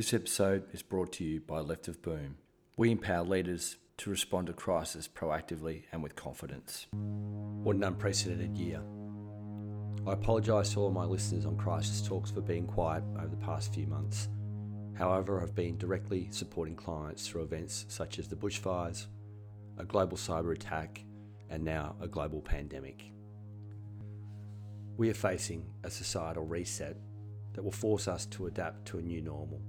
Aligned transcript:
This 0.00 0.14
episode 0.14 0.64
is 0.72 0.80
brought 0.80 1.12
to 1.12 1.24
you 1.24 1.42
by 1.42 1.60
Left 1.60 1.86
of 1.86 2.00
Boom. 2.00 2.38
We 2.78 2.90
empower 2.90 3.22
leaders 3.22 3.76
to 3.98 4.08
respond 4.08 4.46
to 4.46 4.54
crisis 4.54 5.06
proactively 5.06 5.82
and 5.92 6.02
with 6.02 6.16
confidence. 6.16 6.86
What 6.92 7.76
an 7.76 7.84
unprecedented 7.84 8.56
year. 8.56 8.80
I 10.06 10.12
apologise 10.14 10.72
to 10.72 10.80
all 10.80 10.90
my 10.90 11.04
listeners 11.04 11.44
on 11.44 11.58
Crisis 11.58 12.00
Talks 12.00 12.30
for 12.30 12.40
being 12.40 12.66
quiet 12.66 13.04
over 13.18 13.28
the 13.28 13.44
past 13.44 13.74
few 13.74 13.86
months. 13.88 14.30
However, 14.96 15.42
I've 15.42 15.54
been 15.54 15.76
directly 15.76 16.28
supporting 16.30 16.76
clients 16.76 17.28
through 17.28 17.42
events 17.42 17.84
such 17.88 18.18
as 18.18 18.26
the 18.26 18.36
bushfires, 18.36 19.04
a 19.76 19.84
global 19.84 20.16
cyber 20.16 20.54
attack, 20.54 21.04
and 21.50 21.62
now 21.62 21.94
a 22.00 22.08
global 22.08 22.40
pandemic. 22.40 23.04
We 24.96 25.10
are 25.10 25.14
facing 25.14 25.66
a 25.84 25.90
societal 25.90 26.46
reset 26.46 26.96
that 27.52 27.62
will 27.62 27.70
force 27.70 28.08
us 28.08 28.24
to 28.24 28.46
adapt 28.46 28.86
to 28.86 28.98
a 28.98 29.02
new 29.02 29.20
normal. 29.20 29.60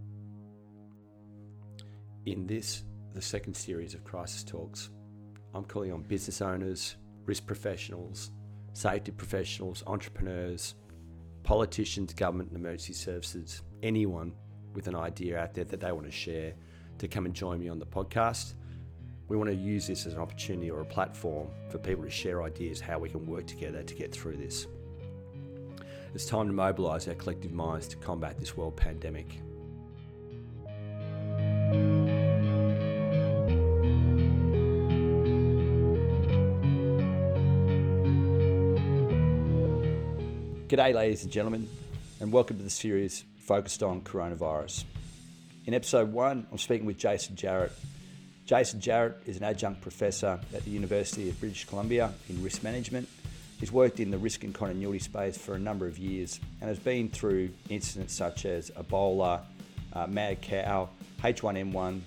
In 2.28 2.46
this, 2.46 2.84
the 3.16 3.22
second 3.22 3.56
series 3.56 3.96
of 3.96 4.04
Crisis 4.04 4.44
Talks, 4.44 4.92
I'm 5.56 5.64
calling 5.64 5.92
on 5.92 6.04
business 6.04 6.40
owners, 6.40 6.96
risk 7.26 7.48
professionals, 7.48 8.30
safety 8.74 9.12
professionals, 9.12 9.84
entrepreneurs, 9.88 10.76
politicians, 11.42 12.14
government 12.14 12.50
and 12.52 12.60
emergency 12.60 12.94
services, 12.94 13.64
anyone 13.82 14.34
with 14.76 14.86
an 14.86 14.96
idea 14.96 15.40
out 15.40 15.56
there 15.56 15.64
that 15.64 15.80
they 15.80 15.92
want 15.92 16.06
to 16.06 16.12
share 16.12 16.54
to 17.00 17.08
come 17.08 17.26
and 17.26 17.34
join 17.34 17.60
me 17.60 17.70
on 17.70 17.80
the 17.80 17.88
podcast. 17.88 18.54
We 19.28 19.36
want 19.36 19.50
to 19.50 19.56
use 19.56 19.88
this 19.88 20.06
as 20.06 20.14
an 20.14 20.20
opportunity 20.20 20.70
or 20.70 20.82
a 20.82 20.86
platform 20.86 21.48
for 21.72 21.80
people 21.80 22.04
to 22.04 22.12
share 22.12 22.44
ideas 22.44 22.80
how 22.80 23.00
we 23.00 23.10
can 23.10 23.26
work 23.26 23.48
together 23.48 23.82
to 23.82 23.96
get 23.96 24.12
through 24.12 24.38
this. 24.38 24.68
It's 26.14 26.28
time 26.28 26.46
to 26.46 26.54
mobilise 26.54 27.08
our 27.08 27.16
collective 27.16 27.52
minds 27.52 27.88
to 27.88 27.98
combat 27.98 28.38
this 28.38 28.56
world 28.56 28.78
pandemic. 28.78 29.42
G'day, 40.72 40.94
ladies 40.94 41.24
and 41.24 41.32
gentlemen, 41.34 41.68
and 42.22 42.32
welcome 42.32 42.56
to 42.56 42.64
the 42.64 42.70
series 42.70 43.26
focused 43.40 43.84
on 43.84 44.00
coronavirus. 44.04 44.86
In 45.66 45.74
episode 45.74 46.14
one, 46.14 46.48
I'm 46.50 46.58
speaking 46.58 46.86
with 46.86 46.98
Jason 46.98 47.36
Jarrett. 47.36 47.74
Jason 48.46 48.80
Jarrett 48.80 49.18
is 49.26 49.36
an 49.36 49.44
adjunct 49.44 49.82
professor 49.82 50.40
at 50.54 50.64
the 50.64 50.72
University 50.72 51.30
of 51.30 51.38
British 51.42 51.66
Columbia 51.66 52.14
in 52.30 52.42
risk 52.42 52.64
management. 52.64 53.10
He's 53.60 53.70
worked 53.70 54.00
in 54.00 54.12
the 54.12 54.18
risk 54.18 54.46
and 54.46 54.54
continuity 54.54 55.00
space 55.00 55.38
for 55.38 55.56
a 55.56 55.60
number 55.60 55.88
of 55.88 55.98
years 55.98 56.40
and 56.62 56.70
has 56.70 56.80
been 56.80 57.10
through 57.10 57.50
incidents 57.68 58.14
such 58.14 58.46
as 58.46 58.72
Ebola, 58.72 59.42
uh, 59.92 60.08
mad 60.08 60.42
cow, 60.42 60.88
H1N1, 61.22 62.00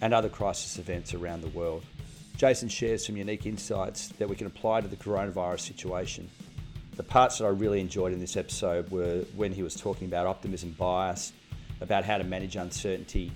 and 0.00 0.14
other 0.14 0.30
crisis 0.30 0.78
events 0.78 1.12
around 1.12 1.42
the 1.42 1.48
world. 1.48 1.84
Jason 2.38 2.70
shares 2.70 3.04
some 3.04 3.18
unique 3.18 3.44
insights 3.44 4.08
that 4.08 4.26
we 4.26 4.36
can 4.36 4.46
apply 4.46 4.80
to 4.80 4.88
the 4.88 4.96
coronavirus 4.96 5.60
situation 5.60 6.30
the 6.96 7.02
parts 7.02 7.38
that 7.38 7.44
I 7.44 7.48
really 7.48 7.80
enjoyed 7.80 8.12
in 8.12 8.20
this 8.20 8.36
episode 8.36 8.90
were 8.90 9.24
when 9.34 9.52
he 9.52 9.62
was 9.62 9.74
talking 9.74 10.06
about 10.06 10.26
optimism 10.26 10.74
bias, 10.78 11.32
about 11.80 12.04
how 12.04 12.16
to 12.18 12.24
manage 12.24 12.56
uncertainty, 12.56 13.30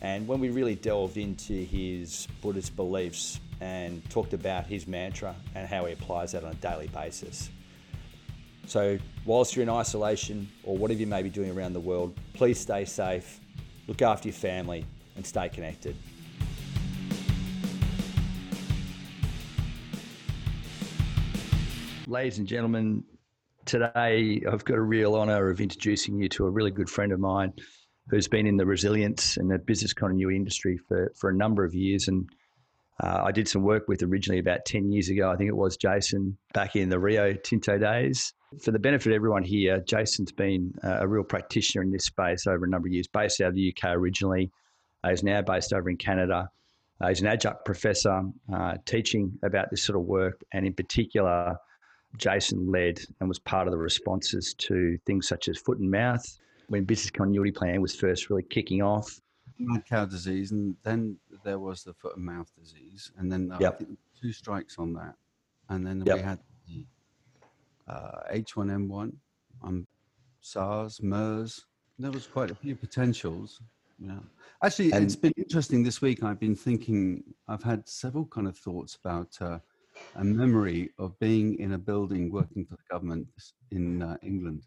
and 0.00 0.26
when 0.26 0.40
we 0.40 0.50
really 0.50 0.74
delved 0.74 1.16
into 1.16 1.52
his 1.52 2.26
Buddhist 2.42 2.74
beliefs 2.76 3.40
and 3.60 4.08
talked 4.10 4.34
about 4.34 4.66
his 4.66 4.86
mantra 4.86 5.34
and 5.54 5.66
how 5.68 5.84
he 5.86 5.92
applies 5.92 6.32
that 6.32 6.44
on 6.44 6.52
a 6.52 6.56
daily 6.56 6.88
basis. 6.88 7.50
So, 8.66 8.98
whilst 9.24 9.54
you're 9.54 9.62
in 9.62 9.70
isolation 9.70 10.48
or 10.64 10.76
whatever 10.76 10.98
you 10.98 11.06
may 11.06 11.22
be 11.22 11.30
doing 11.30 11.56
around 11.56 11.74
the 11.74 11.80
world, 11.80 12.18
please 12.32 12.58
stay 12.58 12.84
safe, 12.84 13.40
look 13.86 14.02
after 14.02 14.28
your 14.28 14.34
family, 14.34 14.84
and 15.16 15.24
stay 15.24 15.48
connected. 15.48 15.94
Ladies 22.06 22.38
and 22.38 22.46
gentlemen, 22.46 23.04
today 23.64 24.42
I've 24.50 24.64
got 24.64 24.76
a 24.76 24.82
real 24.82 25.14
honour 25.14 25.48
of 25.48 25.60
introducing 25.60 26.18
you 26.18 26.28
to 26.30 26.46
a 26.46 26.50
really 26.50 26.70
good 26.70 26.90
friend 26.90 27.12
of 27.12 27.20
mine 27.20 27.52
who's 28.08 28.28
been 28.28 28.46
in 28.46 28.56
the 28.56 28.66
resilience 28.66 29.36
and 29.36 29.50
the 29.50 29.58
business 29.58 29.92
continuity 29.92 30.36
industry 30.36 30.76
for, 30.76 31.12
for 31.16 31.30
a 31.30 31.34
number 31.34 31.64
of 31.64 31.74
years. 31.74 32.08
And 32.08 32.28
uh, 33.02 33.22
I 33.24 33.32
did 33.32 33.48
some 33.48 33.62
work 33.62 33.88
with 33.88 34.02
originally 34.02 34.38
about 34.38 34.66
10 34.66 34.92
years 34.92 35.08
ago. 35.08 35.30
I 35.30 35.36
think 35.36 35.48
it 35.48 35.56
was 35.56 35.76
Jason 35.76 36.36
back 36.52 36.76
in 36.76 36.90
the 36.90 36.98
Rio 36.98 37.32
Tinto 37.32 37.78
days. 37.78 38.34
For 38.62 38.70
the 38.70 38.78
benefit 38.78 39.10
of 39.10 39.16
everyone 39.16 39.42
here, 39.42 39.80
Jason's 39.80 40.32
been 40.32 40.74
a 40.82 41.08
real 41.08 41.24
practitioner 41.24 41.82
in 41.82 41.90
this 41.90 42.04
space 42.04 42.46
over 42.46 42.66
a 42.66 42.68
number 42.68 42.86
of 42.86 42.92
years, 42.92 43.08
based 43.08 43.40
out 43.40 43.48
of 43.48 43.54
the 43.54 43.74
UK 43.74 43.92
originally. 43.92 44.52
Uh, 45.02 45.10
he's 45.10 45.24
now 45.24 45.40
based 45.42 45.72
over 45.72 45.88
in 45.90 45.96
Canada. 45.96 46.48
Uh, 47.00 47.08
he's 47.08 47.20
an 47.20 47.26
adjunct 47.26 47.64
professor 47.64 48.22
uh, 48.54 48.74
teaching 48.84 49.32
about 49.42 49.70
this 49.70 49.82
sort 49.82 49.98
of 49.98 50.04
work, 50.04 50.44
and 50.52 50.64
in 50.66 50.72
particular, 50.72 51.56
Jason 52.16 52.70
led 52.70 53.00
and 53.20 53.28
was 53.28 53.38
part 53.38 53.66
of 53.66 53.72
the 53.72 53.78
responses 53.78 54.54
to 54.54 54.98
things 55.06 55.28
such 55.28 55.48
as 55.48 55.58
foot 55.58 55.78
and 55.78 55.90
mouth 55.90 56.24
when 56.68 56.84
business 56.84 57.10
continuity 57.10 57.50
plan 57.50 57.80
was 57.80 57.94
first 57.94 58.30
really 58.30 58.42
kicking 58.42 58.82
off. 58.82 59.20
Mad 59.58 59.84
cow 59.88 60.04
disease, 60.04 60.50
and 60.50 60.76
then 60.82 61.16
there 61.44 61.58
was 61.58 61.84
the 61.84 61.94
foot 61.94 62.16
and 62.16 62.24
mouth 62.24 62.50
disease, 62.58 63.12
and 63.18 63.30
then 63.30 63.52
uh, 63.52 63.58
yep. 63.60 63.82
two 64.20 64.32
strikes 64.32 64.78
on 64.78 64.92
that, 64.94 65.14
and 65.68 65.86
then 65.86 66.02
yep. 66.04 66.16
we 66.16 66.22
had 66.22 66.38
the 66.66 66.84
uh, 67.86 68.32
H1N1, 68.32 69.12
um, 69.62 69.86
SARS, 70.40 71.00
MERS. 71.02 71.66
There 71.98 72.10
was 72.10 72.26
quite 72.26 72.50
a 72.50 72.54
few 72.54 72.74
potentials. 72.74 73.60
Yeah, 74.00 74.18
actually, 74.64 74.90
and, 74.92 75.04
it's 75.04 75.14
been 75.14 75.32
interesting 75.36 75.84
this 75.84 76.02
week. 76.02 76.24
I've 76.24 76.40
been 76.40 76.56
thinking. 76.56 77.22
I've 77.46 77.62
had 77.62 77.88
several 77.88 78.26
kind 78.26 78.48
of 78.48 78.58
thoughts 78.58 78.96
about. 78.96 79.36
Uh, 79.40 79.58
a 80.16 80.24
memory 80.24 80.90
of 80.98 81.18
being 81.18 81.58
in 81.58 81.72
a 81.72 81.78
building 81.78 82.30
working 82.30 82.64
for 82.64 82.76
the 82.76 82.82
government 82.90 83.26
in 83.70 84.02
uh, 84.02 84.16
England. 84.22 84.62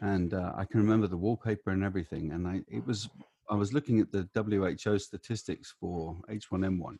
And 0.00 0.34
uh, 0.34 0.52
I 0.56 0.64
can 0.64 0.80
remember 0.80 1.06
the 1.06 1.16
wallpaper 1.16 1.70
and 1.70 1.84
everything. 1.84 2.32
And 2.32 2.46
I, 2.46 2.62
it 2.68 2.86
was, 2.86 3.08
I 3.50 3.54
was 3.54 3.72
looking 3.72 4.00
at 4.00 4.10
the 4.12 4.28
WHO 4.34 4.98
statistics 4.98 5.74
for 5.78 6.16
H1N1. 6.30 6.98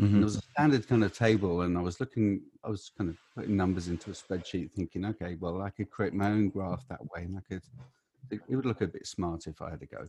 Mm-hmm. 0.00 0.14
There 0.14 0.24
was 0.24 0.36
a 0.36 0.42
standard 0.42 0.86
kind 0.86 1.02
of 1.02 1.16
table, 1.16 1.62
and 1.62 1.76
I 1.76 1.80
was 1.80 1.98
looking, 1.98 2.42
I 2.62 2.68
was 2.68 2.92
kind 2.96 3.10
of 3.10 3.16
putting 3.34 3.56
numbers 3.56 3.88
into 3.88 4.10
a 4.10 4.12
spreadsheet, 4.12 4.70
thinking, 4.70 5.04
okay, 5.06 5.36
well, 5.40 5.60
I 5.60 5.70
could 5.70 5.90
create 5.90 6.14
my 6.14 6.28
own 6.30 6.50
graph 6.50 6.86
that 6.88 7.00
way, 7.02 7.24
and 7.24 7.36
I 7.36 7.40
could, 7.52 7.62
it, 8.30 8.40
it 8.48 8.54
would 8.54 8.66
look 8.66 8.80
a 8.80 8.86
bit 8.86 9.08
smart 9.08 9.48
if 9.48 9.60
I 9.60 9.70
had 9.70 9.80
to 9.80 9.86
go 9.86 10.06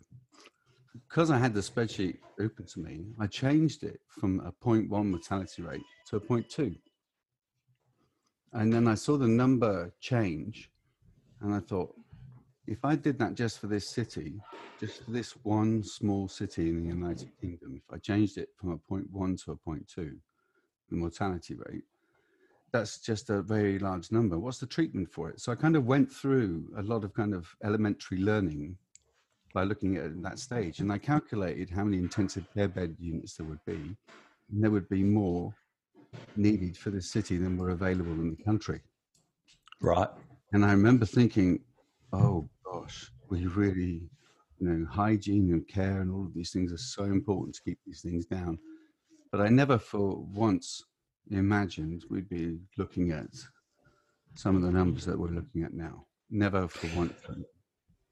because 0.94 1.32
I 1.32 1.38
had 1.38 1.54
the 1.54 1.62
spreadsheet 1.62 2.18
open 2.40 2.66
to 2.66 2.80
me, 2.80 3.06
I 3.20 3.28
changed 3.28 3.84
it 3.84 4.00
from 4.08 4.40
a 4.42 4.52
0.1 4.64 4.90
mortality 4.90 5.62
rate 5.62 5.84
to 6.08 6.18
a 6.18 6.20
0.2. 6.20 6.76
And 8.54 8.74
then 8.74 8.88
I 8.88 8.96
saw 8.96 9.18
the 9.18 9.28
number 9.28 9.94
change, 10.00 10.72
and 11.42 11.54
I 11.54 11.60
thought, 11.60 11.94
if 12.66 12.84
I 12.84 12.96
did 12.96 13.20
that 13.20 13.36
just 13.36 13.60
for 13.60 13.68
this 13.68 13.88
city, 13.88 14.42
just 14.80 15.04
for 15.04 15.12
this 15.12 15.34
one 15.44 15.84
small 15.84 16.28
city 16.28 16.70
in 16.70 16.82
the 16.82 16.90
United 16.90 17.30
Kingdom, 17.40 17.76
if 17.76 17.94
I 17.94 17.98
changed 17.98 18.38
it 18.38 18.50
from 18.56 18.72
a 18.72 18.78
0.1 18.92 19.44
to 19.46 19.52
a 19.52 19.56
0.2, 19.56 19.86
the 19.96 20.96
mortality 20.96 21.56
rate, 21.56 21.84
that's 22.72 23.00
just 23.00 23.30
a 23.30 23.42
very 23.42 23.80
large 23.80 24.12
number. 24.12 24.38
What's 24.38 24.60
the 24.60 24.68
treatment 24.68 25.12
for 25.12 25.30
it? 25.30 25.40
So 25.40 25.52
I 25.52 25.56
kind 25.56 25.76
of 25.76 25.86
went 25.86 26.12
through 26.12 26.72
a 26.78 26.84
lot 26.84 27.04
of 27.04 27.14
kind 27.14 27.34
of 27.34 27.56
elementary 27.64 28.20
learning 28.20 28.78
by 29.54 29.64
looking 29.64 29.98
at 29.98 30.22
that 30.22 30.40
stage. 30.40 30.80
And 30.80 30.92
I 30.92 30.98
calculated 30.98 31.70
how 31.70 31.84
many 31.84 31.98
intensive 31.98 32.46
care 32.54 32.68
bed 32.68 32.96
units 33.00 33.36
there 33.36 33.48
would 33.48 33.64
be. 33.66 33.96
And 34.52 34.64
there 34.64 34.72
would 34.72 34.90
be 34.90 35.04
more 35.04 35.54
needed 36.36 36.78
for 36.78 36.90
the 36.90 37.02
city 37.02 37.38
than 37.38 37.58
were 37.58 37.70
available 37.72 38.14
in 38.14 38.36
the 38.36 38.44
country. 38.44 38.82
Right. 39.82 40.10
And 40.54 40.66
I 40.66 40.72
remember 40.72 41.06
thinking, 41.06 41.60
oh 42.14 42.50
gosh, 42.66 43.12
we 43.30 43.46
really, 43.48 44.10
you 44.60 44.68
know, 44.68 44.88
hygiene 44.90 45.54
and 45.54 45.68
care 45.68 46.02
and 46.02 46.12
all 46.12 46.26
of 46.26 46.34
these 46.34 46.52
things 46.52 46.74
are 46.74 46.78
so 46.78 47.04
important 47.04 47.56
to 47.56 47.62
keep 47.62 47.80
these 47.86 48.02
things 48.02 48.26
down. 48.26 48.58
But 49.32 49.42
I 49.42 49.50
never 49.50 49.78
for 49.78 50.18
once 50.34 50.84
imagined 51.32 52.04
we'd 52.10 52.30
be 52.30 52.58
looking 52.78 53.12
at 53.12 53.28
some 54.36 54.56
of 54.56 54.64
the 54.64 54.72
numbers 54.72 55.06
that 55.06 55.18
we're 55.18 55.28
looking 55.28 55.64
at 55.64 55.74
now. 55.74 56.06
Never 56.32 56.68
for 56.68 56.88
once 56.98 57.14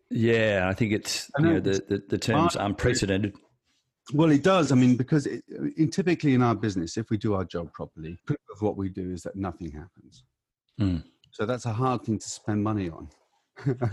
yeah, 0.10 0.68
I 0.70 0.74
think 0.74 0.94
it's 0.94 1.30
you 1.38 1.46
know, 1.46 1.60
the, 1.60 1.84
the, 1.88 2.04
the 2.08 2.18
term's 2.18 2.56
unprecedented. 2.56 3.36
Well, 4.14 4.32
it 4.32 4.44
does. 4.44 4.72
I 4.72 4.76
mean, 4.76 4.96
because 4.96 5.26
it, 5.26 5.44
in, 5.76 5.90
typically 5.90 6.34
in 6.34 6.42
our 6.42 6.56
business, 6.56 6.98
if 6.98 7.10
we 7.10 7.18
do 7.18 7.34
our 7.34 7.44
job 7.44 7.74
properly, 7.74 8.18
of 8.30 8.62
what 8.62 8.78
we 8.78 8.90
do 8.90 9.12
is 9.12 9.24
that 9.24 9.36
nothing 9.36 9.72
happens. 9.72 10.24
Mm. 10.80 11.04
So 11.32 11.46
that's 11.46 11.66
a 11.66 11.74
hard 11.74 12.04
thing 12.04 12.20
to 12.20 12.30
spend 12.30 12.64
money 12.64 12.90
on. 12.90 13.10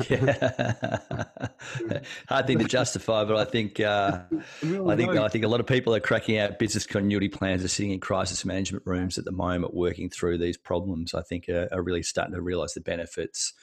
yeah. 0.08 0.98
hard 2.28 2.46
thing 2.46 2.58
to 2.58 2.64
justify, 2.64 3.24
but 3.24 3.36
I 3.36 3.44
think 3.44 3.80
uh, 3.80 4.20
I 4.30 4.96
think 4.96 5.16
I 5.16 5.28
think 5.28 5.44
a 5.44 5.48
lot 5.48 5.60
of 5.60 5.66
people 5.66 5.94
are 5.94 6.00
cracking 6.00 6.38
out 6.38 6.58
business 6.58 6.86
continuity 6.86 7.28
plans, 7.28 7.64
are 7.64 7.68
sitting 7.68 7.90
in 7.90 7.98
crisis 7.98 8.44
management 8.44 8.86
rooms 8.86 9.18
at 9.18 9.24
the 9.24 9.32
moment, 9.32 9.74
working 9.74 10.10
through 10.10 10.38
these 10.38 10.58
problems. 10.58 11.14
I 11.14 11.22
think 11.22 11.48
are, 11.48 11.68
are 11.72 11.82
really 11.82 12.02
starting 12.02 12.34
to 12.34 12.42
realise 12.42 12.74
the 12.74 12.82
benefits 12.82 13.54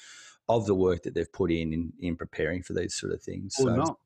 of 0.58 0.66
the 0.66 0.76
work 0.76 1.04
that 1.04 1.14
they've 1.14 1.32
put 1.32 1.52
in 1.52 1.74
in, 1.74 1.94
in 2.00 2.16
preparing 2.16 2.64
for 2.64 2.74
these 2.74 2.96
sort 2.96 3.14
of 3.14 3.22
things. 3.22 3.54
Or 3.60 3.64
so, 3.64 3.76
not, 3.76 3.98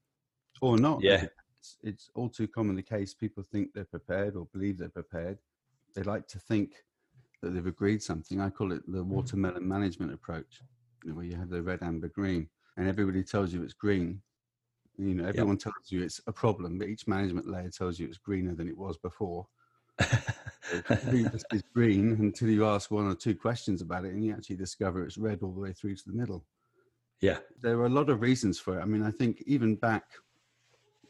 or 0.62 0.78
not. 0.78 1.02
Yeah. 1.02 1.26
It's, 1.60 1.78
it's 1.84 2.10
all 2.16 2.30
too 2.30 2.48
common 2.48 2.76
the 2.76 2.84
case. 2.84 3.14
People 3.14 3.44
think 3.44 3.74
they're 3.74 3.86
prepared 3.86 4.36
or 4.36 4.48
believe 4.54 4.78
they're 4.78 4.90
prepared. 4.90 5.40
They 5.96 6.04
like 6.04 6.28
to 6.30 6.40
think 6.40 6.74
that 7.42 7.54
they've 7.54 7.66
agreed 7.66 8.02
something. 8.02 8.42
I 8.42 8.50
call 8.50 8.72
it 8.72 8.82
the 8.88 9.04
mm. 9.04 9.08
watermelon 9.08 9.68
management 9.68 10.14
approach, 10.14 10.62
where 11.12 11.26
you 11.26 11.36
have 11.36 11.50
the 11.50 11.62
red, 11.62 11.80
amber, 11.82 12.10
green, 12.10 12.50
and 12.78 12.88
everybody 12.88 13.24
tells 13.24 13.54
you 13.54 13.64
it's 13.64 13.74
green. 13.74 14.22
You 14.98 15.16
know, 15.16 15.26
everyone 15.26 15.56
yep. 15.56 15.64
tells 15.64 15.92
you 15.92 16.04
it's 16.04 16.22
a 16.28 16.32
problem, 16.32 16.78
but 16.78 16.88
each 16.88 17.08
management 17.08 17.48
layer 17.50 17.70
tells 17.70 18.00
you 18.00 18.08
it's 18.08 18.18
greener 18.18 18.56
than 18.56 18.68
it 18.68 18.78
was 18.78 18.98
before. 18.98 19.48
it's 20.90 21.64
green 21.74 22.18
until 22.20 22.50
you 22.50 22.66
ask 22.66 22.92
one 22.92 23.08
or 23.08 23.16
two 23.16 23.36
questions 23.36 23.82
about 23.82 24.06
it, 24.06 24.14
and 24.14 24.24
you 24.24 24.34
actually 24.34 24.56
discover 24.56 25.04
it's 25.04 25.18
red 25.18 25.40
all 25.42 25.52
the 25.52 25.60
way 25.60 25.74
through 25.74 25.96
to 25.96 26.04
the 26.08 26.14
middle. 26.14 26.46
Yeah, 27.22 27.38
there 27.62 27.78
are 27.80 27.86
a 27.86 27.90
lot 27.90 28.10
of 28.10 28.22
reasons 28.22 28.60
for 28.60 28.78
it. 28.78 28.82
I 28.82 28.86
mean, 28.86 29.04
I 29.04 29.12
think 29.12 29.44
even 29.46 29.76
back, 29.76 30.04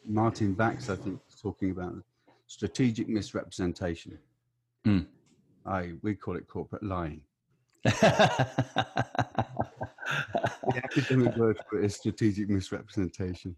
Martin 0.06 0.54
Bax, 0.54 0.90
I 0.90 0.96
think, 0.96 1.20
was 1.26 1.40
talking 1.42 1.72
about 1.72 1.96
strategic 2.48 3.08
misrepresentation. 3.08 4.18
Mm. 4.86 5.08
I 5.66 5.94
we 6.04 6.16
call 6.16 6.36
it 6.36 6.48
corporate 6.48 6.84
lying. 6.84 7.22
the 7.84 7.96
academic 10.76 11.36
word 11.38 11.58
for 11.70 11.80
it 11.82 11.86
is 11.86 11.96
strategic 11.96 12.50
misrepresentation. 12.50 13.56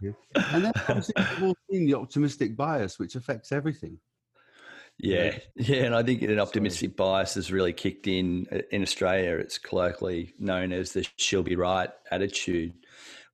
Yeah. 0.00 0.12
And 0.52 0.64
then 0.64 0.72
obviously 0.88 1.14
we've 1.16 1.42
all 1.42 1.56
seen 1.70 1.86
the 1.86 1.94
optimistic 1.94 2.56
bias, 2.56 2.98
which 2.98 3.16
affects 3.16 3.52
everything. 3.52 3.98
Yeah, 4.98 5.38
yeah, 5.54 5.84
and 5.84 5.94
I 5.94 6.02
think 6.02 6.22
an 6.22 6.40
optimistic 6.40 6.96
bias 6.96 7.34
has 7.34 7.52
really 7.52 7.72
kicked 7.72 8.06
in 8.06 8.46
uh, 8.52 8.58
in 8.70 8.82
Australia. 8.82 9.36
It's 9.36 9.58
colloquially 9.58 10.34
known 10.38 10.72
as 10.72 10.92
the 10.92 11.06
"she'll 11.16 11.42
be 11.42 11.56
right" 11.56 11.90
attitude, 12.10 12.74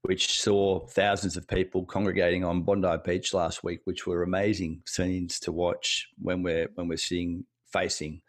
which 0.03 0.41
saw 0.41 0.87
thousands 0.87 1.37
of 1.37 1.49
people 1.49 1.85
congregating 1.85 2.45
on 2.45 2.63
Bondi 2.63 2.97
Beach 3.05 3.33
last 3.33 3.65
week, 3.65 3.81
which 3.85 4.07
were 4.07 4.23
amazing 4.23 4.83
scenes 4.87 5.41
to 5.41 5.53
watch 5.53 6.09
when 6.19 6.43
we're 6.43 6.69
when 6.75 6.89
we're 6.89 6.99
seeing 6.99 7.45
facing 7.73 8.21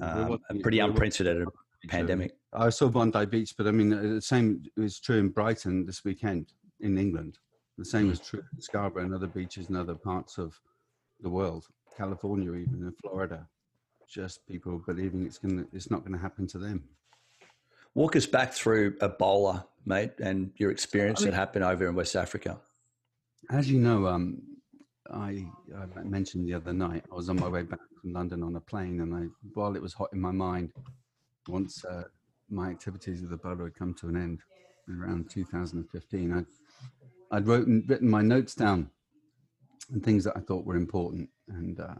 um, 0.00 0.38
a 0.50 0.54
pretty 0.56 0.78
unprecedented 0.78 1.48
pandemic. 1.88 2.32
I 2.52 2.70
saw 2.70 2.88
Bondi 2.88 3.26
Beach, 3.26 3.54
but 3.56 3.66
I 3.66 3.70
mean 3.70 3.90
the 3.90 4.22
same 4.22 4.62
is 4.76 5.00
true 5.00 5.18
in 5.18 5.30
Brighton 5.30 5.86
this 5.86 6.04
weekend 6.04 6.52
in 6.80 6.98
England. 6.98 7.38
The 7.78 7.84
same 7.84 8.10
is 8.10 8.20
true 8.20 8.42
in 8.52 8.60
Scarborough 8.60 9.04
and 9.04 9.14
other 9.14 9.26
beaches 9.26 9.70
in 9.70 9.76
other 9.76 9.94
parts 9.94 10.36
of 10.36 10.58
the 11.20 11.30
world. 11.30 11.66
California, 11.98 12.50
even 12.52 12.82
in 12.82 12.94
Florida, 13.02 13.46
just 14.08 14.46
people 14.46 14.80
believing 14.86 15.26
it's 15.26 15.38
going 15.38 15.66
it's 15.72 15.90
not 15.90 16.00
going 16.00 16.12
to 16.12 16.18
happen 16.18 16.46
to 16.46 16.58
them. 16.58 16.84
Walk 17.94 18.14
us 18.14 18.26
back 18.26 18.52
through 18.52 18.96
Ebola, 18.98 19.64
mate, 19.84 20.12
and 20.20 20.52
your 20.56 20.70
experience 20.70 21.20
I 21.20 21.24
mean, 21.24 21.30
that 21.32 21.36
happened 21.36 21.64
over 21.64 21.88
in 21.88 21.94
West 21.94 22.14
Africa. 22.14 22.60
As 23.50 23.70
you 23.70 23.80
know, 23.80 24.06
um, 24.06 24.40
I, 25.10 25.46
I, 25.96 26.02
mentioned 26.04 26.46
the 26.46 26.54
other 26.54 26.72
night, 26.72 27.04
I 27.10 27.14
was 27.14 27.28
on 27.28 27.36
my 27.36 27.48
way 27.48 27.62
back 27.62 27.80
from 28.00 28.12
London 28.12 28.42
on 28.42 28.54
a 28.56 28.60
plane, 28.60 29.00
and 29.00 29.14
I, 29.14 29.24
while 29.54 29.74
it 29.74 29.82
was 29.82 29.94
hot 29.94 30.10
in 30.12 30.20
my 30.20 30.30
mind, 30.30 30.72
once 31.48 31.84
uh, 31.84 32.04
my 32.48 32.70
activities 32.70 33.22
with 33.22 33.30
Ebola 33.40 33.64
had 33.64 33.74
come 33.74 33.94
to 33.94 34.08
an 34.08 34.16
end 34.16 34.40
around 34.88 35.30
2015, 35.30 36.32
I'd, 36.32 36.46
I'd 37.32 37.46
written, 37.46 37.84
written 37.88 38.08
my 38.08 38.22
notes 38.22 38.54
down 38.54 38.90
and 39.90 40.04
things 40.04 40.24
that 40.24 40.36
I 40.36 40.40
thought 40.40 40.64
were 40.64 40.76
important. 40.76 41.28
And 41.48 41.80
uh, 41.80 41.94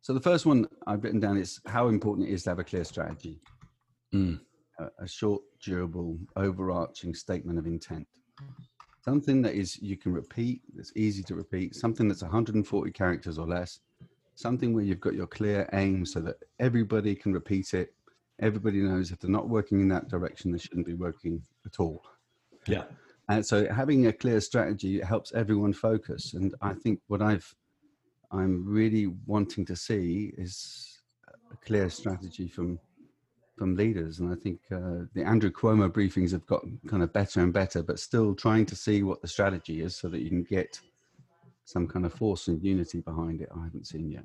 so 0.00 0.12
the 0.12 0.20
first 0.20 0.46
one 0.46 0.66
I've 0.86 1.02
written 1.02 1.20
down 1.20 1.36
is 1.36 1.60
how 1.66 1.88
important 1.88 2.28
it 2.28 2.32
is 2.32 2.44
to 2.44 2.50
have 2.50 2.58
a 2.58 2.64
clear 2.64 2.84
strategy, 2.84 3.40
mm. 4.14 4.40
a, 4.78 4.88
a, 4.98 5.08
short, 5.08 5.42
durable, 5.60 6.18
overarching 6.36 7.14
statement 7.14 7.58
of 7.58 7.66
intent. 7.66 8.06
Something 9.04 9.42
that 9.42 9.54
is 9.54 9.80
you 9.82 9.96
can 9.96 10.12
repeat, 10.12 10.62
that's 10.74 10.92
easy 10.94 11.22
to 11.24 11.34
repeat, 11.34 11.74
something 11.74 12.06
that's 12.06 12.22
140 12.22 12.90
characters 12.92 13.38
or 13.38 13.46
less, 13.46 13.80
something 14.34 14.72
where 14.72 14.84
you've 14.84 15.00
got 15.00 15.14
your 15.14 15.26
clear 15.26 15.68
aim 15.72 16.06
so 16.06 16.20
that 16.20 16.36
everybody 16.60 17.14
can 17.14 17.32
repeat 17.32 17.74
it. 17.74 17.94
Everybody 18.40 18.78
knows 18.78 19.10
if 19.10 19.18
they're 19.18 19.30
not 19.30 19.48
working 19.48 19.80
in 19.80 19.88
that 19.88 20.08
direction, 20.08 20.52
they 20.52 20.58
shouldn't 20.58 20.86
be 20.86 20.94
working 20.94 21.42
at 21.66 21.80
all. 21.80 22.02
Yeah. 22.66 22.84
And 23.36 23.46
so 23.46 23.72
having 23.72 24.06
a 24.06 24.12
clear 24.12 24.40
strategy 24.40 25.00
helps 25.00 25.32
everyone 25.32 25.72
focus. 25.72 26.34
And 26.34 26.54
I 26.60 26.74
think 26.74 27.00
what 27.08 27.22
I've 27.22 27.54
I'm 28.30 28.64
really 28.66 29.08
wanting 29.26 29.66
to 29.66 29.76
see 29.76 30.32
is 30.38 31.02
a 31.52 31.56
clear 31.56 31.90
strategy 31.90 32.48
from 32.48 32.78
from 33.56 33.76
leaders. 33.76 34.18
And 34.18 34.32
I 34.32 34.36
think 34.36 34.60
uh, 34.72 35.06
the 35.14 35.22
Andrew 35.24 35.50
Cuomo 35.50 35.88
briefings 35.90 36.32
have 36.32 36.46
got 36.46 36.62
kind 36.88 37.02
of 37.02 37.12
better 37.12 37.40
and 37.40 37.52
better, 37.52 37.82
but 37.82 38.00
still 38.00 38.34
trying 38.34 38.66
to 38.66 38.76
see 38.76 39.02
what 39.02 39.20
the 39.20 39.28
strategy 39.28 39.82
is 39.82 39.94
so 39.96 40.08
that 40.08 40.20
you 40.20 40.30
can 40.30 40.42
get 40.42 40.80
some 41.64 41.86
kind 41.86 42.04
of 42.06 42.12
force 42.12 42.48
and 42.48 42.62
unity 42.62 43.00
behind 43.00 43.40
it. 43.40 43.50
I 43.54 43.64
haven't 43.64 43.86
seen 43.86 44.10
yet. 44.10 44.24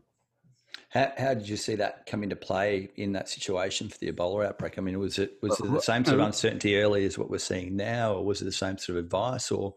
How, 0.90 1.12
how 1.18 1.34
did 1.34 1.50
you 1.50 1.58
see 1.58 1.76
that 1.76 2.06
come 2.06 2.24
into 2.24 2.38
play 2.38 2.90
in 2.96 3.12
that 3.12 3.28
situation 3.28 3.90
for 3.90 3.98
the 3.98 4.10
Ebola 4.10 4.48
outbreak? 4.48 4.78
I 4.78 4.82
mean, 4.82 4.98
was 5.00 5.20
it 5.20 5.34
was 5.42 5.60
it 5.60 5.70
the 5.70 5.82
same 5.82 6.06
sort 6.06 6.20
of 6.20 6.26
uncertainty 6.26 6.78
early 6.78 7.04
as 7.04 7.18
what 7.18 7.30
we're 7.30 7.40
seeing 7.40 7.76
now, 7.76 8.14
or 8.14 8.26
was 8.26 8.42
it 8.42 8.46
the 8.46 8.54
same 8.54 8.78
sort 8.78 8.98
of 8.98 9.04
advice, 9.04 9.52
or 9.52 9.74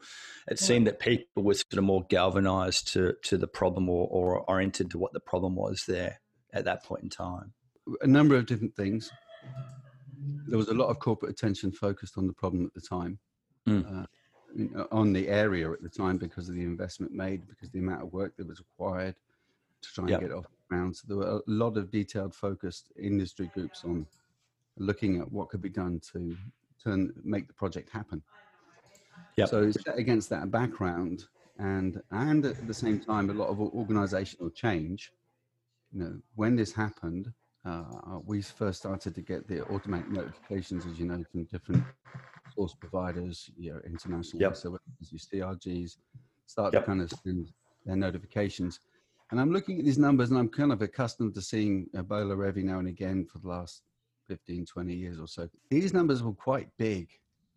it 0.48 0.60
seemed 0.60 0.86
that 0.86 1.00
people 1.00 1.42
were 1.42 1.54
sort 1.54 1.78
of 1.78 1.84
more 1.84 2.04
galvanised 2.08 2.92
to 2.92 3.14
to 3.24 3.36
the 3.36 3.48
problem 3.48 3.88
or, 3.88 4.06
or 4.06 4.48
oriented 4.48 4.90
to 4.92 4.98
what 4.98 5.12
the 5.12 5.20
problem 5.20 5.56
was 5.56 5.82
there 5.88 6.20
at 6.52 6.64
that 6.66 6.84
point 6.84 7.02
in 7.02 7.10
time? 7.10 7.54
A 8.02 8.06
number 8.06 8.36
of 8.36 8.46
different 8.46 8.76
things. 8.76 9.10
There 10.46 10.58
was 10.58 10.68
a 10.68 10.74
lot 10.74 10.90
of 10.90 11.00
corporate 11.00 11.32
attention 11.32 11.72
focused 11.72 12.18
on 12.18 12.28
the 12.28 12.32
problem 12.32 12.64
at 12.66 12.74
the 12.74 12.80
time. 12.80 13.18
Mm. 13.68 14.02
Uh, 14.02 14.06
on 14.90 15.12
the 15.12 15.28
area 15.28 15.70
at 15.70 15.82
the 15.82 15.88
time 15.88 16.18
because 16.18 16.48
of 16.48 16.56
the 16.56 16.62
investment 16.62 17.12
made, 17.12 17.46
because 17.46 17.70
the 17.70 17.78
amount 17.78 18.02
of 18.02 18.12
work 18.12 18.36
that 18.36 18.48
was 18.48 18.58
required 18.58 19.14
to 19.82 19.92
try 19.92 20.02
and 20.02 20.10
yep. 20.10 20.20
get 20.20 20.32
off 20.32 20.46
So 20.70 21.04
there 21.08 21.16
were 21.16 21.38
a 21.38 21.40
lot 21.46 21.76
of 21.76 21.90
detailed, 21.90 22.34
focused 22.34 22.92
industry 23.00 23.50
groups 23.52 23.84
on 23.84 24.06
looking 24.76 25.20
at 25.20 25.30
what 25.30 25.48
could 25.48 25.60
be 25.60 25.68
done 25.68 26.00
to 26.12 26.36
turn 26.82 27.12
make 27.24 27.48
the 27.48 27.54
project 27.54 27.90
happen. 27.90 28.22
Yep. 29.36 29.48
So 29.48 29.70
set 29.70 29.98
against 29.98 30.30
that 30.30 30.50
background, 30.50 31.24
and 31.58 32.00
and 32.10 32.44
at 32.44 32.66
the 32.66 32.74
same 32.74 33.00
time, 33.00 33.30
a 33.30 33.34
lot 33.34 33.48
of 33.48 33.60
organizational 33.60 34.50
change. 34.50 35.12
You 35.92 36.00
know, 36.00 36.20
when 36.36 36.56
this 36.56 36.72
happened, 36.72 37.32
uh, 37.64 38.20
we 38.24 38.42
first 38.42 38.78
started 38.78 39.14
to 39.14 39.20
get 39.20 39.46
the 39.48 39.64
automatic 39.68 40.10
notifications, 40.10 40.86
as 40.86 40.98
you 40.98 41.06
know, 41.06 41.22
from 41.30 41.44
different 41.44 41.82
source 42.54 42.74
providers, 42.74 43.50
you 43.56 43.72
know, 43.72 43.80
international 43.84 44.40
yep. 44.40 44.56
Your 44.62 44.78
CRGs, 45.18 45.96
start 46.46 46.72
yep. 46.72 46.82
to 46.82 46.86
kind 46.86 47.02
of 47.02 47.12
send 47.22 47.52
their 47.84 47.96
notifications. 47.96 48.80
And 49.30 49.40
I'm 49.40 49.52
looking 49.52 49.78
at 49.78 49.84
these 49.84 49.98
numbers 49.98 50.30
and 50.30 50.38
I'm 50.38 50.48
kind 50.48 50.72
of 50.72 50.82
accustomed 50.82 51.34
to 51.34 51.42
seeing 51.42 51.86
Ebola 51.94 52.46
every 52.46 52.64
now 52.64 52.78
and 52.78 52.88
again 52.88 53.26
for 53.26 53.38
the 53.38 53.48
last 53.48 53.82
15, 54.28 54.66
20 54.66 54.94
years 54.94 55.20
or 55.20 55.28
so. 55.28 55.48
These 55.70 55.94
numbers 55.94 56.22
were 56.22 56.32
quite 56.32 56.68
big. 56.78 57.08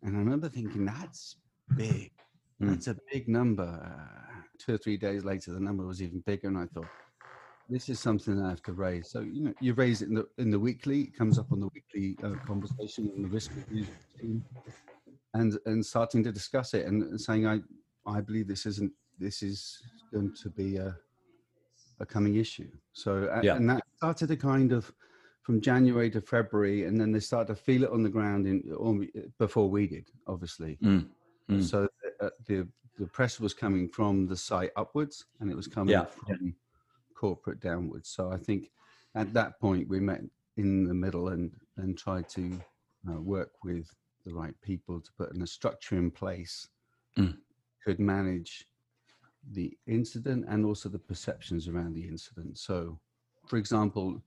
And 0.02 0.16
I 0.16 0.18
remember 0.18 0.48
thinking, 0.48 0.84
that's 0.84 1.36
big. 1.76 2.12
Hmm. 2.60 2.68
That's 2.68 2.88
a 2.88 2.96
big 3.12 3.28
number. 3.28 3.64
Uh, 3.64 4.42
two 4.58 4.74
or 4.74 4.78
three 4.78 4.96
days 4.96 5.24
later, 5.24 5.52
the 5.52 5.60
number 5.60 5.84
was 5.84 6.02
even 6.02 6.20
bigger. 6.20 6.48
And 6.48 6.58
I 6.58 6.66
thought, 6.66 6.86
this 7.68 7.88
is 7.88 7.98
something 7.98 8.40
I 8.42 8.50
have 8.50 8.62
to 8.64 8.72
raise. 8.72 9.10
So, 9.10 9.20
you 9.20 9.44
know, 9.44 9.54
you 9.60 9.74
raise 9.74 10.02
it 10.02 10.08
in 10.08 10.14
the, 10.14 10.26
in 10.38 10.50
the 10.50 10.60
weekly, 10.60 11.02
it 11.02 11.16
comes 11.16 11.38
up 11.38 11.50
on 11.50 11.60
the 11.60 11.68
weekly 11.68 12.16
uh, 12.22 12.34
conversation 12.46 13.10
in 13.16 13.22
the 13.22 13.28
risk 13.28 13.52
review 13.56 13.86
team 14.20 14.44
and, 15.32 15.58
and 15.66 15.84
starting 15.84 16.22
to 16.24 16.32
discuss 16.32 16.74
it 16.74 16.86
and 16.86 17.18
saying, 17.20 17.46
I, 17.46 17.60
I 18.06 18.20
believe 18.20 18.48
this 18.48 18.66
isn't, 18.66 18.92
this 19.18 19.42
is 19.42 19.80
going 20.12 20.34
to 20.42 20.50
be 20.50 20.76
a, 20.76 20.88
a 20.88 20.94
coming 22.06 22.36
issue. 22.36 22.70
So, 22.92 23.30
yeah. 23.42 23.56
and 23.56 23.68
that 23.70 23.82
started 23.96 24.28
to 24.28 24.36
kind 24.36 24.72
of 24.72 24.92
from 25.42 25.60
January 25.60 26.10
to 26.10 26.20
February, 26.20 26.84
and 26.86 26.98
then 26.98 27.12
they 27.12 27.20
started 27.20 27.54
to 27.54 27.60
feel 27.60 27.84
it 27.84 27.90
on 27.90 28.02
the 28.02 28.08
ground 28.08 28.46
in 28.46 28.62
before 29.38 29.68
we 29.68 29.86
did, 29.86 30.08
obviously. 30.26 30.78
Mm. 30.82 31.06
Mm. 31.50 31.62
So 31.62 31.88
uh, 32.20 32.30
the 32.46 32.66
the 32.98 33.06
press 33.06 33.40
was 33.40 33.52
coming 33.52 33.88
from 33.88 34.26
the 34.26 34.36
site 34.36 34.70
upwards, 34.76 35.26
and 35.40 35.50
it 35.50 35.56
was 35.56 35.66
coming 35.66 35.92
yeah. 35.92 36.06
from 36.06 36.54
corporate 37.14 37.60
downwards. 37.60 38.08
So 38.08 38.30
I 38.30 38.38
think 38.38 38.70
at 39.14 39.32
that 39.34 39.60
point 39.60 39.88
we 39.88 40.00
met 40.00 40.22
in 40.56 40.84
the 40.84 40.94
middle 40.94 41.28
and 41.28 41.52
and 41.76 41.96
tried 41.98 42.28
to 42.30 42.60
uh, 43.10 43.20
work 43.20 43.50
with 43.62 43.90
the 44.24 44.32
right 44.32 44.54
people 44.62 45.00
to 45.00 45.10
put 45.18 45.34
in 45.34 45.42
a 45.42 45.46
structure 45.46 45.96
in 45.96 46.10
place 46.10 46.68
mm. 47.18 47.36
could 47.84 48.00
manage 48.00 48.66
the 49.52 49.76
incident 49.86 50.44
and 50.48 50.64
also 50.64 50.88
the 50.88 50.98
perceptions 50.98 51.68
around 51.68 51.94
the 51.94 52.06
incident. 52.06 52.58
So, 52.58 52.98
for 53.46 53.56
example, 53.56 54.22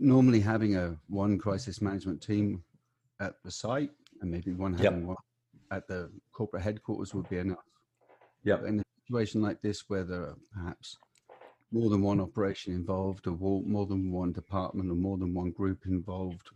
normally 0.00 0.40
having 0.40 0.76
a 0.76 0.96
one 1.08 1.38
crisis 1.38 1.80
management 1.80 2.22
team 2.22 2.62
at 3.20 3.34
the 3.44 3.50
site 3.50 3.90
and 4.20 4.30
maybe 4.30 4.52
one 4.52 4.74
having 4.74 5.00
yep. 5.00 5.08
one 5.08 5.16
at 5.70 5.86
the 5.88 6.10
corporate 6.32 6.62
headquarters 6.62 7.14
would 7.14 7.28
be 7.28 7.38
enough. 7.38 7.58
Yeah. 8.44 8.64
In 8.66 8.80
a 8.80 8.84
situation 9.06 9.42
like 9.42 9.60
this, 9.62 9.84
where 9.88 10.04
there 10.04 10.20
are 10.20 10.36
perhaps 10.52 10.98
more 11.72 11.90
than 11.90 12.02
one 12.02 12.20
operation 12.20 12.74
involved, 12.74 13.26
or 13.26 13.36
more 13.66 13.86
than 13.86 14.12
one 14.12 14.32
department, 14.32 14.90
or 14.90 14.94
more 14.94 15.18
than 15.18 15.34
one 15.34 15.50
group 15.50 15.86
involved, 15.86 16.50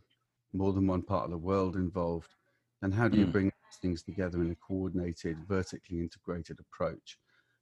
more 0.52 0.72
than 0.72 0.86
one 0.86 1.02
part 1.02 1.24
of 1.24 1.30
the 1.30 1.38
world 1.38 1.76
involved, 1.76 2.34
then 2.80 2.92
how 2.92 3.08
do 3.08 3.18
you 3.18 3.26
mm. 3.26 3.32
bring 3.32 3.52
things 3.76 4.02
together 4.02 4.42
in 4.42 4.50
a 4.50 4.54
coordinated, 4.56 5.38
vertically 5.46 6.00
integrated 6.00 6.58
approach. 6.60 7.18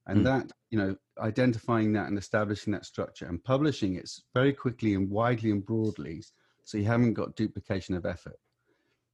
And 0.07 0.21
mm. 0.21 0.25
that, 0.25 0.53
you 0.71 0.79
know, 0.79 0.97
identifying 1.21 1.93
that 1.95 2.07
and 2.07 2.17
establishing 2.17 2.73
that 2.73 2.85
structure 2.85 3.27
and 3.27 3.43
publishing 3.43 3.97
it 3.97 4.11
very 4.35 4.53
quickly 4.53 4.95
and 4.95 5.11
widely 5.11 5.51
and 5.51 5.65
broadly, 5.65 6.23
so 6.65 6.79
you 6.79 6.85
haven't 6.85 7.15
got 7.15 7.37
duplication 7.37 7.95
of 7.95 8.07
effort. 8.07 8.39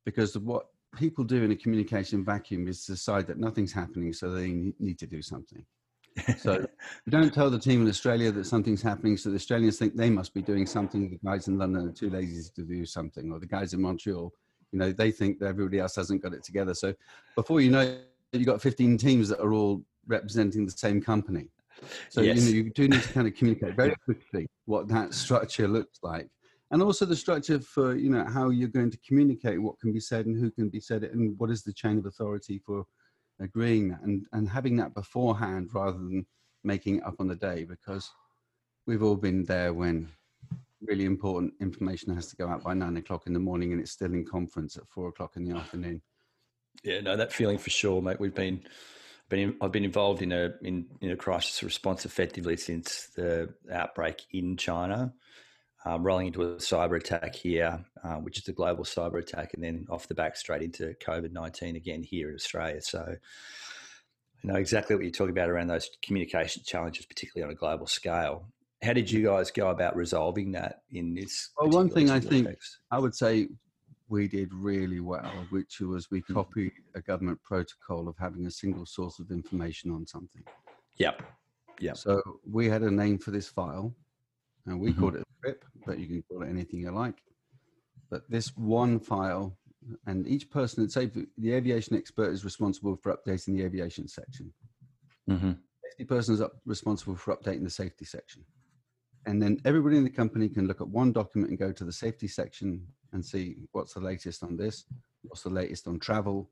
Because 0.04 0.36
what 0.36 0.66
people 0.96 1.24
do 1.24 1.42
in 1.42 1.52
a 1.52 1.56
communication 1.56 2.24
vacuum 2.24 2.68
is 2.68 2.84
decide 2.84 3.26
that 3.26 3.38
nothing's 3.38 3.72
happening, 3.72 4.12
so 4.12 4.30
they 4.30 4.72
need 4.78 4.98
to 4.98 5.06
do 5.06 5.22
something. 5.22 5.64
so 6.38 6.54
you 6.58 6.66
don't 7.10 7.32
tell 7.32 7.48
the 7.48 7.58
team 7.58 7.82
in 7.82 7.88
Australia 7.88 8.30
that 8.30 8.44
something's 8.44 8.82
happening, 8.82 9.16
so 9.16 9.30
the 9.30 9.36
Australians 9.36 9.78
think 9.78 9.96
they 9.96 10.10
must 10.10 10.34
be 10.34 10.42
doing 10.42 10.66
something. 10.66 11.10
The 11.10 11.18
guys 11.24 11.48
in 11.48 11.58
London 11.58 11.88
are 11.88 11.92
too 11.92 12.10
lazy 12.10 12.50
to 12.54 12.62
do 12.62 12.84
something, 12.84 13.32
or 13.32 13.38
the 13.38 13.46
guys 13.46 13.72
in 13.72 13.80
Montreal, 13.80 14.32
you 14.72 14.78
know, 14.78 14.90
they 14.90 15.10
think 15.10 15.38
that 15.38 15.46
everybody 15.46 15.78
else 15.78 15.96
hasn't 15.96 16.22
got 16.22 16.32
it 16.32 16.42
together. 16.42 16.74
So 16.74 16.94
before 17.36 17.60
you 17.60 17.70
know, 17.70 17.96
you've 18.32 18.46
got 18.46 18.62
15 18.62 18.96
teams 18.98 19.28
that 19.28 19.40
are 19.40 19.52
all 19.52 19.84
representing 20.06 20.64
the 20.64 20.72
same 20.72 21.00
company. 21.00 21.48
So 22.08 22.20
yes. 22.20 22.38
you 22.38 22.42
know, 22.44 22.50
you 22.50 22.70
do 22.70 22.88
need 22.88 23.02
to 23.02 23.12
kind 23.12 23.26
of 23.26 23.34
communicate 23.34 23.76
very 23.76 23.94
quickly 24.04 24.46
what 24.66 24.88
that 24.88 25.14
structure 25.14 25.68
looks 25.68 25.98
like, 26.02 26.28
and 26.70 26.82
also 26.82 27.04
the 27.04 27.16
structure 27.16 27.58
for 27.58 27.96
you 27.96 28.08
know 28.08 28.24
how 28.24 28.50
you're 28.50 28.68
going 28.68 28.90
to 28.90 28.98
communicate 29.06 29.60
what 29.60 29.80
can 29.80 29.92
be 29.92 30.00
said 30.00 30.26
and 30.26 30.38
who 30.38 30.50
can 30.50 30.68
be 30.68 30.80
said 30.80 31.02
it, 31.02 31.12
and 31.12 31.36
what 31.38 31.50
is 31.50 31.62
the 31.62 31.72
chain 31.72 31.98
of 31.98 32.06
authority 32.06 32.60
for 32.64 32.84
agreeing 33.40 33.88
that 33.88 34.00
and, 34.02 34.24
and 34.32 34.48
having 34.48 34.76
that 34.76 34.94
beforehand 34.94 35.70
rather 35.72 35.98
than 35.98 36.24
making 36.62 36.98
it 36.98 37.04
up 37.04 37.16
on 37.18 37.26
the 37.26 37.34
day 37.34 37.64
because 37.64 38.10
we've 38.86 39.02
all 39.02 39.16
been 39.16 39.44
there 39.44 39.72
when 39.72 40.08
really 40.86 41.04
important 41.04 41.54
information 41.60 42.14
has 42.14 42.28
to 42.28 42.36
go 42.36 42.48
out 42.48 42.62
by 42.62 42.74
nine 42.74 42.96
o'clock 42.96 43.26
in 43.26 43.32
the 43.32 43.38
morning 43.38 43.72
and 43.72 43.80
it's 43.80 43.92
still 43.92 44.12
in 44.12 44.24
conference 44.24 44.76
at 44.76 44.86
four 44.88 45.08
o'clock 45.08 45.36
in 45.36 45.44
the 45.44 45.56
afternoon. 45.56 46.02
Yeah, 46.82 47.00
no, 47.00 47.16
that 47.16 47.32
feeling 47.32 47.58
for 47.58 47.70
sure, 47.70 48.02
mate. 48.02 48.18
We've 48.18 48.34
been, 48.34 48.62
been 49.28 49.56
I've 49.60 49.72
been 49.72 49.84
involved 49.84 50.22
in 50.22 50.32
a 50.32 50.54
in, 50.62 50.86
in 51.00 51.10
a 51.10 51.16
crisis 51.16 51.62
response 51.62 52.04
effectively 52.04 52.56
since 52.56 53.08
the 53.14 53.54
outbreak 53.70 54.22
in 54.32 54.56
China, 54.56 55.12
um, 55.84 56.02
rolling 56.02 56.28
into 56.28 56.42
a 56.42 56.56
cyber 56.56 56.96
attack 56.96 57.34
here, 57.34 57.84
uh, 58.02 58.16
which 58.16 58.38
is 58.38 58.48
a 58.48 58.52
global 58.52 58.84
cyber 58.84 59.18
attack, 59.20 59.54
and 59.54 59.62
then 59.62 59.86
off 59.90 60.08
the 60.08 60.14
back 60.14 60.36
straight 60.36 60.62
into 60.62 60.94
COVID 61.04 61.32
19 61.32 61.76
again 61.76 62.02
here 62.02 62.30
in 62.30 62.34
Australia. 62.34 62.80
So 62.82 63.16
I 64.44 64.46
know 64.46 64.56
exactly 64.56 64.96
what 64.96 65.04
you're 65.04 65.12
talking 65.12 65.30
about 65.30 65.50
around 65.50 65.68
those 65.68 65.88
communication 66.02 66.62
challenges, 66.64 67.06
particularly 67.06 67.48
on 67.48 67.54
a 67.54 67.58
global 67.58 67.86
scale. 67.86 68.46
How 68.82 68.92
did 68.92 69.10
you 69.10 69.24
guys 69.24 69.50
go 69.50 69.70
about 69.70 69.94
resolving 69.94 70.52
that 70.52 70.82
in 70.90 71.14
this? 71.14 71.50
Well, 71.58 71.70
one 71.70 71.88
thing 71.88 72.10
I 72.10 72.18
think 72.18 72.48
I 72.90 72.98
would 72.98 73.14
say 73.14 73.48
we 74.08 74.28
did 74.28 74.52
really 74.52 75.00
well, 75.00 75.46
which 75.50 75.80
was 75.80 76.10
we 76.10 76.20
hmm. 76.20 76.34
copied 76.34 76.72
a 76.94 77.00
government 77.00 77.42
protocol 77.42 78.08
of 78.08 78.16
having 78.18 78.46
a 78.46 78.50
single 78.50 78.84
source 78.84 79.18
of 79.18 79.30
information 79.30 79.90
on 79.90 80.06
something. 80.06 80.42
Yep. 80.98 81.22
Yeah. 81.80 81.94
So 81.94 82.22
we 82.48 82.68
had 82.68 82.82
a 82.82 82.90
name 82.90 83.18
for 83.18 83.30
this 83.30 83.48
file 83.48 83.94
and 84.66 84.78
we 84.78 84.90
mm-hmm. 84.90 85.00
called 85.00 85.16
it 85.16 85.22
a 85.46 85.54
but 85.86 85.98
you 85.98 86.06
can 86.06 86.22
call 86.22 86.42
it 86.42 86.48
anything 86.48 86.80
you 86.80 86.90
like. 86.90 87.22
But 88.10 88.28
this 88.30 88.56
one 88.56 89.00
file, 89.00 89.56
and 90.06 90.28
each 90.28 90.50
person, 90.50 90.88
say 90.88 91.10
the 91.38 91.52
aviation 91.52 91.96
expert 91.96 92.30
is 92.30 92.44
responsible 92.44 92.96
for 92.96 93.16
updating 93.16 93.56
the 93.56 93.64
aviation 93.64 94.06
section. 94.06 94.52
Mm-hmm. 95.28 95.52
Safety 95.84 96.04
person 96.04 96.34
is 96.34 96.40
up, 96.40 96.52
responsible 96.66 97.16
for 97.16 97.36
updating 97.36 97.64
the 97.64 97.70
safety 97.70 98.04
section. 98.04 98.44
And 99.26 99.40
then 99.40 99.60
everybody 99.64 99.96
in 99.96 100.04
the 100.04 100.10
company 100.10 100.48
can 100.48 100.66
look 100.66 100.80
at 100.80 100.88
one 100.88 101.12
document 101.12 101.50
and 101.50 101.58
go 101.58 101.72
to 101.72 101.84
the 101.84 101.92
safety 101.92 102.26
section 102.26 102.86
and 103.12 103.24
see 103.24 103.56
what's 103.72 103.94
the 103.94 104.00
latest 104.00 104.42
on 104.42 104.56
this, 104.56 104.84
what's 105.22 105.42
the 105.42 105.50
latest 105.50 105.86
on 105.86 106.00
travel. 106.00 106.50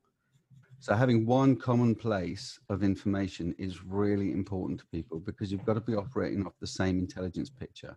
So 0.78 0.94
having 0.94 1.26
one 1.26 1.56
common 1.56 1.94
place 1.94 2.58
of 2.68 2.82
information 2.82 3.54
is 3.58 3.84
really 3.84 4.32
important 4.32 4.80
to 4.80 4.86
people 4.86 5.18
because 5.18 5.50
you've 5.50 5.66
got 5.66 5.74
to 5.74 5.80
be 5.80 5.94
operating 5.94 6.46
off 6.46 6.54
the 6.60 6.66
same 6.66 6.98
intelligence 6.98 7.50
picture, 7.50 7.96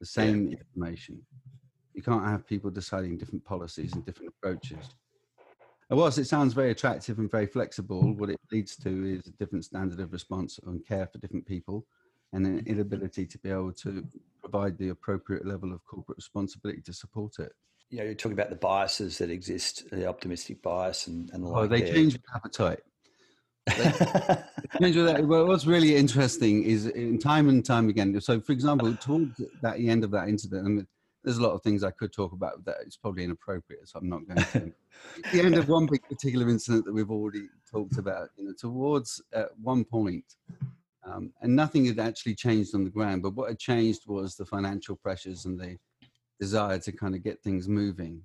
the 0.00 0.06
same 0.06 0.48
yeah. 0.48 0.58
information. 0.58 1.20
You 1.92 2.02
can't 2.02 2.24
have 2.24 2.46
people 2.46 2.70
deciding 2.70 3.18
different 3.18 3.44
policies 3.44 3.92
and 3.92 4.06
different 4.06 4.32
approaches. 4.38 4.94
And 5.90 5.98
whilst 5.98 6.18
it 6.18 6.26
sounds 6.26 6.54
very 6.54 6.70
attractive 6.70 7.18
and 7.18 7.30
very 7.30 7.46
flexible, 7.46 8.14
what 8.14 8.30
it 8.30 8.40
leads 8.50 8.74
to 8.76 9.18
is 9.18 9.26
a 9.26 9.32
different 9.32 9.64
standard 9.64 10.00
of 10.00 10.12
response 10.12 10.58
and 10.64 10.86
care 10.86 11.06
for 11.06 11.18
different 11.18 11.46
people 11.46 11.84
and 12.34 12.46
an 12.46 12.64
inability 12.66 13.24
to 13.24 13.38
be 13.38 13.48
able 13.48 13.72
to 13.72 14.06
provide 14.40 14.76
the 14.76 14.90
appropriate 14.90 15.46
level 15.46 15.72
of 15.72 15.84
corporate 15.84 16.18
responsibility 16.18 16.82
to 16.82 16.92
support 16.92 17.38
it. 17.38 17.52
You 17.90 17.98
know, 17.98 18.04
you're 18.04 18.14
talking 18.14 18.32
about 18.32 18.50
the 18.50 18.56
biases 18.56 19.18
that 19.18 19.30
exist, 19.30 19.88
the 19.90 20.06
optimistic 20.06 20.60
bias 20.60 21.06
and, 21.06 21.30
and 21.32 21.44
the 21.44 21.48
oh, 21.48 21.66
they 21.66 21.82
there. 21.82 21.94
change 21.94 22.14
with 22.14 22.22
appetite. 22.34 22.80
change 24.80 24.96
with 24.96 25.06
that. 25.06 25.24
Well, 25.24 25.46
what's 25.46 25.64
really 25.64 25.94
interesting 25.94 26.64
is 26.64 26.86
in 26.86 27.18
time 27.18 27.48
and 27.48 27.64
time 27.64 27.88
again. 27.88 28.20
So, 28.20 28.40
for 28.40 28.52
example, 28.52 28.94
towards 28.96 29.40
that 29.62 29.78
the 29.78 29.88
end 29.88 30.02
of 30.02 30.10
that 30.10 30.28
incident, 30.28 30.66
and 30.66 30.86
there's 31.22 31.38
a 31.38 31.42
lot 31.42 31.52
of 31.52 31.62
things 31.62 31.84
I 31.84 31.92
could 31.92 32.12
talk 32.12 32.32
about 32.32 32.64
that 32.64 32.76
it's 32.84 32.96
probably 32.96 33.24
inappropriate, 33.24 33.88
so 33.88 34.00
I'm 34.00 34.08
not 34.08 34.26
going 34.26 34.44
to. 34.44 34.72
the 35.32 35.40
end 35.40 35.54
of 35.54 35.68
one 35.68 35.86
particular 35.86 36.48
incident 36.48 36.84
that 36.84 36.92
we've 36.92 37.10
already 37.10 37.46
talked 37.70 37.96
about, 37.96 38.30
you 38.36 38.44
know, 38.44 38.52
towards 38.58 39.22
at 39.32 39.48
one 39.62 39.84
point, 39.84 40.24
um, 41.06 41.32
and 41.42 41.54
nothing 41.54 41.84
had 41.84 41.98
actually 41.98 42.34
changed 42.34 42.74
on 42.74 42.84
the 42.84 42.90
ground. 42.90 43.22
But 43.22 43.34
what 43.34 43.48
had 43.48 43.58
changed 43.58 44.02
was 44.06 44.36
the 44.36 44.44
financial 44.44 44.96
pressures 44.96 45.44
and 45.44 45.58
the 45.58 45.76
desire 46.40 46.78
to 46.78 46.92
kind 46.92 47.14
of 47.14 47.22
get 47.22 47.42
things 47.42 47.68
moving. 47.68 48.22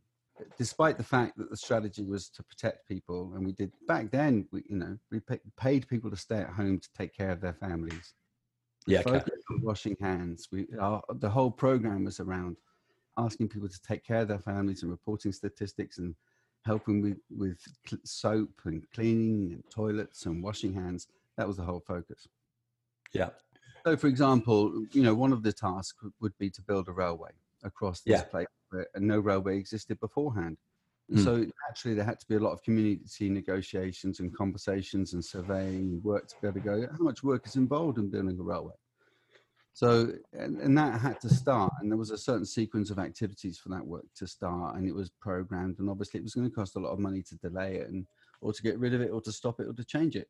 Despite 0.57 0.97
the 0.97 1.03
fact 1.03 1.37
that 1.37 1.49
the 1.49 1.57
strategy 1.57 2.05
was 2.05 2.29
to 2.29 2.43
protect 2.43 2.87
people, 2.87 3.33
and 3.35 3.45
we 3.45 3.51
did 3.51 3.73
back 3.87 4.09
then, 4.09 4.47
we, 4.51 4.63
you 4.69 4.77
know, 4.77 4.97
we 5.11 5.19
pay, 5.19 5.39
paid 5.57 5.87
people 5.87 6.09
to 6.09 6.15
stay 6.15 6.37
at 6.37 6.49
home 6.49 6.79
to 6.79 6.89
take 6.97 7.13
care 7.13 7.31
of 7.31 7.41
their 7.41 7.53
families. 7.53 8.13
We 8.87 8.93
yeah, 8.93 9.03
okay. 9.05 9.21
washing 9.61 9.97
hands. 9.99 10.47
We 10.49 10.67
our, 10.79 11.03
the 11.15 11.29
whole 11.29 11.51
program 11.51 12.05
was 12.05 12.21
around 12.21 12.55
asking 13.17 13.49
people 13.49 13.67
to 13.67 13.81
take 13.81 14.05
care 14.05 14.21
of 14.21 14.29
their 14.29 14.39
families 14.39 14.81
and 14.81 14.91
reporting 14.91 15.33
statistics 15.33 15.97
and 15.97 16.15
helping 16.65 17.01
with 17.01 17.17
with 17.29 17.59
soap 18.05 18.51
and 18.63 18.89
cleaning 18.93 19.51
and 19.51 19.63
toilets 19.69 20.25
and 20.25 20.41
washing 20.41 20.73
hands. 20.73 21.07
That 21.37 21.47
was 21.47 21.57
the 21.57 21.63
whole 21.63 21.83
focus. 21.85 22.29
Yeah. 23.13 23.29
So, 23.85 23.97
for 23.97 24.07
example, 24.07 24.85
you 24.91 25.03
know, 25.03 25.15
one 25.15 25.31
of 25.31 25.43
the 25.43 25.53
tasks 25.53 25.97
would 26.21 26.37
be 26.37 26.49
to 26.51 26.61
build 26.61 26.87
a 26.87 26.91
railway 26.91 27.31
across 27.63 28.01
this 28.01 28.19
yeah. 28.19 28.23
place 28.23 28.47
where 28.69 28.87
no 28.97 29.19
railway 29.19 29.57
existed 29.57 29.99
beforehand. 29.99 30.57
Mm. 31.11 31.23
So 31.23 31.45
actually, 31.67 31.95
there 31.95 32.05
had 32.05 32.19
to 32.19 32.27
be 32.27 32.35
a 32.35 32.39
lot 32.39 32.51
of 32.51 32.61
community 32.61 33.29
negotiations 33.29 34.19
and 34.19 34.35
conversations 34.35 35.13
and 35.13 35.25
surveying 35.25 36.01
work 36.03 36.27
to 36.27 36.35
be 36.41 36.47
able 36.47 36.59
to 36.59 36.65
go. 36.65 36.87
How 36.91 37.03
much 37.03 37.23
work 37.23 37.47
is 37.47 37.55
involved 37.55 37.97
in 37.97 38.09
building 38.09 38.37
a 38.39 38.43
railway? 38.43 38.75
So, 39.73 40.11
and, 40.33 40.59
and, 40.59 40.77
that 40.77 40.99
had 40.99 41.21
to 41.21 41.29
start, 41.29 41.71
and 41.79 41.89
there 41.89 41.97
was 41.97 42.11
a 42.11 42.17
certain 42.17 42.45
sequence 42.45 42.89
of 42.89 42.99
activities 42.99 43.57
for 43.57 43.69
that 43.69 43.85
work 43.85 44.03
to 44.17 44.27
start, 44.27 44.75
and 44.75 44.85
it 44.85 44.93
was 44.93 45.09
programmed, 45.21 45.79
and 45.79 45.89
obviously, 45.89 46.19
it 46.19 46.23
was 46.23 46.33
going 46.33 46.49
to 46.49 46.53
cost 46.53 46.75
a 46.75 46.79
lot 46.79 46.91
of 46.91 46.99
money 46.99 47.21
to 47.21 47.35
delay 47.37 47.77
it, 47.77 47.89
and 47.89 48.05
or 48.41 48.51
to 48.51 48.61
get 48.61 48.77
rid 48.77 48.93
of 48.93 48.99
it, 48.99 49.09
or 49.09 49.21
to 49.21 49.31
stop 49.31 49.59
it, 49.61 49.67
or 49.67 49.73
to 49.73 49.85
change 49.85 50.17
it. 50.17 50.27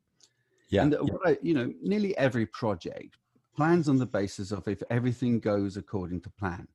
Yeah. 0.70 0.84
And 0.84 0.92
yeah. 0.92 1.14
I, 1.26 1.38
you 1.42 1.54
know, 1.54 1.72
nearly 1.82 2.18
every 2.18 2.46
project 2.46 3.18
plans 3.56 3.90
on 3.90 3.98
the 3.98 4.06
basis 4.06 4.52
of 4.52 4.68
if 4.68 4.82
everything 4.90 5.40
goes 5.40 5.78
according 5.78 6.22
to 6.22 6.30
plan. 6.30 6.68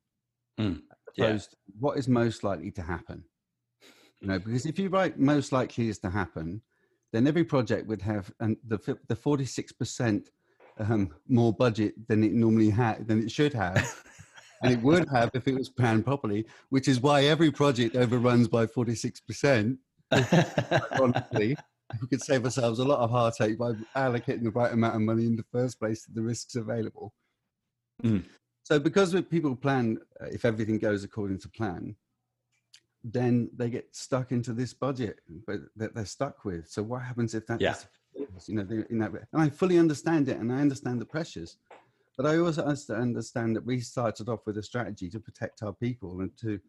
Mm. 0.59 0.81
Opposed 1.17 1.55
yeah. 1.67 1.73
what 1.79 1.97
is 1.97 2.07
most 2.07 2.43
likely 2.43 2.71
to 2.71 2.81
happen. 2.81 3.23
You 4.21 4.27
know, 4.29 4.39
because 4.39 4.65
if 4.65 4.79
you 4.79 4.89
write 4.89 5.19
most 5.19 5.51
likely 5.51 5.89
is 5.89 5.99
to 5.99 6.09
happen, 6.09 6.61
then 7.11 7.27
every 7.27 7.43
project 7.43 7.87
would 7.87 8.01
have 8.01 8.31
and 8.39 8.57
the 8.67 8.97
the 9.07 9.15
forty 9.15 9.45
six 9.45 9.71
percent 9.71 10.29
um, 10.79 11.13
more 11.27 11.53
budget 11.53 11.93
than 12.07 12.23
it 12.23 12.33
normally 12.33 12.69
had 12.69 13.07
than 13.07 13.21
it 13.21 13.31
should 13.31 13.53
have. 13.53 14.03
and 14.61 14.73
it 14.73 14.81
would 14.81 15.07
have 15.09 15.29
if 15.33 15.47
it 15.47 15.55
was 15.55 15.69
planned 15.69 16.05
properly, 16.05 16.45
which 16.69 16.87
is 16.87 16.99
why 16.99 17.25
every 17.25 17.51
project 17.51 17.95
overruns 17.95 18.47
by 18.47 18.65
46%. 18.65 19.77
ironically, 20.93 21.57
we 22.01 22.07
could 22.07 22.21
save 22.21 22.43
ourselves 22.43 22.79
a 22.79 22.85
lot 22.85 22.99
of 22.99 23.11
heartache 23.11 23.57
by 23.57 23.73
allocating 23.95 24.43
the 24.43 24.51
right 24.51 24.73
amount 24.73 24.95
of 24.95 25.01
money 25.01 25.25
in 25.25 25.35
the 25.35 25.45
first 25.51 25.79
place 25.79 26.03
to 26.05 26.11
the 26.11 26.21
risks 26.21 26.55
available. 26.55 27.13
Mm. 28.03 28.25
So, 28.63 28.79
because 28.79 29.19
people 29.29 29.55
plan, 29.55 29.99
uh, 30.19 30.25
if 30.25 30.43
everything 30.45 30.79
goes 30.79 31.03
according 31.03 31.39
to 31.39 31.49
plan, 31.49 31.95
then 33.03 33.49
they 33.55 33.69
get 33.69 33.95
stuck 33.95 34.31
into 34.31 34.51
this 34.51 34.73
budget 34.73 35.19
but 35.45 35.59
that 35.75 35.93
they're 35.93 36.05
stuck 36.05 36.43
with. 36.43 36.67
So, 36.67 36.81
what 36.81 37.03
happens 37.03 37.35
if 37.35 37.45
that? 37.47 37.61
Yeah. 37.61 37.75
You 38.47 38.55
know, 38.55 38.85
in 38.89 38.99
that, 38.99 39.11
and 39.33 39.41
I 39.41 39.49
fully 39.49 39.77
understand 39.77 40.29
it, 40.29 40.37
and 40.37 40.51
I 40.51 40.61
understand 40.61 41.01
the 41.01 41.05
pressures. 41.05 41.57
But 42.17 42.25
I 42.25 42.37
also 42.37 42.63
understand 42.63 43.55
that 43.55 43.65
we 43.65 43.81
started 43.81 44.29
off 44.29 44.45
with 44.45 44.57
a 44.57 44.63
strategy 44.63 45.09
to 45.09 45.19
protect 45.19 45.61
our 45.61 45.73
people 45.73 46.21
and 46.21 46.31
to 46.37 46.59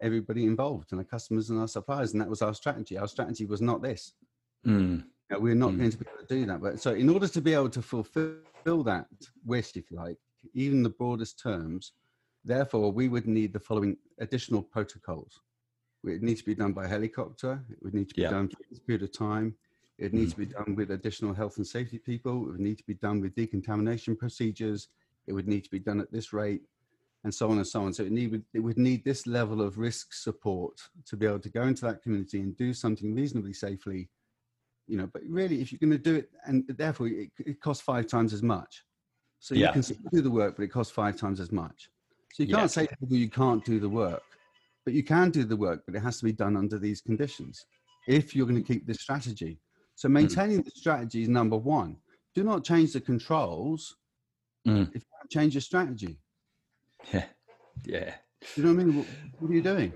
everybody 0.00 0.44
involved 0.44 0.92
and 0.92 1.00
our 1.00 1.04
customers 1.04 1.50
and 1.50 1.60
our 1.60 1.68
suppliers, 1.68 2.12
and 2.12 2.20
that 2.22 2.28
was 2.28 2.42
our 2.42 2.54
strategy. 2.54 2.96
Our 2.96 3.06
strategy 3.06 3.44
was 3.44 3.60
not 3.60 3.82
this. 3.82 4.14
Mm. 4.66 4.98
You 4.98 5.04
know, 5.30 5.38
we're 5.38 5.54
not 5.54 5.72
mm. 5.72 5.78
going 5.78 5.90
to 5.90 5.98
be 5.98 6.06
able 6.08 6.26
to 6.26 6.34
do 6.34 6.46
that. 6.46 6.60
But 6.60 6.80
so, 6.80 6.94
in 6.94 7.08
order 7.08 7.28
to 7.28 7.40
be 7.40 7.54
able 7.54 7.70
to 7.70 7.82
fulfill 7.82 8.82
that 8.84 9.06
wish, 9.44 9.76
if 9.76 9.90
you 9.90 9.96
like, 9.96 10.18
even 10.52 10.82
the 10.82 10.90
broadest 10.90 11.40
terms, 11.40 11.92
therefore, 12.44 12.92
we 12.92 13.08
would 13.08 13.26
need 13.26 13.52
the 13.52 13.60
following 13.60 13.96
additional 14.18 14.62
protocols. 14.62 15.40
It 16.04 16.22
needs 16.22 16.40
to 16.40 16.46
be 16.46 16.54
done 16.54 16.72
by 16.72 16.86
helicopter. 16.86 17.64
It 17.70 17.78
would 17.82 17.94
need 17.94 18.08
to 18.10 18.14
be 18.14 18.22
yeah. 18.22 18.30
done 18.30 18.48
for 18.48 18.58
this 18.70 18.78
period 18.78 19.02
of 19.02 19.12
time. 19.12 19.54
It 19.98 20.12
needs 20.12 20.32
mm. 20.32 20.36
to 20.36 20.40
be 20.40 20.52
done 20.52 20.74
with 20.76 20.90
additional 20.90 21.32
health 21.32 21.56
and 21.56 21.66
safety 21.66 21.98
people. 21.98 22.48
It 22.48 22.52
would 22.52 22.60
need 22.60 22.78
to 22.78 22.84
be 22.86 22.94
done 22.94 23.20
with 23.20 23.34
decontamination 23.34 24.16
procedures. 24.16 24.88
It 25.26 25.32
would 25.32 25.48
need 25.48 25.64
to 25.64 25.70
be 25.70 25.78
done 25.78 26.00
at 26.00 26.12
this 26.12 26.32
rate, 26.32 26.62
and 27.22 27.34
so 27.34 27.50
on 27.50 27.56
and 27.56 27.66
so 27.66 27.84
on. 27.84 27.92
So 27.94 28.02
it, 28.02 28.12
need, 28.12 28.42
it 28.52 28.58
would 28.58 28.78
need 28.78 29.04
this 29.04 29.26
level 29.26 29.62
of 29.62 29.78
risk 29.78 30.12
support 30.12 30.80
to 31.06 31.16
be 31.16 31.26
able 31.26 31.38
to 31.40 31.48
go 31.48 31.62
into 31.62 31.86
that 31.86 32.02
community 32.02 32.40
and 32.40 32.56
do 32.56 32.74
something 32.74 33.14
reasonably 33.14 33.54
safely. 33.54 34.10
You 34.86 34.98
know, 34.98 35.08
but 35.12 35.22
really, 35.26 35.60
if 35.60 35.72
you're 35.72 35.78
going 35.78 35.90
to 35.90 35.98
do 35.98 36.16
it, 36.16 36.30
and 36.44 36.64
therefore 36.68 37.08
it, 37.08 37.30
it 37.38 37.60
costs 37.60 37.82
five 37.82 38.06
times 38.06 38.32
as 38.32 38.42
much. 38.42 38.84
So 39.40 39.54
yeah. 39.54 39.74
you 39.74 39.82
can 39.82 39.96
do 40.12 40.22
the 40.22 40.30
work, 40.30 40.56
but 40.56 40.62
it 40.62 40.68
costs 40.68 40.92
five 40.92 41.16
times 41.16 41.40
as 41.40 41.52
much. 41.52 41.90
So 42.32 42.42
you 42.42 42.48
can't 42.48 42.62
yeah. 42.62 42.66
say 42.66 42.86
to 42.86 42.96
people 42.96 43.16
you 43.16 43.30
can't 43.30 43.64
do 43.64 43.78
the 43.78 43.88
work, 43.88 44.22
but 44.84 44.94
you 44.94 45.04
can 45.04 45.30
do 45.30 45.44
the 45.44 45.56
work, 45.56 45.82
but 45.86 45.94
it 45.94 46.00
has 46.00 46.18
to 46.18 46.24
be 46.24 46.32
done 46.32 46.56
under 46.56 46.78
these 46.78 47.00
conditions 47.00 47.64
if 48.06 48.34
you're 48.34 48.46
going 48.46 48.62
to 48.62 48.66
keep 48.66 48.86
this 48.86 49.00
strategy. 49.00 49.58
So 49.94 50.08
hmm. 50.08 50.14
maintaining 50.14 50.60
mm. 50.60 50.64
the 50.64 50.72
strategy 50.72 51.22
is 51.22 51.28
number 51.28 51.56
one. 51.56 51.96
Do 52.34 52.42
not 52.42 52.64
change 52.64 52.92
the 52.92 53.00
controls 53.00 53.96
mm. 54.66 54.88
if 54.94 55.02
you 55.02 55.28
change 55.30 55.54
your 55.54 55.60
strategy. 55.60 56.18
Yeah, 57.12 57.26
yeah. 57.84 58.14
You 58.56 58.64
know 58.64 58.74
what 58.74 58.80
I 58.80 58.84
mean? 58.84 58.96
What, 58.96 59.06
what 59.38 59.50
are 59.50 59.54
you 59.54 59.62
doing? 59.62 59.92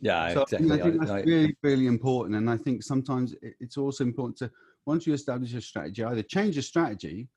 Yeah, 0.00 0.34
so 0.34 0.42
exactly. 0.42 0.72
I 0.72 0.82
think 0.82 0.98
that's 0.98 1.10
I, 1.10 1.20
really, 1.20 1.56
really 1.62 1.86
important. 1.86 2.36
And 2.36 2.50
I 2.50 2.56
think 2.56 2.82
sometimes 2.82 3.34
it's 3.42 3.76
also 3.76 4.04
important 4.04 4.36
to 4.38 4.50
once 4.86 5.06
you 5.06 5.14
establish 5.14 5.54
a 5.54 5.60
strategy, 5.60 6.04
either 6.04 6.22
change 6.22 6.56
your 6.56 6.62
strategy, 6.62 7.28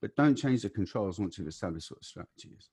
but 0.00 0.16
don't 0.16 0.34
change 0.34 0.62
the 0.62 0.70
controls 0.70 1.18
once 1.18 1.38
you've 1.38 1.48
established 1.48 1.90
what 1.90 2.00
the 2.00 2.06
strategy 2.06 2.50
is. 2.58 2.68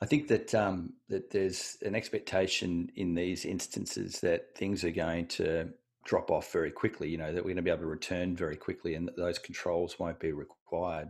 I 0.00 0.06
think 0.06 0.28
that 0.28 0.54
um, 0.54 0.94
that 1.08 1.30
there's 1.30 1.78
an 1.82 1.94
expectation 1.94 2.90
in 2.96 3.14
these 3.14 3.44
instances 3.44 4.20
that 4.20 4.54
things 4.54 4.84
are 4.84 4.90
going 4.90 5.26
to 5.28 5.70
drop 6.04 6.30
off 6.30 6.52
very 6.52 6.70
quickly. 6.70 7.08
You 7.08 7.18
know 7.18 7.32
that 7.32 7.42
we're 7.42 7.54
going 7.54 7.56
to 7.56 7.62
be 7.62 7.70
able 7.70 7.80
to 7.80 7.86
return 7.86 8.36
very 8.36 8.56
quickly, 8.56 8.94
and 8.94 9.08
that 9.08 9.16
those 9.16 9.38
controls 9.38 9.98
won't 9.98 10.20
be 10.20 10.32
required. 10.32 11.08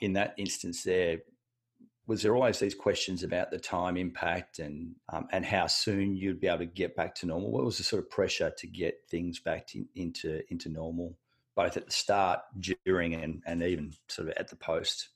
In 0.00 0.14
that 0.14 0.34
instance, 0.38 0.82
there 0.82 1.18
was 2.06 2.22
there 2.22 2.34
always 2.34 2.58
these 2.58 2.74
questions 2.74 3.22
about 3.22 3.50
the 3.50 3.58
time 3.58 3.96
impact 3.96 4.58
and 4.58 4.94
um, 5.10 5.26
and 5.32 5.44
how 5.44 5.66
soon 5.66 6.16
you'd 6.16 6.40
be 6.40 6.48
able 6.48 6.58
to 6.58 6.66
get 6.66 6.94
back 6.94 7.14
to 7.16 7.26
normal. 7.26 7.50
What 7.50 7.64
was 7.64 7.78
the 7.78 7.84
sort 7.84 8.02
of 8.02 8.10
pressure 8.10 8.52
to 8.58 8.66
get 8.66 9.00
things 9.08 9.40
back 9.40 9.74
in, 9.74 9.88
into 9.94 10.42
into 10.50 10.68
normal, 10.68 11.16
both 11.56 11.76
at 11.76 11.86
the 11.86 11.92
start, 11.92 12.40
during, 12.84 13.14
and 13.14 13.42
and 13.46 13.62
even 13.62 13.92
sort 14.08 14.28
of 14.28 14.34
at 14.36 14.48
the 14.48 14.56
post? 14.56 15.08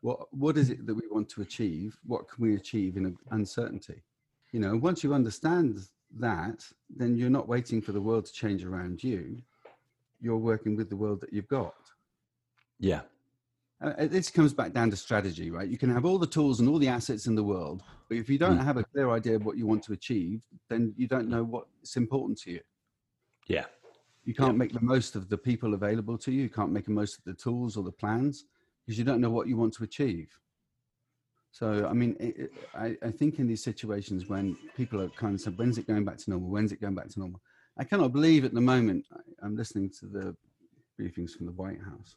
What 0.00 0.32
what 0.32 0.56
is 0.56 0.70
it 0.70 0.86
that 0.86 0.94
we 0.94 1.06
want 1.10 1.28
to 1.30 1.42
achieve? 1.42 1.98
What 2.06 2.28
can 2.28 2.42
we 2.42 2.54
achieve 2.54 2.96
in 2.96 3.16
uncertainty? 3.30 4.02
You 4.52 4.60
know, 4.60 4.76
once 4.76 5.04
you 5.04 5.12
understand 5.12 5.80
that, 6.18 6.64
then 6.88 7.16
you're 7.16 7.28
not 7.28 7.48
waiting 7.48 7.82
for 7.82 7.92
the 7.92 8.00
world 8.00 8.24
to 8.26 8.32
change 8.32 8.64
around 8.64 9.04
you. 9.04 9.42
You're 10.20 10.38
working 10.38 10.76
with 10.76 10.88
the 10.88 10.96
world 10.96 11.20
that 11.20 11.32
you've 11.32 11.48
got. 11.48 11.74
Yeah. 12.78 13.02
Uh, 13.82 14.06
this 14.06 14.30
comes 14.30 14.54
back 14.54 14.72
down 14.72 14.90
to 14.90 14.96
strategy, 14.96 15.50
right? 15.50 15.68
You 15.68 15.76
can 15.76 15.92
have 15.92 16.06
all 16.06 16.18
the 16.18 16.26
tools 16.26 16.60
and 16.60 16.68
all 16.68 16.78
the 16.78 16.88
assets 16.88 17.26
in 17.26 17.34
the 17.34 17.44
world, 17.44 17.82
but 18.08 18.16
if 18.16 18.28
you 18.28 18.38
don't 18.38 18.58
mm. 18.58 18.64
have 18.64 18.78
a 18.78 18.84
clear 18.84 19.10
idea 19.10 19.36
of 19.36 19.44
what 19.44 19.58
you 19.58 19.66
want 19.66 19.82
to 19.84 19.92
achieve, 19.92 20.40
then 20.70 20.94
you 20.96 21.06
don't 21.06 21.28
know 21.28 21.44
what's 21.44 21.96
important 21.96 22.40
to 22.42 22.52
you. 22.52 22.60
Yeah. 23.48 23.66
You 24.24 24.34
can't 24.34 24.54
yeah. 24.54 24.58
make 24.58 24.72
the 24.72 24.80
most 24.80 25.14
of 25.14 25.28
the 25.28 25.36
people 25.36 25.74
available 25.74 26.16
to 26.18 26.32
you. 26.32 26.42
You 26.42 26.48
can't 26.48 26.72
make 26.72 26.86
the 26.86 26.90
most 26.90 27.18
of 27.18 27.24
the 27.24 27.34
tools 27.34 27.76
or 27.76 27.84
the 27.84 27.92
plans 27.92 28.46
because 28.84 28.98
you 28.98 29.04
don't 29.04 29.20
know 29.20 29.30
what 29.30 29.46
you 29.46 29.58
want 29.58 29.74
to 29.74 29.84
achieve. 29.84 30.28
So, 31.50 31.86
I 31.88 31.92
mean, 31.92 32.16
it, 32.20 32.52
I, 32.74 32.96
I, 33.02 33.10
think 33.10 33.38
in 33.38 33.46
these 33.46 33.64
situations 33.64 34.26
when 34.26 34.58
people 34.76 35.00
are 35.00 35.08
kind 35.10 35.34
of 35.34 35.40
saying, 35.40 35.56
when's 35.56 35.78
it 35.78 35.86
going 35.86 36.04
back 36.04 36.18
to 36.18 36.30
normal? 36.30 36.50
When's 36.50 36.70
it 36.72 36.80
going 36.80 36.94
back 36.94 37.08
to 37.08 37.18
normal? 37.18 37.40
I 37.78 37.84
cannot 37.84 38.12
believe 38.12 38.44
at 38.44 38.52
the 38.52 38.60
moment, 38.60 39.06
I, 39.12 39.20
I'm 39.42 39.56
listening 39.56 39.90
to 40.00 40.06
the 40.06 40.36
briefings 41.00 41.30
from 41.30 41.46
the 41.46 41.52
White 41.52 41.80
House. 41.80 42.16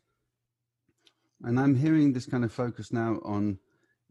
And 1.43 1.59
I'm 1.59 1.75
hearing 1.75 2.11
this 2.11 2.25
kind 2.25 2.43
of 2.43 2.51
focus 2.51 2.91
now 2.91 3.19
on 3.23 3.57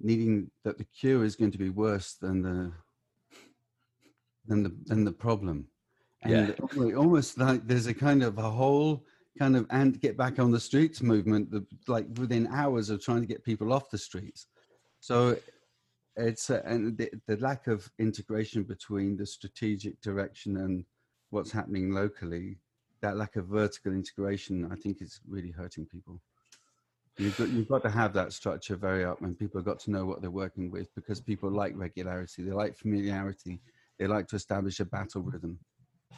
needing 0.01 0.51
that 0.65 0.79
the 0.79 0.85
cure 0.85 1.25
is 1.25 1.37
going 1.37 1.51
to 1.53 1.59
be 1.59 1.71
worse 1.71 2.15
than 2.15 2.43
the 2.43 2.73
than 4.47 4.63
the 4.63 4.73
than 4.87 5.05
the 5.05 5.13
problem. 5.13 5.67
And 6.23 6.55
yeah. 6.59 6.95
almost 6.97 7.39
like 7.39 7.67
there's 7.67 7.87
a 7.87 7.95
kind 7.95 8.23
of 8.23 8.39
a 8.39 8.51
whole 8.51 9.05
kind 9.39 9.57
of 9.57 9.67
and 9.71 10.01
get 10.01 10.17
back 10.17 10.39
on 10.39 10.51
the 10.51 10.61
streets 10.61 11.01
movement 11.01 11.49
like 11.87 12.07
within 12.19 12.49
hours 12.49 12.91
of 12.91 13.03
trying 13.03 13.21
to 13.21 13.27
get 13.27 13.45
people 13.45 13.73
off 13.73 13.91
the 13.91 13.99
streets 13.99 14.47
so 15.01 15.37
it's 16.17 16.51
uh, 16.51 16.61
and 16.65 16.99
the, 16.99 17.09
the, 17.29 17.37
lack 17.37 17.69
of 17.69 17.89
integration 18.01 18.65
between 18.65 19.17
the 19.17 19.25
strategic 19.25 20.01
direction 20.01 20.57
and 20.57 20.85
what's 21.31 21.53
happening 21.53 21.93
locally 21.93 22.59
that 23.01 23.17
lack 23.17 23.37
of 23.37 23.47
vertical 23.47 23.93
integration 23.93 24.69
i 24.73 24.75
think 24.75 25.01
is 25.01 25.21
really 25.29 25.53
hurting 25.53 25.87
people 25.87 26.21
you've 27.19 27.37
got, 27.37 27.49
you've 27.49 27.69
got 27.69 27.83
to 27.83 27.91
have 27.91 28.13
that 28.13 28.33
structure 28.33 28.77
very 28.77 29.05
up 29.05 29.21
and 29.23 29.39
people 29.39 29.59
have 29.59 29.67
got 29.67 29.81
to 29.81 29.91
know 29.91 30.07
what 30.07 30.21
they're 30.21 30.31
working 30.31 30.71
with 30.71 30.95
because 30.95 31.21
people 31.21 31.51
like 31.51 31.73
regularity 31.77 32.43
they 32.43 32.53
like 32.53 32.77
familiarity 32.77 33.61
they 33.99 34.07
like 34.07 34.29
to 34.29 34.37
establish 34.37 34.81
a 34.81 34.85
battle 34.85 35.23
rhythm 35.23 35.59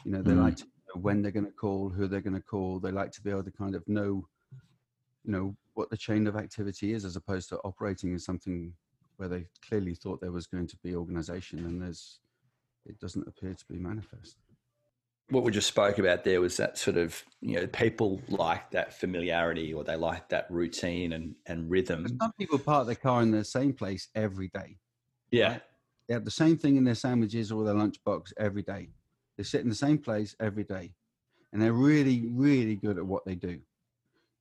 you 0.05 0.11
know 0.11 0.21
they 0.21 0.31
mm. 0.31 0.43
like 0.43 0.55
to 0.55 0.63
know 0.63 1.01
when 1.01 1.21
they're 1.21 1.31
going 1.31 1.45
to 1.45 1.51
call 1.51 1.89
who 1.89 2.07
they're 2.07 2.21
going 2.21 2.35
to 2.35 2.41
call 2.41 2.79
they 2.79 2.91
like 2.91 3.11
to 3.11 3.21
be 3.21 3.29
able 3.29 3.43
to 3.43 3.51
kind 3.51 3.75
of 3.75 3.87
know 3.87 4.25
you 5.23 5.31
know 5.31 5.55
what 5.73 5.89
the 5.89 5.97
chain 5.97 6.27
of 6.27 6.35
activity 6.35 6.93
is 6.93 7.05
as 7.05 7.15
opposed 7.15 7.49
to 7.49 7.57
operating 7.59 8.11
in 8.11 8.19
something 8.19 8.73
where 9.17 9.29
they 9.29 9.45
clearly 9.67 9.95
thought 9.95 10.19
there 10.21 10.31
was 10.31 10.47
going 10.47 10.67
to 10.67 10.77
be 10.77 10.95
organization 10.95 11.59
and 11.59 11.81
there's 11.81 12.19
it 12.85 12.99
doesn't 12.99 13.27
appear 13.27 13.53
to 13.53 13.65
be 13.69 13.77
manifest 13.77 14.37
what 15.31 15.43
we 15.43 15.51
just 15.51 15.67
spoke 15.67 15.97
about 15.97 16.23
there 16.23 16.41
was 16.41 16.57
that 16.57 16.77
sort 16.77 16.97
of 16.97 17.23
you 17.41 17.55
know 17.55 17.67
people 17.67 18.21
like 18.27 18.69
that 18.71 18.93
familiarity 18.93 19.73
or 19.73 19.83
they 19.83 19.95
like 19.95 20.29
that 20.29 20.45
routine 20.49 21.13
and 21.13 21.35
and 21.47 21.69
rhythm 21.69 22.05
some 22.21 22.33
people 22.33 22.59
park 22.59 22.85
their 22.85 22.95
car 22.95 23.21
in 23.21 23.31
the 23.31 23.43
same 23.43 23.73
place 23.73 24.09
every 24.15 24.49
day 24.53 24.77
yeah 25.31 25.53
right? 25.53 25.61
they 26.07 26.13
have 26.13 26.25
the 26.25 26.31
same 26.31 26.57
thing 26.57 26.75
in 26.75 26.83
their 26.83 26.95
sandwiches 26.95 27.51
or 27.51 27.63
their 27.63 27.73
lunchbox 27.73 28.33
every 28.37 28.61
day 28.61 28.89
they 29.37 29.43
sit 29.43 29.61
in 29.61 29.69
the 29.69 29.75
same 29.75 29.97
place 29.97 30.35
every 30.39 30.63
day 30.63 30.93
and 31.53 31.61
they're 31.61 31.73
really 31.73 32.27
really 32.33 32.75
good 32.75 32.97
at 32.97 33.05
what 33.05 33.25
they 33.25 33.35
do 33.35 33.59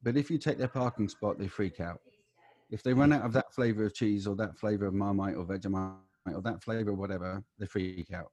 but 0.02 0.16
if 0.16 0.30
you 0.30 0.38
take 0.38 0.58
their 0.58 0.68
parking 0.68 1.08
spot, 1.08 1.38
they 1.38 1.48
freak 1.48 1.80
out. 1.80 2.00
If 2.70 2.82
they 2.82 2.94
run 2.94 3.12
out 3.12 3.22
of 3.22 3.32
that 3.34 3.52
flavor 3.52 3.84
of 3.84 3.94
cheese 3.94 4.26
or 4.26 4.36
that 4.36 4.58
flavor 4.58 4.86
of 4.86 4.94
Marmite 4.94 5.36
or 5.36 5.44
Vegemite 5.44 5.96
or 6.32 6.40
that 6.42 6.62
flavor, 6.62 6.94
whatever, 6.94 7.42
they 7.58 7.66
freak 7.66 8.12
out. 8.12 8.30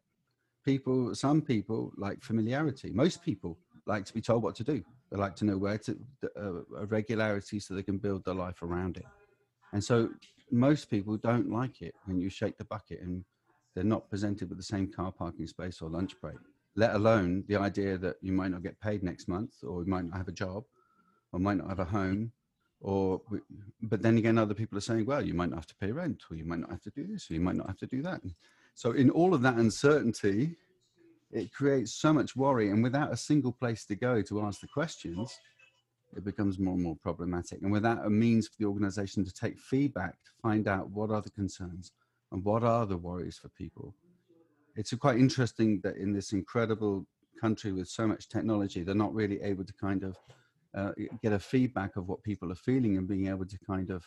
People, 0.67 1.15
some 1.15 1.41
people 1.41 1.93
like 1.95 2.21
familiarity. 2.21 2.91
Most 2.91 3.23
people 3.23 3.57
like 3.85 4.03
to 4.03 4.13
be 4.13 4.19
told 4.19 4.43
what 4.43 4.53
to 4.55 4.65
do. 4.65 4.83
They 5.09 5.17
like 5.17 5.33
to 5.37 5.45
know 5.45 5.57
where 5.57 5.77
to, 5.77 5.97
uh, 6.37 6.81
a 6.81 6.85
regularity 6.85 7.61
so 7.61 7.73
they 7.73 7.83
can 7.83 7.97
build 7.97 8.25
their 8.25 8.33
life 8.33 8.61
around 8.61 8.97
it. 8.97 9.05
And 9.71 9.81
so 9.81 10.09
most 10.51 10.89
people 10.89 11.15
don't 11.15 11.49
like 11.49 11.81
it 11.81 11.95
when 12.03 12.19
you 12.19 12.29
shake 12.29 12.57
the 12.57 12.65
bucket 12.65 12.99
and 12.99 13.23
they're 13.73 13.85
not 13.85 14.09
presented 14.09 14.49
with 14.49 14.57
the 14.57 14.63
same 14.75 14.91
car 14.91 15.09
parking 15.09 15.47
space 15.47 15.81
or 15.81 15.89
lunch 15.89 16.19
break, 16.19 16.35
let 16.75 16.95
alone 16.95 17.45
the 17.47 17.55
idea 17.55 17.97
that 17.99 18.17
you 18.21 18.33
might 18.33 18.51
not 18.51 18.61
get 18.61 18.77
paid 18.81 19.03
next 19.03 19.29
month 19.29 19.53
or 19.63 19.83
you 19.83 19.89
might 19.89 20.03
not 20.03 20.17
have 20.17 20.27
a 20.27 20.33
job 20.33 20.65
or 21.31 21.39
might 21.39 21.57
not 21.57 21.69
have 21.69 21.79
a 21.79 21.85
home 21.85 22.33
or 22.81 23.21
but 23.83 24.01
then 24.01 24.17
again 24.17 24.37
other 24.37 24.53
people 24.53 24.77
are 24.77 24.81
saying 24.81 25.05
well 25.05 25.25
you 25.25 25.33
might 25.33 25.49
not 25.49 25.55
have 25.55 25.65
to 25.65 25.75
pay 25.75 25.91
rent 25.91 26.21
or 26.29 26.35
you 26.35 26.45
might 26.45 26.59
not 26.59 26.69
have 26.69 26.81
to 26.81 26.91
do 26.91 27.07
this 27.07 27.29
or 27.29 27.33
you 27.33 27.41
might 27.41 27.55
not 27.55 27.67
have 27.67 27.77
to 27.77 27.87
do 27.87 28.01
that 28.03 28.21
so 28.77 28.91
in 28.91 29.09
all 29.09 29.33
of 29.33 29.41
that 29.41 29.55
uncertainty 29.55 30.55
it 31.31 31.53
creates 31.53 31.91
so 31.91 32.13
much 32.13 32.37
worry 32.37 32.69
and 32.69 32.81
without 32.81 33.11
a 33.11 33.17
single 33.17 33.51
place 33.51 33.83
to 33.85 33.95
go 33.95 34.21
to 34.21 34.41
ask 34.41 34.61
the 34.61 34.67
questions 34.67 35.37
it 36.15 36.23
becomes 36.23 36.57
more 36.59 36.75
and 36.75 36.83
more 36.83 36.95
problematic. 36.95 37.61
And 37.61 37.71
without 37.71 38.05
a 38.05 38.09
means 38.09 38.47
for 38.47 38.55
the 38.59 38.65
organization 38.65 39.25
to 39.25 39.33
take 39.33 39.59
feedback 39.59 40.13
to 40.23 40.31
find 40.41 40.67
out 40.67 40.89
what 40.91 41.11
are 41.11 41.21
the 41.21 41.31
concerns 41.31 41.91
and 42.31 42.43
what 42.43 42.63
are 42.63 42.85
the 42.85 42.97
worries 42.97 43.37
for 43.37 43.49
people. 43.49 43.93
It's 44.75 44.93
quite 44.93 45.17
interesting 45.17 45.81
that 45.83 45.97
in 45.97 46.13
this 46.13 46.33
incredible 46.33 47.05
country 47.39 47.71
with 47.71 47.87
so 47.87 48.07
much 48.07 48.29
technology 48.29 48.81
they're 48.81 48.95
not 48.95 49.13
really 49.13 49.39
able 49.43 49.63
to 49.63 49.73
kind 49.73 50.03
of 50.03 50.17
uh, 50.75 50.91
get 51.21 51.33
a 51.33 51.39
feedback 51.39 51.95
of 51.95 52.07
what 52.07 52.23
people 52.23 52.51
are 52.51 52.55
feeling 52.55 52.97
and 52.97 53.07
being 53.07 53.27
able 53.27 53.45
to 53.45 53.57
kind 53.59 53.91
of 53.91 54.03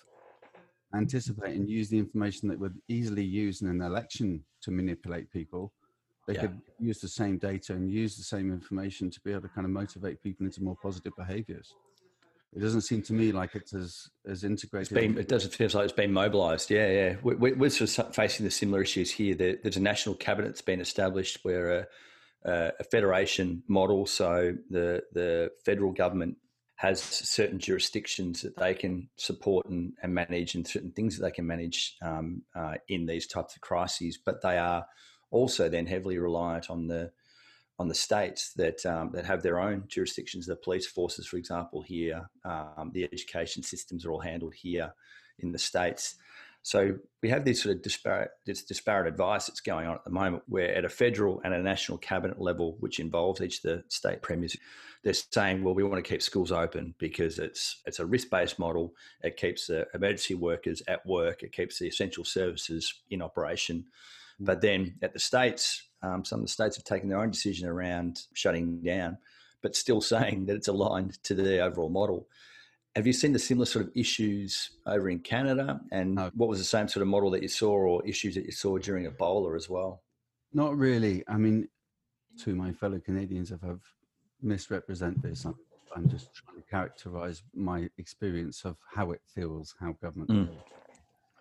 anticipate 0.94 1.54
and 1.54 1.68
use 1.68 1.88
the 1.88 1.98
information 1.98 2.48
that 2.48 2.58
would 2.58 2.76
easily 2.88 3.24
use 3.24 3.62
in 3.62 3.68
an 3.68 3.80
election 3.80 4.42
to 4.60 4.70
manipulate 4.70 5.30
people 5.30 5.72
they 6.26 6.34
yeah. 6.34 6.42
could 6.42 6.60
use 6.78 7.00
the 7.00 7.08
same 7.08 7.38
data 7.38 7.72
and 7.72 7.90
use 7.90 8.16
the 8.16 8.22
same 8.22 8.52
information 8.52 9.10
to 9.10 9.20
be 9.20 9.30
able 9.30 9.42
to 9.42 9.48
kind 9.48 9.64
of 9.64 9.70
motivate 9.70 10.22
people 10.22 10.46
into 10.46 10.62
more 10.62 10.76
positive 10.82 11.12
behaviors 11.16 11.74
it 12.54 12.60
doesn't 12.60 12.80
seem 12.80 13.02
to 13.02 13.12
me 13.12 13.30
like 13.30 13.54
it's 13.54 13.72
as 13.74 14.10
as 14.26 14.42
integrated. 14.42 14.92
Been, 14.92 15.16
it 15.16 15.28
doesn't 15.28 15.54
feel 15.54 15.68
like 15.72 15.84
it's 15.84 15.92
been 15.92 16.12
mobilised. 16.12 16.70
Yeah, 16.70 16.90
yeah. 16.90 17.16
We, 17.22 17.52
are 17.52 17.70
sort 17.70 17.98
of 17.98 18.14
facing 18.14 18.44
the 18.44 18.50
similar 18.50 18.82
issues 18.82 19.10
here. 19.10 19.36
There, 19.36 19.56
there's 19.62 19.76
a 19.76 19.80
national 19.80 20.16
cabinet 20.16 20.48
that's 20.48 20.62
been 20.62 20.80
established 20.80 21.38
where 21.42 21.86
a, 22.44 22.72
a, 22.80 22.84
federation 22.90 23.62
model. 23.68 24.04
So 24.04 24.56
the 24.68 25.04
the 25.12 25.52
federal 25.64 25.92
government 25.92 26.38
has 26.80 27.02
certain 27.02 27.58
jurisdictions 27.58 28.40
that 28.40 28.56
they 28.56 28.72
can 28.72 29.06
support 29.16 29.66
and, 29.68 29.92
and 30.02 30.14
manage 30.14 30.54
and 30.54 30.66
certain 30.66 30.90
things 30.92 31.14
that 31.14 31.22
they 31.22 31.30
can 31.30 31.46
manage 31.46 31.98
um, 32.00 32.40
uh, 32.54 32.72
in 32.88 33.04
these 33.04 33.26
types 33.26 33.54
of 33.54 33.60
crises, 33.60 34.18
but 34.24 34.40
they 34.40 34.56
are 34.56 34.86
also 35.30 35.68
then 35.68 35.84
heavily 35.84 36.16
reliant 36.16 36.70
on 36.70 36.86
the 36.86 37.12
on 37.78 37.88
the 37.88 37.94
states 37.94 38.54
that 38.54 38.86
um, 38.86 39.10
that 39.12 39.26
have 39.26 39.42
their 39.42 39.60
own 39.60 39.84
jurisdictions. 39.88 40.46
The 40.46 40.56
police 40.56 40.86
forces, 40.86 41.26
for 41.26 41.36
example, 41.36 41.82
here, 41.82 42.30
um, 42.46 42.90
the 42.94 43.04
education 43.04 43.62
systems 43.62 44.06
are 44.06 44.12
all 44.12 44.20
handled 44.20 44.54
here 44.54 44.94
in 45.40 45.52
the 45.52 45.58
states. 45.58 46.14
So 46.62 46.98
we 47.22 47.30
have 47.30 47.44
this 47.44 47.62
sort 47.62 47.76
of 47.76 47.82
disparate, 47.82 48.30
this 48.44 48.62
disparate 48.62 49.08
advice 49.08 49.46
that's 49.46 49.60
going 49.60 49.86
on 49.86 49.94
at 49.94 50.04
the 50.04 50.10
moment, 50.10 50.42
where 50.46 50.74
at 50.74 50.84
a 50.84 50.90
federal 50.90 51.40
and 51.42 51.54
a 51.54 51.62
national 51.62 51.98
cabinet 51.98 52.40
level, 52.40 52.76
which 52.80 53.00
involves 53.00 53.40
each 53.40 53.58
of 53.58 53.62
the 53.62 53.84
state 53.88 54.20
premiers, 54.20 54.56
they're 55.02 55.14
saying, 55.14 55.64
well, 55.64 55.74
we 55.74 55.82
want 55.82 56.04
to 56.04 56.08
keep 56.08 56.20
schools 56.20 56.52
open 56.52 56.94
because 56.98 57.38
it's 57.38 57.80
it's 57.86 58.00
a 58.00 58.06
risk 58.06 58.28
based 58.30 58.58
model. 58.58 58.94
It 59.22 59.38
keeps 59.38 59.68
the 59.68 59.86
emergency 59.94 60.34
workers 60.34 60.82
at 60.86 61.04
work. 61.06 61.42
It 61.42 61.52
keeps 61.52 61.78
the 61.78 61.88
essential 61.88 62.24
services 62.24 62.92
in 63.08 63.22
operation. 63.22 63.86
But 64.38 64.60
then 64.60 64.96
at 65.02 65.12
the 65.12 65.18
states, 65.18 65.88
um, 66.02 66.24
some 66.24 66.40
of 66.40 66.46
the 66.46 66.52
states 66.52 66.76
have 66.76 66.84
taken 66.84 67.08
their 67.08 67.20
own 67.20 67.30
decision 67.30 67.68
around 67.68 68.22
shutting 68.34 68.82
down, 68.82 69.18
but 69.62 69.76
still 69.76 70.00
saying 70.02 70.46
that 70.46 70.56
it's 70.56 70.68
aligned 70.68 71.22
to 71.24 71.34
the 71.34 71.60
overall 71.60 71.90
model. 71.90 72.28
Have 72.96 73.06
you 73.06 73.12
seen 73.12 73.32
the 73.32 73.38
similar 73.38 73.66
sort 73.66 73.86
of 73.86 73.92
issues 73.94 74.70
over 74.84 75.08
in 75.08 75.20
Canada? 75.20 75.80
And 75.92 76.16
no. 76.16 76.30
what 76.34 76.48
was 76.48 76.58
the 76.58 76.64
same 76.64 76.88
sort 76.88 77.02
of 77.02 77.08
model 77.08 77.30
that 77.30 77.42
you 77.42 77.48
saw 77.48 77.70
or 77.70 78.06
issues 78.06 78.34
that 78.34 78.44
you 78.44 78.52
saw 78.52 78.78
during 78.78 79.06
Ebola 79.06 79.56
as 79.56 79.68
well? 79.68 80.02
Not 80.52 80.76
really. 80.76 81.22
I 81.28 81.36
mean, 81.36 81.68
to 82.40 82.54
my 82.54 82.72
fellow 82.72 82.98
Canadians, 82.98 83.52
if 83.52 83.62
I've 83.62 83.82
misrepresent 84.42 85.22
this, 85.22 85.44
I'm, 85.44 85.54
I'm 85.94 86.08
just 86.08 86.34
trying 86.34 86.56
to 86.56 86.68
characterize 86.68 87.42
my 87.54 87.88
experience 87.98 88.64
of 88.64 88.76
how 88.92 89.12
it 89.12 89.20
feels, 89.34 89.74
how 89.78 89.92
government 90.02 90.30
mm. 90.30 90.48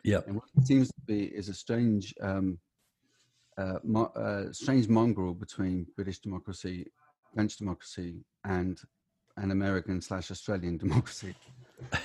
Yeah. 0.04 0.20
And 0.28 0.36
what 0.36 0.46
it 0.58 0.66
seems 0.66 0.88
to 0.88 1.02
be 1.06 1.26
is 1.26 1.50
a 1.50 1.54
strange, 1.54 2.14
um, 2.22 2.58
uh, 3.58 3.80
mo- 3.84 4.12
uh, 4.16 4.52
strange 4.54 4.88
mongrel 4.88 5.34
between 5.34 5.86
British 5.96 6.20
democracy, 6.20 6.88
French 7.34 7.58
democracy, 7.58 8.24
and 8.46 8.80
an 9.40 9.52
American 9.52 10.02
slash 10.02 10.32
Australian 10.32 10.78
democracy. 10.86 11.36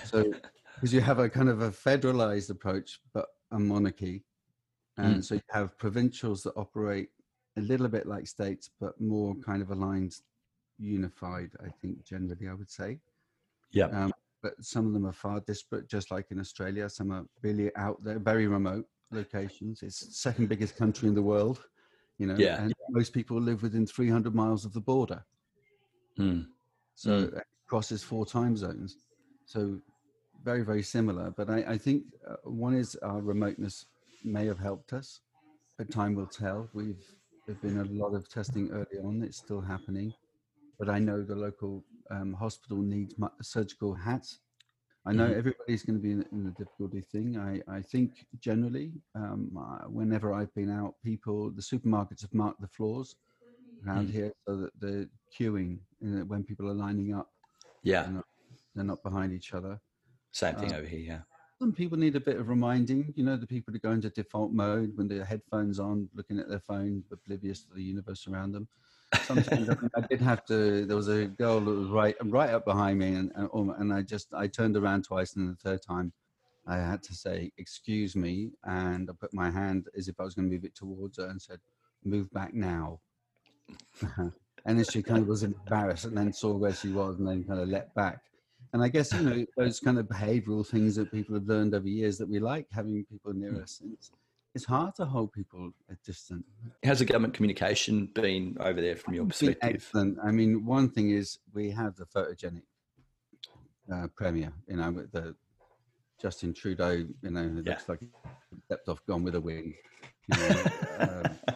So, 0.04 0.32
because 0.74 0.92
you 0.92 1.00
have 1.00 1.18
a 1.18 1.28
kind 1.28 1.48
of 1.48 1.62
a 1.62 1.70
federalized 1.70 2.50
approach, 2.50 3.00
but 3.12 3.26
a 3.50 3.58
monarchy, 3.58 4.24
and 4.96 5.16
mm. 5.16 5.24
so 5.24 5.34
you 5.36 5.40
have 5.50 5.76
provincials 5.78 6.42
that 6.44 6.52
operate 6.56 7.08
a 7.56 7.60
little 7.60 7.88
bit 7.88 8.06
like 8.06 8.26
states, 8.26 8.70
but 8.80 9.00
more 9.00 9.34
kind 9.36 9.62
of 9.62 9.70
aligned, 9.70 10.14
unified. 10.78 11.50
I 11.64 11.68
think 11.80 12.04
generally, 12.04 12.48
I 12.48 12.54
would 12.54 12.70
say. 12.70 12.98
Yeah. 13.72 13.86
Um, 13.86 14.12
but 14.42 14.62
some 14.62 14.86
of 14.86 14.92
them 14.92 15.06
are 15.06 15.12
far 15.12 15.40
disparate, 15.40 15.88
just 15.88 16.10
like 16.10 16.26
in 16.30 16.38
Australia. 16.38 16.88
Some 16.88 17.10
are 17.10 17.24
really 17.42 17.74
out 17.76 18.02
there, 18.04 18.18
very 18.18 18.46
remote 18.46 18.86
locations. 19.10 19.82
It's 19.82 20.20
second 20.20 20.48
biggest 20.48 20.76
country 20.76 21.08
in 21.08 21.14
the 21.14 21.22
world, 21.22 21.64
you 22.18 22.26
know, 22.26 22.36
yeah. 22.36 22.62
and 22.62 22.74
most 22.90 23.12
people 23.12 23.40
live 23.40 23.62
within 23.62 23.86
300 23.86 24.34
miles 24.34 24.64
of 24.64 24.72
the 24.72 24.80
border. 24.80 25.24
Mm. 26.18 26.46
So 26.94 27.10
mm. 27.10 27.36
it 27.36 27.44
crosses 27.66 28.02
four 28.02 28.26
time 28.26 28.56
zones. 28.56 28.96
So 29.46 29.78
very, 30.44 30.64
very 30.64 30.82
similar. 30.82 31.32
But 31.36 31.50
I, 31.50 31.64
I 31.68 31.78
think 31.78 32.04
uh, 32.28 32.36
one 32.44 32.74
is 32.74 32.96
our 32.96 33.20
remoteness 33.20 33.86
may 34.24 34.46
have 34.46 34.58
helped 34.58 34.92
us, 34.92 35.20
but 35.78 35.90
time 35.90 36.14
will 36.14 36.26
tell. 36.26 36.68
We've 36.72 37.04
there's 37.46 37.58
been 37.58 37.78
a 37.78 37.84
lot 37.84 38.14
of 38.14 38.28
testing 38.28 38.70
early 38.70 38.98
on. 39.04 39.22
It's 39.22 39.36
still 39.36 39.60
happening, 39.60 40.14
but 40.78 40.88
I 40.88 40.98
know 40.98 41.22
the 41.22 41.36
local 41.36 41.84
um, 42.10 42.32
hospital 42.32 42.78
needs 42.78 43.14
surgical 43.42 43.94
hats. 43.94 44.38
I 45.06 45.12
know 45.12 45.26
mm-hmm. 45.26 45.38
everybody's 45.38 45.82
going 45.82 45.98
to 45.98 46.02
be 46.02 46.12
in, 46.12 46.24
in, 46.32 46.46
a 46.46 46.50
difficulty 46.58 47.02
thing. 47.02 47.36
I, 47.36 47.60
I 47.70 47.82
think 47.82 48.24
generally, 48.40 48.92
um, 49.14 49.50
whenever 49.88 50.32
I've 50.32 50.54
been 50.54 50.70
out, 50.70 50.94
people, 51.04 51.50
the 51.50 51.60
supermarkets 51.60 52.22
have 52.22 52.32
marked 52.32 52.62
the 52.62 52.68
floors 52.68 53.16
around 53.86 54.08
mm-hmm. 54.08 54.16
here 54.16 54.32
so 54.46 54.56
that 54.56 54.80
the 54.80 55.08
queuing 55.38 55.78
you 56.00 56.10
know, 56.10 56.24
when 56.24 56.44
people 56.44 56.68
are 56.68 56.74
lining 56.74 57.14
up. 57.14 57.30
Yeah. 57.82 58.02
They're 58.02 58.12
not, 58.12 58.24
they're 58.74 58.84
not 58.84 59.02
behind 59.02 59.32
each 59.32 59.54
other. 59.54 59.80
Same 60.32 60.56
thing 60.56 60.72
uh, 60.72 60.78
over 60.78 60.86
here. 60.86 61.00
Yeah. 61.00 61.18
Some 61.58 61.72
people 61.72 61.96
need 61.96 62.16
a 62.16 62.20
bit 62.20 62.36
of 62.36 62.48
reminding. 62.48 63.12
You 63.16 63.24
know, 63.24 63.36
the 63.36 63.46
people 63.46 63.72
that 63.72 63.82
go 63.82 63.92
into 63.92 64.10
default 64.10 64.52
mode 64.52 64.92
when 64.96 65.08
their 65.08 65.24
headphones 65.24 65.78
on, 65.78 66.08
looking 66.14 66.38
at 66.38 66.48
their 66.48 66.60
phone, 66.60 67.04
oblivious 67.12 67.62
to 67.64 67.74
the 67.74 67.82
universe 67.82 68.26
around 68.26 68.52
them. 68.52 68.68
Sometimes 69.22 69.70
I, 69.96 70.00
did 70.00 70.20
have 70.20 70.44
to. 70.46 70.84
There 70.86 70.96
was 70.96 71.08
a 71.08 71.26
girl 71.26 71.60
that 71.60 71.70
was 71.70 71.88
right, 71.88 72.16
right 72.24 72.50
up 72.50 72.64
behind 72.64 72.98
me, 72.98 73.14
and, 73.14 73.30
and 73.36 73.70
and 73.78 73.94
I 73.94 74.02
just 74.02 74.34
I 74.34 74.48
turned 74.48 74.76
around 74.76 75.04
twice, 75.04 75.36
and 75.36 75.48
the 75.48 75.56
third 75.56 75.82
time, 75.82 76.12
I 76.66 76.76
had 76.76 77.02
to 77.04 77.14
say, 77.14 77.52
"Excuse 77.56 78.16
me," 78.16 78.50
and 78.64 79.08
I 79.08 79.12
put 79.18 79.32
my 79.32 79.50
hand 79.50 79.86
as 79.96 80.08
if 80.08 80.18
I 80.18 80.24
was 80.24 80.34
going 80.34 80.48
to 80.48 80.54
move 80.54 80.64
it 80.64 80.74
towards 80.74 81.18
her, 81.18 81.26
and 81.26 81.40
said, 81.40 81.60
"Move 82.04 82.28
back 82.32 82.54
now." 82.54 83.00
And 84.66 84.78
then 84.78 84.84
she 84.84 85.02
kind 85.02 85.20
of 85.20 85.28
was 85.28 85.42
embarrassed 85.42 86.06
and 86.06 86.16
then 86.16 86.32
saw 86.32 86.52
where 86.52 86.72
she 86.72 86.88
was 86.88 87.18
and 87.18 87.28
then 87.28 87.44
kind 87.44 87.60
of 87.60 87.68
let 87.68 87.94
back. 87.94 88.20
And 88.72 88.82
I 88.82 88.88
guess, 88.88 89.12
you 89.12 89.20
know, 89.20 89.46
those 89.56 89.78
kind 89.78 89.98
of 89.98 90.06
behavioral 90.06 90.66
things 90.66 90.96
that 90.96 91.12
people 91.12 91.34
have 91.34 91.46
learned 91.46 91.74
over 91.74 91.86
years 91.86 92.18
that 92.18 92.28
we 92.28 92.40
like 92.40 92.66
having 92.72 93.04
people 93.04 93.32
near 93.32 93.50
hmm. 93.50 93.62
us. 93.62 93.82
It's, 93.92 94.10
it's 94.54 94.64
hard 94.64 94.94
to 94.96 95.04
hold 95.04 95.32
people 95.32 95.72
at 95.90 96.02
distance. 96.02 96.44
How's 96.84 97.00
the 97.00 97.04
government 97.04 97.34
communication 97.34 98.06
been 98.14 98.56
over 98.60 98.80
there 98.80 98.96
from 98.96 99.14
your 99.14 99.26
perspective? 99.26 99.58
Excellent. 99.74 100.18
I 100.24 100.30
mean, 100.30 100.64
one 100.64 100.88
thing 100.88 101.10
is 101.10 101.38
we 101.52 101.70
have 101.70 101.96
the 101.96 102.06
photogenic 102.06 102.62
uh, 103.92 104.06
premier, 104.16 104.52
you 104.68 104.76
know, 104.76 104.90
with 104.90 105.12
the 105.12 105.34
Justin 106.20 106.54
Trudeau, 106.54 106.90
you 106.90 107.30
know, 107.30 107.42
it 107.42 107.66
yeah. 107.66 107.72
looks 107.72 107.88
like 107.88 108.00
stepped 108.64 108.88
off 108.88 109.04
Gone 109.06 109.24
with 109.24 109.34
a 109.34 109.40
Wind. 109.40 109.74
You 110.28 110.38
know, 110.48 110.64
um, 110.98 111.53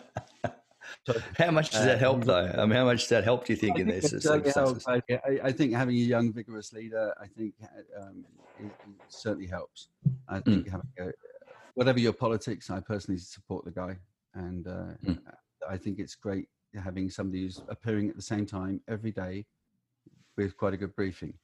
how 1.38 1.50
much 1.50 1.70
does 1.70 1.84
that 1.84 1.98
help, 1.98 2.24
though? 2.24 2.52
I 2.56 2.64
mean, 2.66 2.76
how 2.76 2.84
much 2.84 3.00
does 3.00 3.08
that 3.10 3.24
help? 3.24 3.46
Do 3.46 3.52
you 3.52 3.56
think, 3.58 3.78
in 3.78 3.88
this? 3.88 4.26
I, 4.26 5.02
I, 5.42 5.52
think 5.52 5.74
having 5.74 5.96
a 5.96 5.98
young, 5.98 6.32
vigorous 6.32 6.72
leader, 6.72 7.14
I 7.20 7.26
think, 7.26 7.54
um, 8.00 8.24
it, 8.58 8.66
it 8.66 8.72
certainly 9.08 9.46
helps. 9.46 9.88
I 10.28 10.38
hmm. 10.38 10.50
think 10.50 10.66
mm. 10.66 10.70
having 10.70 10.90
a, 11.00 11.12
whatever 11.74 11.98
your 11.98 12.12
politics, 12.12 12.70
I 12.70 12.80
personally 12.80 13.18
support 13.18 13.64
the 13.64 13.70
guy, 13.70 13.96
and 14.34 14.66
uh, 14.66 14.94
mm. 15.04 15.18
I 15.68 15.76
think 15.76 15.98
it's 15.98 16.14
great 16.14 16.48
having 16.82 17.10
somebody 17.10 17.42
who's 17.42 17.62
appearing 17.68 18.08
at 18.08 18.16
the 18.16 18.22
same 18.22 18.46
time 18.46 18.80
every 18.88 19.10
day 19.10 19.46
with 20.36 20.56
quite 20.56 20.74
a 20.74 20.76
good 20.76 20.94
briefing. 20.94 21.34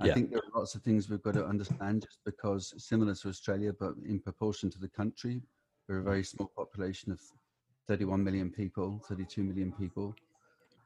I 0.00 0.06
yeah. 0.06 0.14
think 0.14 0.30
there 0.30 0.40
are 0.40 0.58
lots 0.58 0.74
of 0.74 0.82
things 0.82 1.08
we've 1.08 1.22
got 1.22 1.34
to 1.34 1.46
understand 1.46 2.02
just 2.02 2.18
because 2.24 2.74
similar 2.78 3.14
to 3.14 3.28
Australia, 3.28 3.72
but 3.78 3.94
in 4.06 4.18
proportion 4.18 4.70
to 4.70 4.78
the 4.80 4.88
country, 4.88 5.40
we're 5.88 5.98
a 5.98 6.02
very 6.02 6.24
small 6.24 6.50
population 6.56 7.12
of 7.12 7.20
31 7.88 8.22
million 8.22 8.50
people, 8.50 9.02
32 9.08 9.42
million 9.42 9.72
people, 9.72 10.14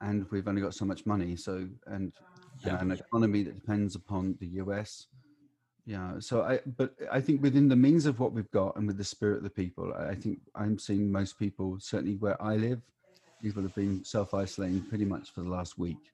and 0.00 0.26
we've 0.30 0.48
only 0.48 0.62
got 0.62 0.74
so 0.74 0.84
much 0.84 1.06
money. 1.06 1.36
So, 1.36 1.68
and 1.86 2.12
yeah. 2.64 2.80
an 2.80 2.92
economy 2.92 3.42
that 3.44 3.54
depends 3.54 3.94
upon 3.94 4.36
the 4.40 4.46
US. 4.62 5.06
Yeah. 5.86 6.14
So 6.18 6.42
I, 6.42 6.60
but 6.76 6.94
I 7.10 7.20
think 7.20 7.42
within 7.42 7.68
the 7.68 7.76
means 7.76 8.04
of 8.04 8.20
what 8.20 8.32
we've 8.32 8.50
got 8.50 8.76
and 8.76 8.86
with 8.86 8.98
the 8.98 9.04
spirit 9.04 9.38
of 9.38 9.42
the 9.42 9.50
people, 9.50 9.94
I 9.94 10.14
think 10.14 10.40
I'm 10.54 10.78
seeing 10.78 11.10
most 11.10 11.38
people, 11.38 11.78
certainly 11.80 12.16
where 12.16 12.40
I 12.42 12.56
live, 12.56 12.82
people 13.40 13.62
have 13.62 13.74
been 13.74 14.04
self 14.04 14.34
isolating 14.34 14.82
pretty 14.82 15.04
much 15.04 15.32
for 15.32 15.42
the 15.42 15.48
last 15.48 15.78
week. 15.78 16.12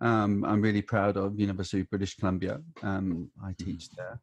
Um, 0.00 0.44
I'm 0.44 0.62
really 0.62 0.82
proud 0.82 1.16
of 1.16 1.38
University 1.40 1.80
of 1.80 1.90
British 1.90 2.16
Columbia. 2.16 2.60
Um, 2.82 3.30
I 3.44 3.54
teach 3.58 3.90
there, 3.90 4.20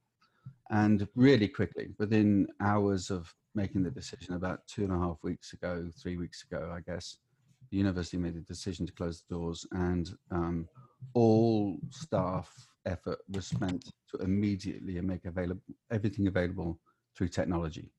and 0.72 1.08
really 1.16 1.48
quickly, 1.48 1.90
within 2.00 2.48
hours 2.62 3.10
of 3.10 3.34
making 3.54 3.84
the 3.84 3.92
decision 3.92 4.34
about 4.34 4.68
two 4.68 4.84
and 4.84 4.92
a 4.92 4.98
half 4.98 5.18
weeks 5.24 5.54
ago, 5.54 5.90
three 6.02 6.18
weeks 6.18 6.44
ago, 6.44 6.74
I 6.76 6.82
guess, 6.82 7.18
the 7.72 7.78
university 7.78 8.18
made 8.18 8.36
the 8.36 8.42
decision 8.42 8.86
to 8.86 8.94
close 8.94 9.22
the 9.22 9.36
doors, 9.36 9.66
and 9.72 10.12
um, 10.32 10.68
all 11.14 11.78
staff 11.90 12.52
effort 12.86 13.20
was 13.30 13.48
spent 13.48 13.92
to 14.12 14.18
immediately 14.22 15.00
make 15.02 15.26
available 15.26 15.62
everything 15.92 16.28
available 16.28 16.80
through 17.18 17.30
technology. 17.30 17.90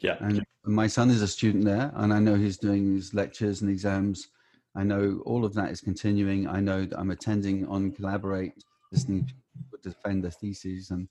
Yeah. 0.00 0.16
And 0.20 0.44
my 0.64 0.86
son 0.86 1.10
is 1.10 1.22
a 1.22 1.28
student 1.28 1.64
there, 1.64 1.92
and 1.96 2.12
I 2.12 2.18
know 2.18 2.34
he's 2.34 2.58
doing 2.58 2.96
his 2.96 3.14
lectures 3.14 3.62
and 3.62 3.70
exams. 3.70 4.28
I 4.74 4.82
know 4.82 5.22
all 5.24 5.44
of 5.44 5.54
that 5.54 5.70
is 5.70 5.80
continuing. 5.80 6.46
I 6.46 6.60
know 6.60 6.84
that 6.84 6.98
I'm 6.98 7.10
attending 7.10 7.66
on 7.66 7.92
Collaborate, 7.92 8.52
listening 8.92 9.26
to 9.26 9.34
defend 9.82 10.24
the 10.24 10.30
theses, 10.30 10.90
and 10.90 11.08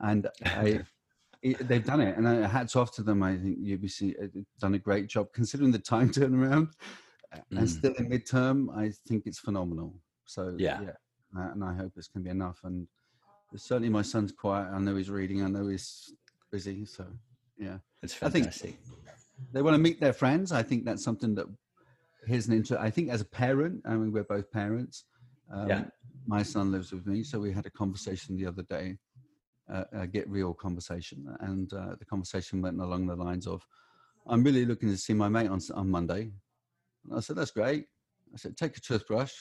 and 0.00 0.28
I 0.44 0.80
it, 1.42 1.66
they've 1.66 1.84
done 1.84 2.00
it, 2.00 2.16
and 2.16 2.26
uh, 2.26 2.48
hats 2.48 2.76
off 2.76 2.94
to 2.96 3.02
them. 3.02 3.22
I 3.22 3.36
think 3.36 3.58
UBC 3.60 4.20
have 4.20 4.30
done 4.60 4.74
a 4.74 4.78
great 4.78 5.08
job 5.08 5.28
considering 5.32 5.70
the 5.70 5.78
time 5.78 6.10
turnaround, 6.12 6.70
mm. 7.34 7.58
and 7.58 7.68
still 7.68 7.94
in 7.94 8.08
midterm. 8.08 8.76
I 8.76 8.92
think 9.08 9.24
it's 9.26 9.38
phenomenal. 9.38 9.94
So 10.26 10.54
yeah, 10.58 10.80
yeah, 10.82 11.52
and 11.52 11.64
I 11.64 11.74
hope 11.74 11.92
this 11.94 12.08
can 12.08 12.22
be 12.22 12.30
enough. 12.30 12.60
And 12.64 12.86
certainly, 13.56 13.88
my 13.88 14.02
son's 14.02 14.32
quiet. 14.32 14.68
I 14.72 14.78
know 14.78 14.96
he's 14.96 15.10
reading. 15.10 15.42
I 15.42 15.48
know 15.48 15.68
he's 15.68 16.12
busy. 16.50 16.84
So 16.84 17.06
yeah, 17.58 17.78
it's 18.02 18.14
fantastic. 18.14 18.44
I 18.46 18.66
think 18.66 18.78
they 19.52 19.62
want 19.62 19.74
to 19.74 19.78
meet 19.78 20.00
their 20.00 20.12
friends. 20.12 20.52
I 20.52 20.62
think 20.62 20.84
that's 20.84 21.02
something 21.02 21.34
that 21.36 21.46
here's 22.26 22.48
an 22.48 22.54
interest. 22.54 22.82
I 22.82 22.90
think 22.90 23.08
as 23.08 23.22
a 23.22 23.26
parent, 23.26 23.82
I 23.86 23.94
mean, 23.94 24.12
we're 24.12 24.24
both 24.24 24.50
parents. 24.50 25.04
Um, 25.52 25.68
yeah. 25.68 25.84
My 26.26 26.42
son 26.42 26.70
lives 26.70 26.92
with 26.92 27.06
me, 27.06 27.24
so 27.24 27.40
we 27.40 27.50
had 27.50 27.66
a 27.66 27.70
conversation 27.70 28.36
the 28.36 28.46
other 28.46 28.62
day 28.62 28.98
a 29.92 30.06
get 30.06 30.28
real 30.28 30.54
conversation. 30.54 31.36
And 31.40 31.72
uh, 31.72 31.96
the 31.98 32.04
conversation 32.04 32.62
went 32.62 32.80
along 32.80 33.06
the 33.06 33.16
lines 33.16 33.46
of, 33.46 33.66
I'm 34.26 34.42
really 34.42 34.64
looking 34.64 34.90
to 34.90 34.96
see 34.96 35.14
my 35.14 35.28
mate 35.28 35.48
on 35.48 35.60
on 35.74 35.90
Monday. 35.90 36.30
And 37.08 37.16
I 37.16 37.20
said, 37.20 37.36
that's 37.36 37.50
great. 37.50 37.86
I 38.32 38.36
said, 38.36 38.56
take 38.56 38.76
a 38.76 38.80
toothbrush. 38.80 39.32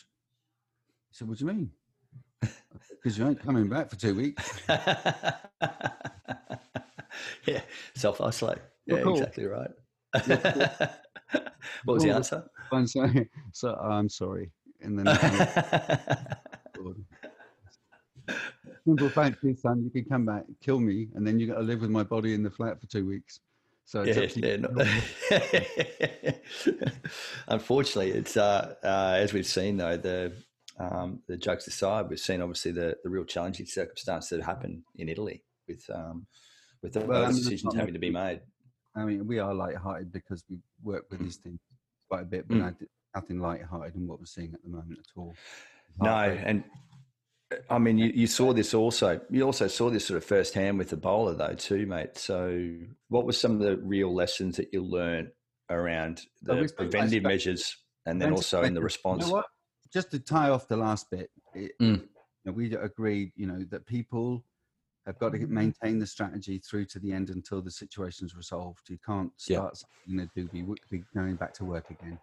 He 1.10 1.16
said, 1.16 1.28
what 1.28 1.38
do 1.38 1.46
you 1.46 1.52
mean? 1.52 1.72
Because 3.02 3.18
you 3.18 3.26
ain't 3.26 3.42
coming 3.42 3.70
back 3.70 3.90
for 3.90 3.96
two 3.96 4.14
weeks. 4.14 4.60
yeah, 7.46 7.62
self 7.96 8.20
isolate. 8.20 8.58
Yeah, 8.86 9.04
cool. 9.04 9.14
exactly 9.14 9.46
right. 9.46 9.72
what 11.86 11.94
was 11.94 12.04
the 12.04 12.12
answer? 12.12 12.44
I'm 12.74 12.88
sorry. 12.88 13.30
So 13.54 13.74
I'm 13.76 14.10
sorry. 14.10 14.52
And 14.82 15.00
then 15.00 15.08
simple 18.86 19.10
fact 19.10 19.44
is, 19.44 19.62
son, 19.62 19.84
you 19.84 19.90
can 19.90 20.10
come 20.10 20.26
back, 20.26 20.46
kill 20.62 20.80
me, 20.80 21.08
and 21.16 21.26
then 21.26 21.40
you 21.40 21.48
got 21.48 21.56
to 21.56 21.64
live 21.64 21.82
with 21.82 21.90
my 21.90 22.04
body 22.04 22.34
in 22.34 22.44
the 22.44 22.50
flat 22.50 22.80
for 22.80 22.88
two 22.88 23.06
weeks. 23.06 23.40
So 23.86 24.04
yeah, 24.04 24.28
yeah, 24.36 24.58
no. 24.58 24.86
unfortunately, 27.48 28.12
it's 28.12 28.38
uh, 28.38 28.76
uh, 28.84 29.16
as 29.18 29.34
we've 29.34 29.48
seen 29.48 29.78
though 29.78 29.98
the 29.98 30.32
um, 30.80 31.22
the 31.28 31.36
jokes 31.36 31.66
aside, 31.66 32.08
we've 32.08 32.20
seen 32.20 32.42
obviously 32.42 32.72
the, 32.72 32.98
the 33.04 33.10
real 33.10 33.26
challenging 33.26 33.66
circumstances 33.66 34.30
that 34.30 34.44
happened 34.44 34.84
in 34.96 35.10
Italy 35.10 35.44
with 35.68 35.84
um, 35.92 36.28
with 36.84 36.94
those 36.94 37.08
well, 37.08 37.28
decisions 37.28 37.74
having 37.74 37.94
to 37.94 38.00
be 38.00 38.12
made. 38.12 38.42
I 38.96 39.06
mean, 39.06 39.26
we 39.26 39.40
are 39.40 39.54
light-hearted 39.56 40.12
because 40.12 40.44
we 40.50 40.58
work 40.84 41.06
with 41.10 41.22
these 41.22 41.38
things 41.38 41.60
quite 42.10 42.22
a 42.22 42.26
bit, 42.26 42.48
but 42.48 42.58
mm. 42.58 42.76
nothing 43.16 43.40
light-hearted 43.40 43.96
in 43.96 44.08
what 44.08 44.20
we're 44.20 44.26
seeing 44.26 44.54
at 44.54 44.62
the 44.64 44.70
moment 44.70 45.00
at 45.00 45.20
all. 45.20 45.34
No, 46.02 46.10
and 46.10 46.64
I 47.70 47.80
mean, 47.80 47.98
you, 47.98 48.12
you 48.14 48.28
saw 48.28 48.54
this 48.60 48.74
also. 48.74 49.20
You 49.30 49.44
also 49.44 49.68
saw 49.68 49.90
this 49.90 50.06
sort 50.06 50.18
of 50.18 50.24
firsthand 50.24 50.78
with 50.78 50.92
Ebola, 50.92 51.38
though, 51.38 51.56
too, 51.56 51.86
mate. 51.86 52.18
So, 52.18 52.72
what 53.10 53.26
were 53.26 53.34
some 53.34 53.54
of 53.54 53.60
the 53.60 53.78
real 53.78 54.14
lessons 54.14 54.58
that 54.58 54.70
you 54.74 54.84
learned 54.84 55.32
around 55.70 56.26
the 56.42 56.72
preventive 56.76 57.24
measures, 57.24 57.76
and 58.06 58.22
then 58.22 58.32
also 58.32 58.64
in 58.64 58.74
the 58.74 58.82
response? 58.82 59.28
You 59.28 59.34
know 59.34 59.44
Just 59.92 60.12
to 60.12 60.20
tie 60.20 60.50
off 60.50 60.68
the 60.68 60.78
last 60.78 61.10
bit, 61.10 61.30
it, 61.54 61.72
mm. 61.82 62.00
you 62.00 62.10
know, 62.46 62.52
we 62.52 62.74
agreed, 62.76 63.32
you 63.36 63.48
know, 63.48 63.66
that 63.72 63.86
people 63.86 64.44
have 65.06 65.18
got 65.18 65.32
to 65.32 65.40
maintain 65.48 65.98
the 65.98 66.06
strategy 66.06 66.60
through 66.60 66.86
to 66.86 67.00
the 67.00 67.12
end 67.12 67.30
until 67.30 67.62
the 67.62 67.72
situation's 67.72 68.36
resolved. 68.36 68.90
You 68.90 69.00
can't 69.04 69.32
start 69.38 69.78
something 69.78 70.18
that 70.18 70.34
do 70.36 70.48
be, 70.48 70.64
be 70.92 71.04
going 71.16 71.36
back 71.36 71.54
to 71.56 71.66
work 71.66 71.90
again. 71.90 72.20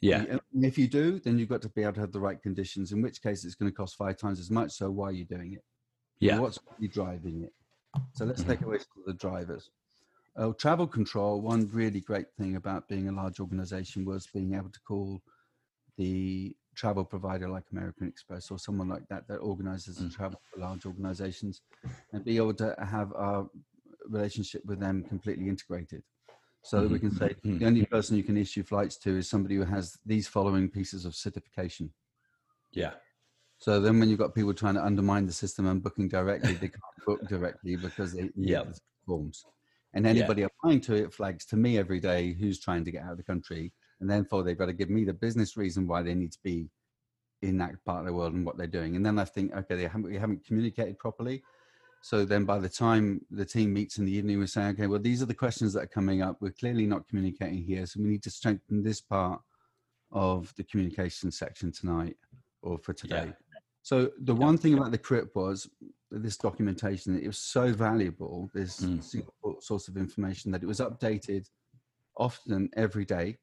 Yeah. 0.00 0.24
And 0.52 0.64
if 0.64 0.78
you 0.78 0.86
do, 0.86 1.18
then 1.18 1.38
you've 1.38 1.48
got 1.48 1.62
to 1.62 1.68
be 1.68 1.82
able 1.82 1.94
to 1.94 2.00
have 2.00 2.12
the 2.12 2.20
right 2.20 2.40
conditions, 2.40 2.92
in 2.92 3.02
which 3.02 3.22
case 3.22 3.44
it's 3.44 3.54
going 3.54 3.70
to 3.70 3.76
cost 3.76 3.96
five 3.96 4.16
times 4.16 4.38
as 4.38 4.50
much. 4.50 4.72
So 4.72 4.90
why 4.90 5.08
are 5.08 5.12
you 5.12 5.24
doing 5.24 5.54
it? 5.54 5.64
Yeah. 6.20 6.34
And 6.34 6.42
what's 6.42 6.58
really 6.78 6.88
driving 6.88 7.42
it? 7.44 7.52
So 8.12 8.24
let's 8.24 8.42
mm-hmm. 8.42 8.50
take 8.50 8.62
away 8.62 8.78
some 8.78 9.02
of 9.02 9.06
the 9.06 9.14
drivers. 9.14 9.70
Uh, 10.36 10.52
travel 10.52 10.86
control, 10.86 11.40
one 11.40 11.68
really 11.72 12.00
great 12.00 12.26
thing 12.38 12.56
about 12.56 12.86
being 12.88 13.08
a 13.08 13.12
large 13.12 13.40
organization 13.40 14.04
was 14.04 14.28
being 14.32 14.54
able 14.54 14.70
to 14.70 14.80
call 14.86 15.20
the 15.96 16.54
travel 16.76 17.04
provider 17.04 17.48
like 17.48 17.64
American 17.72 18.06
Express 18.06 18.52
or 18.52 18.58
someone 18.58 18.88
like 18.88 19.02
that 19.08 19.26
that 19.26 19.38
organizes 19.38 19.98
mm. 19.98 20.14
travel 20.14 20.40
for 20.44 20.60
large 20.60 20.86
organizations 20.86 21.62
and 22.12 22.24
be 22.24 22.36
able 22.36 22.54
to 22.54 22.72
have 22.88 23.12
our 23.14 23.50
relationship 24.08 24.64
with 24.64 24.78
them 24.78 25.02
completely 25.02 25.48
integrated 25.48 26.04
so 26.68 26.82
that 26.82 26.90
we 26.90 26.98
can 26.98 27.10
say 27.10 27.28
mm-hmm. 27.28 27.58
the 27.58 27.66
only 27.66 27.86
person 27.86 28.14
you 28.14 28.22
can 28.22 28.36
issue 28.36 28.62
flights 28.62 28.98
to 28.98 29.16
is 29.16 29.28
somebody 29.28 29.54
who 29.56 29.64
has 29.64 29.96
these 30.04 30.28
following 30.28 30.68
pieces 30.68 31.06
of 31.06 31.14
certification. 31.14 31.90
Yeah. 32.72 32.92
So 33.56 33.80
then 33.80 33.98
when 33.98 34.10
you've 34.10 34.18
got 34.18 34.34
people 34.34 34.52
trying 34.52 34.74
to 34.74 34.84
undermine 34.84 35.24
the 35.24 35.32
system 35.32 35.66
and 35.66 35.82
booking 35.82 36.08
directly, 36.08 36.52
they 36.52 36.68
can't 36.68 36.82
book 37.06 37.26
directly 37.26 37.76
because 37.76 38.12
they 38.12 38.28
yeah 38.36 38.64
forms. 39.06 39.44
And 39.94 40.06
anybody 40.06 40.42
yeah. 40.42 40.48
applying 40.48 40.82
to 40.82 40.94
it 40.94 41.14
flags 41.14 41.46
to 41.46 41.56
me 41.56 41.78
every 41.78 42.00
day 42.00 42.34
who's 42.34 42.60
trying 42.60 42.84
to 42.84 42.90
get 42.90 43.02
out 43.02 43.12
of 43.12 43.16
the 43.16 43.24
country. 43.24 43.72
And 44.00 44.10
therefore 44.10 44.42
they've 44.42 44.58
got 44.58 44.66
to 44.66 44.74
give 44.74 44.90
me 44.90 45.04
the 45.04 45.14
business 45.14 45.56
reason 45.56 45.86
why 45.86 46.02
they 46.02 46.14
need 46.14 46.32
to 46.32 46.38
be 46.44 46.68
in 47.40 47.56
that 47.58 47.82
part 47.86 48.00
of 48.00 48.06
the 48.06 48.12
world 48.12 48.34
and 48.34 48.44
what 48.44 48.58
they're 48.58 48.66
doing. 48.66 48.94
And 48.94 49.06
then 49.06 49.18
I 49.18 49.24
think, 49.24 49.54
okay, 49.54 49.74
they 49.74 49.84
haven't, 49.84 50.02
we 50.02 50.18
haven't 50.18 50.44
communicated 50.44 50.98
properly. 50.98 51.42
So 52.02 52.24
then 52.24 52.44
by 52.44 52.58
the 52.58 52.68
time 52.68 53.20
the 53.30 53.44
team 53.44 53.72
meets 53.72 53.98
in 53.98 54.04
the 54.04 54.12
evening, 54.12 54.38
we're 54.38 54.46
saying, 54.46 54.70
okay, 54.70 54.86
well, 54.86 55.00
these 55.00 55.22
are 55.22 55.26
the 55.26 55.34
questions 55.34 55.72
that 55.72 55.82
are 55.82 55.88
coming 55.88 56.22
up. 56.22 56.36
We're 56.40 56.50
clearly 56.52 56.86
not 56.86 57.08
communicating 57.08 57.62
here. 57.62 57.86
So 57.86 58.00
we 58.00 58.08
need 58.08 58.22
to 58.22 58.30
strengthen 58.30 58.82
this 58.82 59.00
part 59.00 59.40
of 60.12 60.54
the 60.56 60.64
communication 60.64 61.30
section 61.30 61.72
tonight 61.72 62.16
or 62.62 62.78
for 62.78 62.92
today. 62.92 63.26
Yeah. 63.26 63.58
So 63.82 64.10
the 64.20 64.34
yeah. 64.34 64.40
one 64.40 64.58
thing 64.58 64.74
about 64.74 64.90
the 64.90 64.98
crypt 64.98 65.34
was 65.34 65.68
this 66.10 66.36
documentation, 66.36 67.18
it 67.18 67.26
was 67.26 67.38
so 67.38 67.72
valuable, 67.72 68.50
this 68.54 68.80
mm. 68.80 69.02
source 69.60 69.88
of 69.88 69.96
information 69.96 70.50
that 70.52 70.62
it 70.62 70.66
was 70.66 70.80
updated 70.80 71.48
often 72.16 72.70
every 72.76 73.04
day 73.04 73.36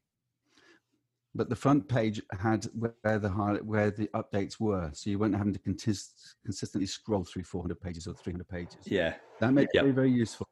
but 1.35 1.49
the 1.49 1.55
front 1.55 1.87
page 1.87 2.21
had 2.39 2.65
where 2.73 3.19
the 3.19 3.29
where 3.63 3.91
the 3.91 4.07
updates 4.15 4.57
were, 4.59 4.89
so 4.93 5.09
you 5.09 5.19
weren't 5.19 5.35
having 5.35 5.53
to 5.53 5.59
consist, 5.59 6.35
consistently 6.45 6.87
scroll 6.87 7.25
through 7.25 7.43
400 7.43 7.79
pages 7.79 8.07
or 8.07 8.13
300 8.13 8.47
pages. 8.47 8.77
Yeah, 8.85 9.15
that 9.41 9.53
made 9.53 9.67
yep. 9.73 9.83
it 9.83 9.87
very 9.87 9.91
very 9.91 10.11
useful. 10.11 10.47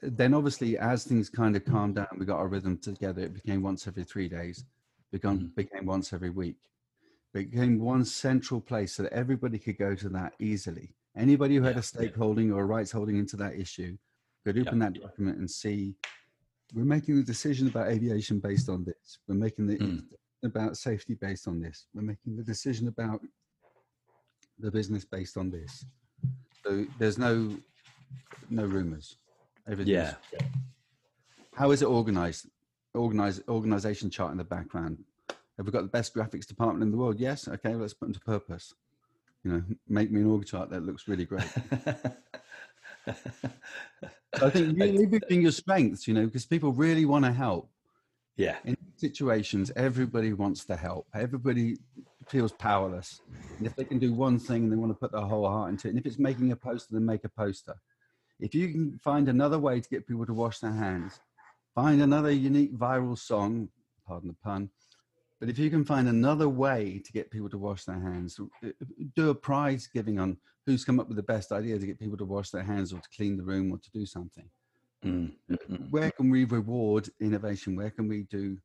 Then 0.00 0.32
obviously, 0.32 0.78
as 0.78 1.04
things 1.04 1.28
kind 1.28 1.56
of 1.56 1.64
calmed 1.64 1.96
down, 1.96 2.06
we 2.18 2.24
got 2.24 2.38
our 2.38 2.48
rhythm 2.48 2.78
together. 2.78 3.22
It 3.22 3.34
became 3.34 3.62
once 3.62 3.86
every 3.88 4.04
three 4.04 4.28
days, 4.28 4.64
become 5.10 5.40
mm. 5.40 5.54
became 5.56 5.86
once 5.86 6.12
every 6.12 6.30
week. 6.30 6.58
It 7.34 7.50
became 7.50 7.80
one 7.80 8.04
central 8.04 8.60
place 8.60 8.92
so 8.92 9.02
that 9.02 9.12
everybody 9.12 9.58
could 9.58 9.78
go 9.78 9.96
to 9.96 10.08
that 10.10 10.34
easily. 10.38 10.94
Anybody 11.16 11.56
who 11.56 11.62
had 11.62 11.74
yeah, 11.74 11.80
a 11.80 11.82
stakeholding 11.82 12.54
or 12.54 12.62
a 12.62 12.64
rights 12.64 12.92
holding 12.92 13.16
into 13.16 13.36
that 13.38 13.58
issue 13.58 13.96
could 14.44 14.58
open 14.58 14.80
yep. 14.80 14.94
that 14.94 15.00
document 15.02 15.38
and 15.38 15.50
see 15.50 15.96
we're 16.74 16.84
making 16.84 17.16
the 17.16 17.22
decision 17.22 17.68
about 17.68 17.88
aviation 17.88 18.38
based 18.38 18.68
on 18.68 18.84
this. 18.84 19.18
We're 19.28 19.34
making 19.34 19.66
the 19.66 19.76
mm. 19.76 20.02
about 20.44 20.76
safety 20.76 21.14
based 21.14 21.46
on 21.46 21.60
this. 21.60 21.86
We're 21.94 22.02
making 22.02 22.36
the 22.36 22.42
decision 22.42 22.88
about 22.88 23.20
the 24.58 24.70
business 24.70 25.04
based 25.04 25.36
on 25.36 25.50
this. 25.50 25.84
So 26.64 26.86
there's 26.98 27.18
no 27.18 27.56
no 28.48 28.64
rumors. 28.64 29.18
Everything. 29.68 29.94
Yeah. 29.94 30.14
How 31.54 31.70
is 31.70 31.82
it 31.82 31.86
organized? 31.86 32.48
Organize 32.94 33.40
organization 33.48 34.10
chart 34.10 34.32
in 34.32 34.38
the 34.38 34.44
background. 34.44 34.98
Have 35.56 35.66
we 35.66 35.72
got 35.72 35.82
the 35.82 35.88
best 35.88 36.14
graphics 36.14 36.46
department 36.46 36.82
in 36.82 36.90
the 36.90 36.96
world? 36.96 37.20
Yes. 37.20 37.48
Okay, 37.48 37.74
let's 37.74 37.94
put 37.94 38.06
them 38.06 38.14
to 38.14 38.20
purpose. 38.20 38.74
You 39.44 39.52
know, 39.52 39.62
make 39.88 40.10
me 40.10 40.20
an 40.20 40.30
org 40.30 40.46
chart 40.46 40.70
that 40.70 40.84
looks 40.84 41.08
really 41.08 41.24
great. 41.24 41.44
I 43.06 44.50
think 44.50 44.76
you 44.78 44.84
leveraging 44.84 45.42
your 45.42 45.52
strengths, 45.52 46.06
you 46.06 46.14
know, 46.14 46.26
because 46.26 46.46
people 46.46 46.72
really 46.72 47.04
want 47.04 47.24
to 47.24 47.32
help. 47.32 47.68
Yeah. 48.36 48.56
In 48.64 48.76
situations, 48.96 49.70
everybody 49.76 50.32
wants 50.32 50.64
to 50.66 50.76
help. 50.76 51.06
Everybody 51.14 51.76
feels 52.28 52.52
powerless. 52.52 53.20
And 53.58 53.66
if 53.66 53.76
they 53.76 53.84
can 53.84 53.98
do 53.98 54.12
one 54.12 54.38
thing, 54.38 54.70
they 54.70 54.76
want 54.76 54.90
to 54.90 54.98
put 54.98 55.12
their 55.12 55.20
whole 55.20 55.46
heart 55.48 55.70
into 55.70 55.88
it. 55.88 55.90
And 55.90 55.98
if 55.98 56.06
it's 56.06 56.18
making 56.18 56.52
a 56.52 56.56
poster, 56.56 56.94
then 56.94 57.04
make 57.04 57.24
a 57.24 57.28
poster. 57.28 57.74
If 58.40 58.54
you 58.54 58.68
can 58.68 58.98
find 59.02 59.28
another 59.28 59.58
way 59.58 59.80
to 59.80 59.88
get 59.88 60.06
people 60.06 60.26
to 60.26 60.34
wash 60.34 60.60
their 60.60 60.72
hands, 60.72 61.20
find 61.74 62.02
another 62.02 62.30
unique 62.30 62.76
viral 62.76 63.18
song, 63.18 63.68
pardon 64.06 64.28
the 64.28 64.36
pun, 64.42 64.70
but 65.42 65.48
if 65.48 65.58
you 65.58 65.70
can 65.70 65.84
find 65.84 66.06
another 66.06 66.48
way 66.48 67.02
to 67.04 67.10
get 67.10 67.28
people 67.28 67.48
to 67.48 67.58
wash 67.58 67.82
their 67.82 67.98
hands, 67.98 68.38
uh, 68.64 68.68
do 69.16 69.30
a 69.30 69.34
prize 69.34 69.88
giving 69.92 70.20
on 70.20 70.36
who's 70.66 70.84
come 70.84 71.00
up 71.00 71.08
with 71.08 71.16
the 71.16 71.22
best 71.24 71.50
idea 71.50 71.76
to 71.76 71.84
get 71.84 71.98
people 71.98 72.16
to 72.18 72.24
wash 72.24 72.50
their 72.50 72.62
hands 72.62 72.92
or 72.92 73.00
to 73.00 73.08
clean 73.16 73.36
the 73.36 73.42
room 73.42 73.72
or 73.72 73.78
to 73.78 73.90
do 73.90 74.06
something. 74.06 74.48
Mm, 75.04 75.32
mm-hmm. 75.50 75.74
Where 75.90 76.12
can 76.12 76.30
we 76.30 76.44
reward 76.44 77.08
innovation? 77.20 77.74
Where 77.74 77.90
can 77.90 78.06
we 78.06 78.22
do? 78.30 78.56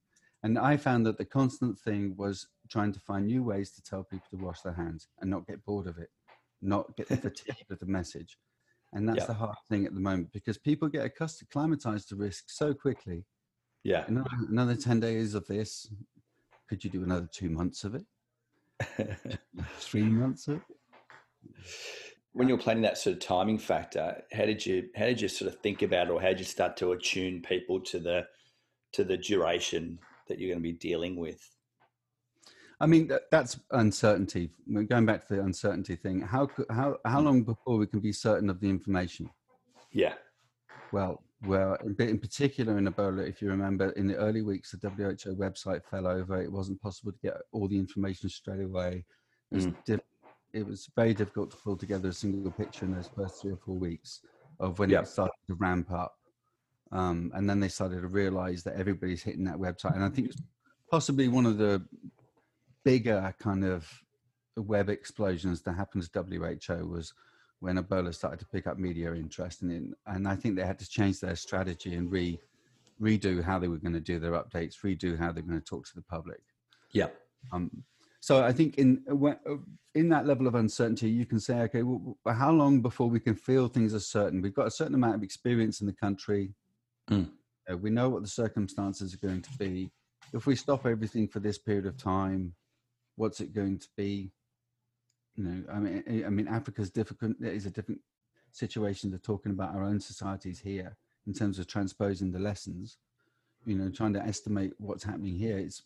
And 0.44 0.60
I 0.60 0.78
found 0.78 1.04
that 1.08 1.18
the 1.18 1.26
constant 1.26 1.80
thing 1.80 2.14
was 2.16 2.46
trying 2.70 2.92
to 2.92 3.00
find 3.00 3.26
new 3.26 3.42
ways 3.42 3.72
to 3.72 3.82
tell 3.82 4.04
people 4.04 4.28
to 4.30 4.46
wash 4.46 4.62
their 4.62 4.74
hands 4.74 5.08
and 5.20 5.32
not 5.32 5.48
get 5.48 5.66
bored 5.66 5.88
of 5.88 5.98
it, 5.98 6.12
not 6.62 6.96
get 6.96 7.08
fatigued 7.08 7.72
of 7.72 7.80
the 7.80 7.88
message. 7.88 8.38
And 8.94 9.10
that's 9.10 9.26
the 9.26 9.34
hard 9.34 9.58
thing 9.68 9.88
at 9.88 9.96
the 9.96 10.00
moment 10.00 10.32
because 10.32 10.60
people 10.60 10.90
get 10.90 11.06
accustomed, 11.06 11.50
climatized 11.50 12.10
to 12.10 12.16
risk 12.16 12.52
so 12.52 12.76
quickly. 12.76 13.26
Yeah. 13.84 14.06
Another, 14.08 14.30
another 14.48 14.76
10 14.76 15.00
days 15.00 15.34
of 15.34 15.48
this, 15.48 15.88
could 16.68 16.84
you 16.84 16.90
do 16.90 17.04
another 17.04 17.28
two 17.32 17.50
months 17.50 17.84
of 17.84 17.96
it? 17.96 18.06
Three 19.80 20.04
months 20.04 20.48
of 20.48 20.56
it? 20.56 20.62
When 22.34 22.48
uh, 22.48 22.50
you're 22.50 22.58
planning 22.58 22.84
that 22.84 22.98
sort 22.98 23.16
of 23.16 23.22
timing 23.22 23.58
factor, 23.58 24.22
how 24.32 24.46
did 24.46 24.66
you 24.66 24.90
how 24.96 25.06
did 25.06 25.22
you 25.22 25.28
sort 25.28 25.52
of 25.52 25.60
think 25.60 25.82
about 25.82 26.08
it, 26.08 26.12
or 26.12 26.22
how 26.22 26.30
did 26.30 26.40
you 26.40 26.46
start 26.46 26.78
to 26.78 26.92
attune 26.92 27.42
people 27.42 27.80
to 27.82 28.00
the 28.00 28.28
to 28.94 29.04
the 29.04 29.18
duration 29.18 30.00
that 30.28 30.40
you're 30.40 30.50
going 30.50 30.60
to 30.60 30.64
be 30.64 30.74
dealing 30.74 31.16
with? 31.16 31.50
I 32.80 32.86
mean, 32.86 33.10
that's 33.32 33.60
uncertainty. 33.72 34.52
Going 34.72 35.06
back 35.06 35.28
to 35.28 35.36
the 35.36 35.42
uncertainty 35.42 35.96
thing. 35.96 36.22
How 36.22 36.50
how 36.70 36.98
how 37.06 37.20
hmm. 37.20 37.26
long 37.26 37.44
before 37.44 37.78
we 37.78 37.88
can 37.88 38.00
be 38.00 38.12
certain 38.12 38.50
of 38.50 38.60
the 38.60 38.70
information? 38.70 39.30
Yeah. 39.92 40.14
Well, 40.92 41.24
well, 41.44 41.78
in 42.00 42.18
particular 42.18 42.78
in 42.78 42.88
Ebola, 42.88 43.28
if 43.28 43.42
you 43.42 43.50
remember, 43.50 43.92
in 43.92 44.08
the 44.08 44.16
early 44.16 44.42
weeks, 44.42 44.72
the 44.72 44.90
WHO 44.90 45.36
website 45.36 45.86
fell 45.86 46.08
over. 46.08 46.42
It 46.42 46.52
wasn't 46.52 46.82
possible 46.82 47.12
to 47.12 47.20
get 47.20 47.38
all 47.52 47.68
the 47.68 47.78
information 47.78 48.30
straight 48.30 48.64
away. 48.64 49.06
It 49.52 49.56
was, 49.56 49.68
mm. 49.68 49.76
diff- 49.86 50.00
it 50.54 50.66
was 50.66 50.90
very 50.96 51.14
difficult 51.14 51.52
to 51.52 51.58
pull 51.58 51.78
together 51.78 52.10
a 52.10 52.14
single 52.14 52.52
picture 52.52 52.86
in 52.86 52.94
those 52.94 53.10
first 53.16 53.42
three 53.42 53.52
or 53.52 53.58
four 53.58 53.78
weeks 53.78 54.22
of 54.60 54.80
when 54.80 54.90
yep. 54.90 55.04
it 55.04 55.08
started 55.08 55.34
to 55.48 55.54
ramp 55.56 55.92
up. 55.92 56.16
Um, 56.92 57.32
and 57.36 57.48
then 57.48 57.60
they 57.60 57.68
started 57.68 58.02
to 58.02 58.08
realize 58.08 58.64
that 58.64 58.76
everybody's 58.76 59.22
hitting 59.22 59.44
that 59.44 59.58
website. 59.58 59.94
And 59.94 60.04
I 60.04 60.10
think 60.10 60.30
it's 60.30 60.42
possibly 60.90 61.28
one 61.28 61.46
of 61.46 61.58
the 61.58 61.86
bigger 62.84 63.34
kind 63.40 63.64
of 63.64 63.88
web 64.56 64.90
explosions 64.90 65.62
that 65.62 65.74
happened 65.74 66.10
to 66.12 66.24
WHO 66.24 66.88
was 66.88 67.14
when 67.60 67.78
Ebola 67.78 68.14
started 68.14 68.40
to 68.40 68.46
pick 68.46 68.68
up 68.68 68.78
media 68.78 69.14
interest 69.14 69.62
in. 69.62 69.94
And 70.06 70.28
I 70.28 70.36
think 70.36 70.56
they 70.56 70.66
had 70.66 70.80
to 70.80 70.90
change 70.90 71.20
their 71.20 71.36
strategy 71.36 71.96
and 71.96 72.12
re 72.12 72.40
redo 73.02 73.44
how 73.44 73.60
they 73.60 73.68
were 73.68 73.78
going 73.78 73.94
to 73.94 74.00
do 74.00 74.20
their 74.20 74.32
updates, 74.32 74.76
redo 74.84 75.18
how 75.18 75.32
they're 75.32 75.44
going 75.44 75.60
to 75.60 75.66
talk 75.66 75.86
to 75.86 75.96
the 75.96 76.02
public. 76.02 76.42
Yeah. 76.92 77.08
Um, 77.52 77.84
so 78.20 78.44
I 78.44 78.52
think 78.52 78.78
in 78.78 79.04
in 79.94 80.10
that 80.10 80.26
level 80.26 80.48
of 80.48 80.56
uncertainty, 80.56 81.10
you 81.10 81.26
can 81.26 81.40
say, 81.40 81.62
okay, 81.62 81.84
well, 81.84 82.18
how 82.28 82.52
long 82.52 82.82
before 82.82 83.10
we 83.10 83.20
can 83.20 83.36
feel 83.36 83.68
things 83.68 83.94
are 83.94 84.00
certain? 84.00 84.42
We've 84.42 84.54
got 84.54 84.68
a 84.68 84.72
certain 84.72 84.96
amount 84.96 85.16
of 85.16 85.24
experience 85.24 85.82
in 85.82 85.88
the 85.88 85.94
country. 85.94 86.54
Mm. 87.10 87.30
Uh, 87.70 87.78
we 87.78 87.90
know 87.90 88.10
what 88.10 88.24
the 88.24 88.30
circumstances 88.30 89.14
are 89.14 89.28
going 89.28 89.42
to 89.42 89.58
be. 89.58 89.92
If 90.34 90.46
we 90.46 90.56
stop 90.56 90.86
everything 90.86 91.28
for 91.28 91.40
this 91.40 91.58
period 91.58 91.86
of 91.86 91.98
time, 91.98 92.54
what's 93.16 93.40
it 93.40 93.54
going 93.54 93.80
to 93.80 93.88
be? 93.96 94.32
You 95.38 95.44
know, 95.44 95.64
I 95.72 95.80
mean, 95.80 96.24
I 96.26 96.30
mean, 96.30 96.48
Africa's 96.48 96.90
different. 96.90 97.38
It 97.42 97.54
is 97.54 97.66
a 97.66 97.72
different 97.72 98.02
situation 98.52 99.12
to 99.12 99.20
talking 99.20 99.52
about 99.52 99.76
our 99.76 99.84
own 99.84 100.00
societies 100.00 100.60
here 100.60 100.98
in 101.28 101.34
terms 101.34 101.60
of 101.60 101.68
transposing 101.68 102.32
the 102.32 102.40
lessons. 102.40 102.98
You 103.66 103.78
know, 103.78 103.90
trying 103.90 104.14
to 104.14 104.22
estimate 104.22 104.74
what's 104.78 105.04
happening 105.04 105.36
here. 105.36 105.58
It's 105.58 105.84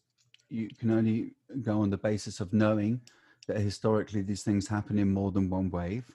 you 0.49 0.69
can 0.79 0.91
only 0.91 1.33
go 1.61 1.81
on 1.81 1.89
the 1.89 1.97
basis 1.97 2.39
of 2.39 2.53
knowing 2.53 3.01
that 3.47 3.57
historically 3.57 4.21
these 4.21 4.43
things 4.43 4.67
happen 4.67 4.99
in 4.99 5.13
more 5.13 5.31
than 5.31 5.49
one 5.49 5.69
wave. 5.69 6.05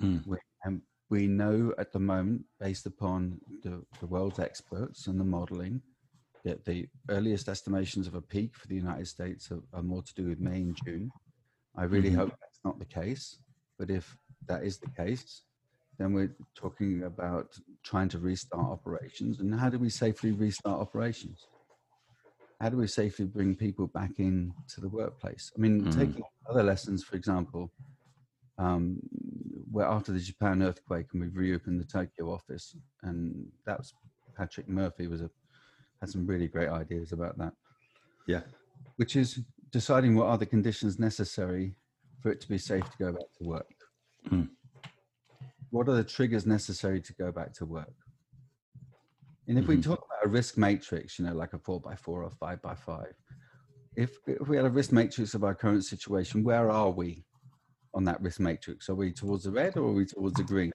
Mm. 0.00 0.26
We, 0.26 0.38
and 0.64 0.80
we 1.10 1.26
know 1.26 1.74
at 1.78 1.92
the 1.92 1.98
moment, 1.98 2.44
based 2.60 2.86
upon 2.86 3.40
the, 3.62 3.84
the 4.00 4.06
world's 4.06 4.38
experts 4.38 5.06
and 5.06 5.20
the 5.20 5.24
modeling, 5.24 5.82
that 6.44 6.64
the 6.64 6.88
earliest 7.10 7.48
estimations 7.48 8.06
of 8.06 8.14
a 8.14 8.20
peak 8.20 8.56
for 8.56 8.68
the 8.68 8.74
United 8.74 9.08
States 9.08 9.50
are, 9.50 9.62
are 9.72 9.82
more 9.82 10.02
to 10.02 10.14
do 10.14 10.28
with 10.28 10.40
May 10.40 10.56
and 10.56 10.78
June. 10.84 11.10
I 11.76 11.84
really 11.84 12.10
mm-hmm. 12.10 12.18
hope 12.18 12.34
not 12.64 12.78
the 12.78 12.84
case. 12.84 13.38
But 13.78 13.90
if 13.90 14.16
that 14.46 14.64
is 14.64 14.78
the 14.78 14.90
case, 14.90 15.42
then 15.98 16.12
we're 16.12 16.34
talking 16.54 17.04
about 17.04 17.56
trying 17.82 18.08
to 18.10 18.18
restart 18.18 18.66
operations. 18.66 19.40
And 19.40 19.58
how 19.58 19.68
do 19.68 19.78
we 19.78 19.90
safely 19.90 20.32
restart 20.32 20.80
operations? 20.80 21.46
How 22.60 22.68
do 22.68 22.76
we 22.76 22.86
safely 22.86 23.26
bring 23.26 23.54
people 23.54 23.86
back 23.88 24.18
into 24.18 24.80
the 24.80 24.88
workplace? 24.88 25.52
I 25.56 25.60
mean, 25.60 25.82
mm. 25.82 25.96
taking 25.96 26.22
other 26.48 26.62
lessons, 26.62 27.04
for 27.04 27.16
example, 27.16 27.70
um, 28.58 28.98
where 29.70 29.86
after 29.86 30.12
the 30.12 30.20
Japan 30.20 30.62
earthquake 30.62 31.06
and 31.12 31.20
we've 31.20 31.36
reopened 31.36 31.80
the 31.80 31.84
Tokyo 31.84 32.32
office, 32.32 32.76
and 33.02 33.48
that 33.66 33.78
was 33.78 33.92
Patrick 34.36 34.68
Murphy 34.68 35.06
was 35.06 35.20
a 35.20 35.30
had 36.00 36.10
some 36.10 36.26
really 36.26 36.48
great 36.48 36.68
ideas 36.68 37.12
about 37.12 37.38
that. 37.38 37.52
Yeah, 38.26 38.42
which 38.96 39.16
is 39.16 39.40
deciding 39.70 40.14
what 40.16 40.26
are 40.26 40.38
the 40.38 40.46
conditions 40.46 40.98
necessary 40.98 41.74
for 42.24 42.32
it 42.32 42.40
to 42.40 42.48
be 42.48 42.58
safe 42.58 42.84
to 42.90 42.98
go 42.98 43.12
back 43.12 43.30
to 43.38 43.44
work. 43.44 43.74
Mm 44.28 44.48
what 45.74 45.88
are 45.88 45.96
the 45.96 46.04
triggers 46.04 46.46
necessary 46.46 47.00
to 47.00 47.12
go 47.14 47.32
back 47.32 47.52
to 47.52 47.66
work? 47.66 47.92
And 49.48 49.58
if 49.58 49.64
mm-hmm. 49.64 49.74
we 49.74 49.82
talk 49.82 50.06
about 50.06 50.24
a 50.24 50.28
risk 50.28 50.56
matrix, 50.56 51.18
you 51.18 51.26
know, 51.26 51.34
like 51.34 51.52
a 51.52 51.58
four 51.58 51.80
by 51.80 51.96
four 51.96 52.22
or 52.22 52.30
five 52.30 52.62
by 52.62 52.76
five, 52.76 53.12
if, 53.96 54.16
if 54.28 54.46
we 54.46 54.56
had 54.56 54.66
a 54.66 54.70
risk 54.70 54.92
matrix 54.92 55.34
of 55.34 55.42
our 55.42 55.54
current 55.54 55.84
situation, 55.84 56.44
where 56.44 56.70
are 56.70 56.90
we 56.90 57.24
on 57.92 58.04
that 58.04 58.20
risk 58.22 58.38
matrix? 58.38 58.88
Are 58.88 58.94
we 58.94 59.10
towards 59.10 59.44
the 59.44 59.50
red 59.50 59.76
or 59.76 59.88
are 59.88 59.92
we 59.92 60.06
towards 60.06 60.36
the 60.36 60.44
green? 60.44 60.70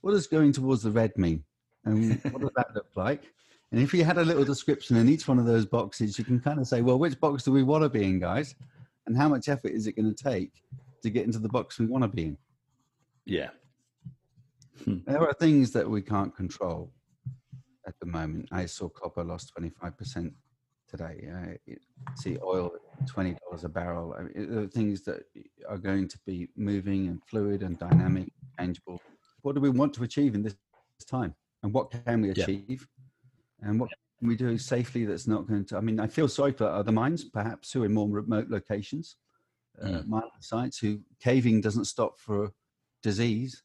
What 0.00 0.12
does 0.12 0.26
going 0.26 0.50
towards 0.50 0.82
the 0.82 0.90
red 0.90 1.16
mean? 1.16 1.44
And 1.84 2.20
what 2.32 2.40
does 2.40 2.50
that 2.56 2.74
look 2.74 2.88
like? 2.96 3.22
And 3.70 3.80
if 3.80 3.94
you 3.94 4.02
had 4.02 4.18
a 4.18 4.24
little 4.24 4.44
description 4.44 4.96
in 4.96 5.08
each 5.08 5.28
one 5.28 5.38
of 5.38 5.46
those 5.46 5.64
boxes, 5.64 6.18
you 6.18 6.24
can 6.24 6.40
kind 6.40 6.58
of 6.58 6.66
say, 6.66 6.82
well, 6.82 6.98
which 6.98 7.20
box 7.20 7.44
do 7.44 7.52
we 7.52 7.62
want 7.62 7.84
to 7.84 7.88
be 7.88 8.02
in, 8.02 8.18
guys? 8.18 8.56
And 9.06 9.16
how 9.16 9.28
much 9.28 9.48
effort 9.48 9.70
is 9.70 9.86
it 9.86 9.94
going 9.94 10.12
to 10.12 10.24
take 10.24 10.64
to 11.02 11.10
get 11.10 11.26
into 11.26 11.38
the 11.38 11.48
box 11.48 11.78
we 11.78 11.86
want 11.86 12.04
to 12.04 12.08
be 12.08 12.24
in? 12.24 12.38
Yeah. 13.24 13.50
Hmm. 14.84 14.98
There 15.06 15.26
are 15.26 15.34
things 15.34 15.72
that 15.72 15.88
we 15.88 16.02
can't 16.02 16.34
control 16.34 16.92
at 17.86 17.94
the 18.00 18.06
moment. 18.06 18.48
I 18.52 18.66
saw 18.66 18.88
copper 18.88 19.24
lost 19.24 19.52
25% 19.58 20.32
today. 20.88 21.28
Uh, 21.32 21.74
see 22.16 22.38
oil 22.42 22.70
$20 23.04 23.64
a 23.64 23.68
barrel. 23.68 24.14
I 24.18 24.22
mean, 24.22 24.50
there 24.50 24.62
are 24.62 24.66
things 24.66 25.02
that 25.04 25.22
are 25.68 25.78
going 25.78 26.08
to 26.08 26.18
be 26.26 26.48
moving 26.56 27.08
and 27.08 27.20
fluid 27.26 27.62
and 27.62 27.78
dynamic, 27.78 28.32
changeable. 28.58 29.00
What 29.42 29.54
do 29.54 29.60
we 29.60 29.70
want 29.70 29.94
to 29.94 30.02
achieve 30.02 30.34
in 30.34 30.42
this 30.42 30.56
time? 31.08 31.34
And 31.62 31.72
what 31.72 31.90
can 31.90 32.22
we 32.22 32.30
achieve? 32.30 32.86
Yeah. 33.62 33.68
And 33.68 33.80
what 33.80 33.90
can 34.18 34.28
we 34.28 34.36
do 34.36 34.56
safely 34.58 35.04
that's 35.04 35.26
not 35.26 35.46
going 35.46 35.64
to? 35.66 35.76
I 35.76 35.80
mean, 35.80 36.00
I 36.00 36.06
feel 36.06 36.28
sorry 36.28 36.52
for 36.52 36.66
other 36.66 36.92
mines, 36.92 37.24
perhaps, 37.24 37.72
who 37.72 37.82
are 37.82 37.86
in 37.86 37.94
more 37.94 38.08
remote 38.08 38.48
locations, 38.48 39.16
uh, 39.82 40.02
mm. 40.02 40.22
sites, 40.40 40.78
who 40.78 41.00
caving 41.20 41.60
doesn't 41.60 41.86
stop 41.86 42.18
for 42.18 42.52
disease 43.02 43.62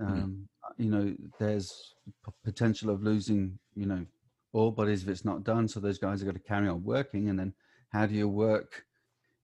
Mm-hmm. 0.00 0.12
Um, 0.12 0.48
mm. 0.70 0.84
You 0.84 0.90
know, 0.90 1.14
there's 1.38 1.94
potential 2.44 2.90
of 2.90 3.02
losing, 3.02 3.58
you 3.74 3.86
know, 3.86 4.04
all 4.52 4.70
bodies 4.70 5.02
if 5.02 5.08
it's 5.08 5.24
not 5.24 5.44
done. 5.44 5.68
So 5.68 5.80
those 5.80 5.98
guys 5.98 6.22
are 6.22 6.24
going 6.24 6.36
to 6.36 6.42
carry 6.42 6.68
on 6.68 6.82
working. 6.84 7.28
And 7.28 7.38
then 7.38 7.52
how 7.92 8.06
do 8.06 8.14
you 8.14 8.28
work 8.28 8.84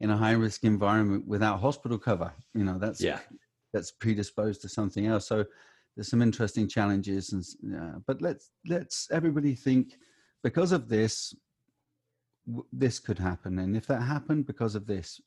in 0.01 0.11
a 0.11 0.17
high 0.17 0.33
risk 0.33 0.65
environment 0.65 1.27
without 1.27 1.61
hospital 1.61 1.99
cover? 1.99 2.33
You 2.55 2.65
know, 2.65 2.79
that's 2.79 3.01
yeah. 3.01 3.21
that's 3.73 3.91
predisposed 3.91 4.63
to 4.63 4.69
something 4.69 5.07
else. 5.07 5.27
So 5.27 5.45
there's 5.95 6.09
some 6.09 6.23
interesting 6.23 6.69
challenges. 6.69 7.33
And 7.33 7.77
uh, 7.77 7.99
but 8.07 8.23
let's 8.23 8.51
let's 8.67 9.09
everybody 9.11 9.55
think 9.55 9.99
because 10.43 10.73
of 10.73 10.89
this, 10.89 11.35
w- 12.47 12.67
this 12.73 12.99
could 12.99 13.19
happen. 13.19 13.59
And 13.59 13.77
if 13.77 13.87
that 13.87 14.03
happened 14.03 14.47
because 14.47 14.75
of 14.75 14.87
this, 14.87 15.21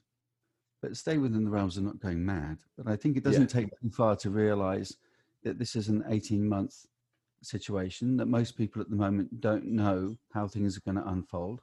but 0.82 0.96
stay 0.96 1.18
within 1.18 1.44
the 1.44 1.50
realms 1.50 1.78
of 1.78 1.84
not 1.84 2.00
going 2.00 2.26
mad. 2.26 2.58
But 2.78 2.88
I 2.88 2.96
think 2.96 3.18
it 3.18 3.24
doesn't 3.24 3.54
yeah. 3.54 3.62
take 3.62 3.80
too 3.82 3.90
far 3.90 4.16
to 4.18 4.30
realize 4.30 4.96
that 5.44 5.60
this 5.60 5.76
is 5.76 5.90
an 5.90 6.04
18 6.10 6.48
month 6.48 6.86
situation 7.42 8.18
that 8.18 8.28
most 8.28 8.58
people 8.58 8.82
at 8.82 8.90
the 8.90 8.96
moment 8.96 9.40
don't 9.40 9.66
know 9.66 10.18
how 10.34 10.48
things 10.48 10.78
are 10.78 10.82
going 10.82 10.96
to 10.96 11.10
unfold 11.10 11.62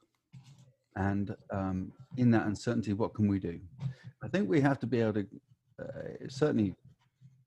and 0.97 1.37
um, 1.51 1.93
in 2.17 2.31
that 2.31 2.47
uncertainty 2.47 2.93
what 2.93 3.13
can 3.13 3.29
we 3.29 3.39
do 3.39 3.61
i 4.23 4.29
think 4.29 4.49
we 4.49 4.61
have 4.61 4.79
to 4.79 4.87
be 4.87 5.01
able 5.01 5.13
to 5.13 5.27
uh, 5.83 6.29
certainly 6.29 6.75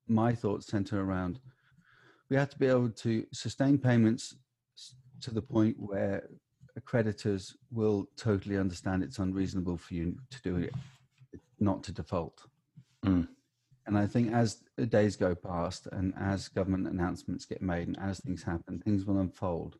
my 0.07 0.33
thoughts 0.33 0.67
center 0.67 1.01
around 1.01 1.39
we 2.29 2.35
have 2.35 2.49
to 2.49 2.59
be 2.59 2.67
able 2.67 2.89
to 2.89 3.25
sustain 3.33 3.77
payments 3.77 4.35
to 5.21 5.31
the 5.31 5.41
point 5.41 5.75
where 5.79 6.29
creditors 6.85 7.55
will 7.71 8.07
totally 8.15 8.57
understand 8.57 9.03
it's 9.03 9.19
unreasonable 9.19 9.75
for 9.75 9.95
you 9.95 10.15
to 10.29 10.41
do 10.43 10.55
it 10.57 10.73
not 11.59 11.83
to 11.83 11.91
default 11.91 12.43
mm. 13.05 13.27
And 13.89 13.97
I 13.97 14.05
think 14.05 14.31
as 14.31 14.61
the 14.77 14.85
days 14.85 15.15
go 15.15 15.33
past 15.33 15.87
and 15.91 16.13
as 16.15 16.47
government 16.47 16.87
announcements 16.87 17.45
get 17.45 17.59
made 17.59 17.87
and 17.87 17.97
as 17.99 18.19
things 18.19 18.43
happen, 18.43 18.77
things 18.77 19.03
will 19.03 19.17
unfold. 19.17 19.77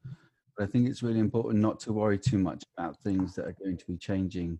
But 0.58 0.64
I 0.64 0.68
think 0.68 0.90
it's 0.90 1.04
really 1.04 1.20
important 1.20 1.62
not 1.62 1.80
to 1.82 1.94
worry 1.94 2.18
too 2.18 2.40
much 2.40 2.64
about 2.76 3.00
things 3.04 3.36
that 3.36 3.46
are 3.46 3.56
going 3.64 3.78
to 3.78 3.86
be 3.86 3.98
changing 3.98 4.60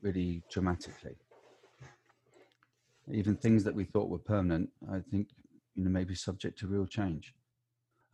really 0.00 0.42
dramatically. 0.50 1.16
Even 3.12 3.36
things 3.36 3.64
that 3.64 3.74
we 3.74 3.84
thought 3.84 4.08
were 4.08 4.18
permanent, 4.18 4.70
I 4.90 5.00
think, 5.10 5.28
you 5.74 5.84
know, 5.84 5.90
may 5.90 6.04
be 6.04 6.14
subject 6.14 6.58
to 6.60 6.66
real 6.66 6.86
change. 6.86 7.34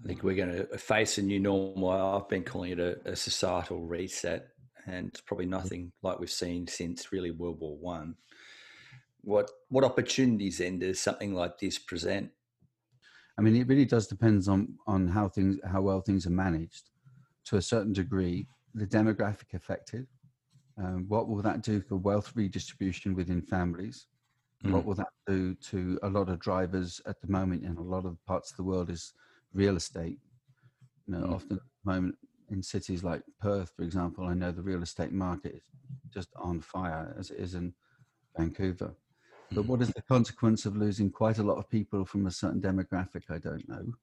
I 0.02 0.09
think 0.09 0.24
we're 0.24 0.35
going 0.35 0.66
to 0.66 0.78
face 0.78 1.16
a 1.18 1.22
new 1.22 1.38
normal. 1.38 1.90
I've 1.90 2.28
been 2.28 2.42
calling 2.42 2.72
it 2.72 2.80
a, 2.80 3.11
a 3.11 3.14
societal 3.14 3.83
reset, 3.83 4.48
and 4.87 5.09
it's 5.09 5.21
probably 5.21 5.47
nothing 5.47 5.93
like 6.03 6.19
we've 6.19 6.31
seen 6.31 6.66
since 6.66 7.12
really 7.12 7.31
World 7.31 7.61
War 7.61 7.77
One 7.77 8.16
what 9.23 9.51
what 9.69 9.85
opportunities 9.85 10.59
then 10.59 10.79
does 10.79 11.01
something 11.01 11.35
like 11.35 11.59
this 11.59 11.79
present? 11.79 12.31
I 13.38 13.43
mean, 13.43 13.57
it 13.57 13.69
really 13.69 13.85
does 13.85 14.07
depend 14.07 14.49
on 14.49 14.77
on 14.87 15.09
how 15.09 15.29
things 15.29 15.59
how 15.64 15.83
well 15.83 16.01
things 16.01 16.27
are 16.27 16.31
managed. 16.31 16.90
To 17.47 17.57
a 17.57 17.62
certain 17.62 17.93
degree, 17.93 18.47
the 18.75 18.87
demographic 18.87 19.55
affected. 19.55 20.07
Um, 20.78 21.07
what 21.09 21.28
will 21.28 21.43
that 21.43 21.62
do 21.62 21.81
for 21.81 21.97
wealth 21.97 22.33
redistribution 22.35 23.14
within 23.14 23.43
families? 23.43 24.07
Mm. 24.64 24.72
What 24.72 24.85
will 24.85 24.95
that 24.95 25.09
do 25.26 25.55
to 25.55 25.99
a 26.03 26.09
lot 26.09 26.28
of 26.28 26.39
drivers 26.39 27.01
at 27.07 27.20
the 27.20 27.28
moment 27.28 27.64
in 27.64 27.76
a 27.76 27.83
lot 27.83 28.07
of 28.07 28.24
parts 28.24 28.51
of 28.51 28.57
the 28.57 28.62
world 28.62 28.89
is 28.89 29.12
real 29.53 29.76
estate. 29.76 30.18
You 31.07 31.14
know, 31.14 31.26
mm. 31.26 31.35
often 31.35 31.57
at 31.57 31.62
the 31.85 31.93
moment 31.93 32.14
in 32.51 32.62
cities 32.62 33.05
like 33.05 33.22
Perth, 33.40 33.72
for 33.76 33.82
example, 33.82 34.26
I 34.26 34.34
know 34.34 34.53
the 34.53 34.62
real 34.62 34.82
estate 34.82 35.12
market 35.12 35.55
is 35.55 35.62
just 36.12 36.28
on 36.36 36.61
fire 36.61 37.14
as 37.18 37.30
it 37.30 37.38
is 37.38 37.55
in 37.55 37.72
Vancouver. 38.36 38.94
But 39.53 39.66
what 39.66 39.82
is 39.82 39.90
the 39.90 40.03
consequence 40.03 40.64
of 40.64 40.76
losing 40.76 41.11
quite 41.11 41.38
a 41.38 41.42
lot 41.42 41.59
of 41.59 41.68
people 41.68 42.05
from 42.05 42.26
a 42.26 42.30
certain 42.30 42.61
demographic? 42.61 43.22
I 43.30 43.38
don't 43.38 43.68
know. 43.68 43.94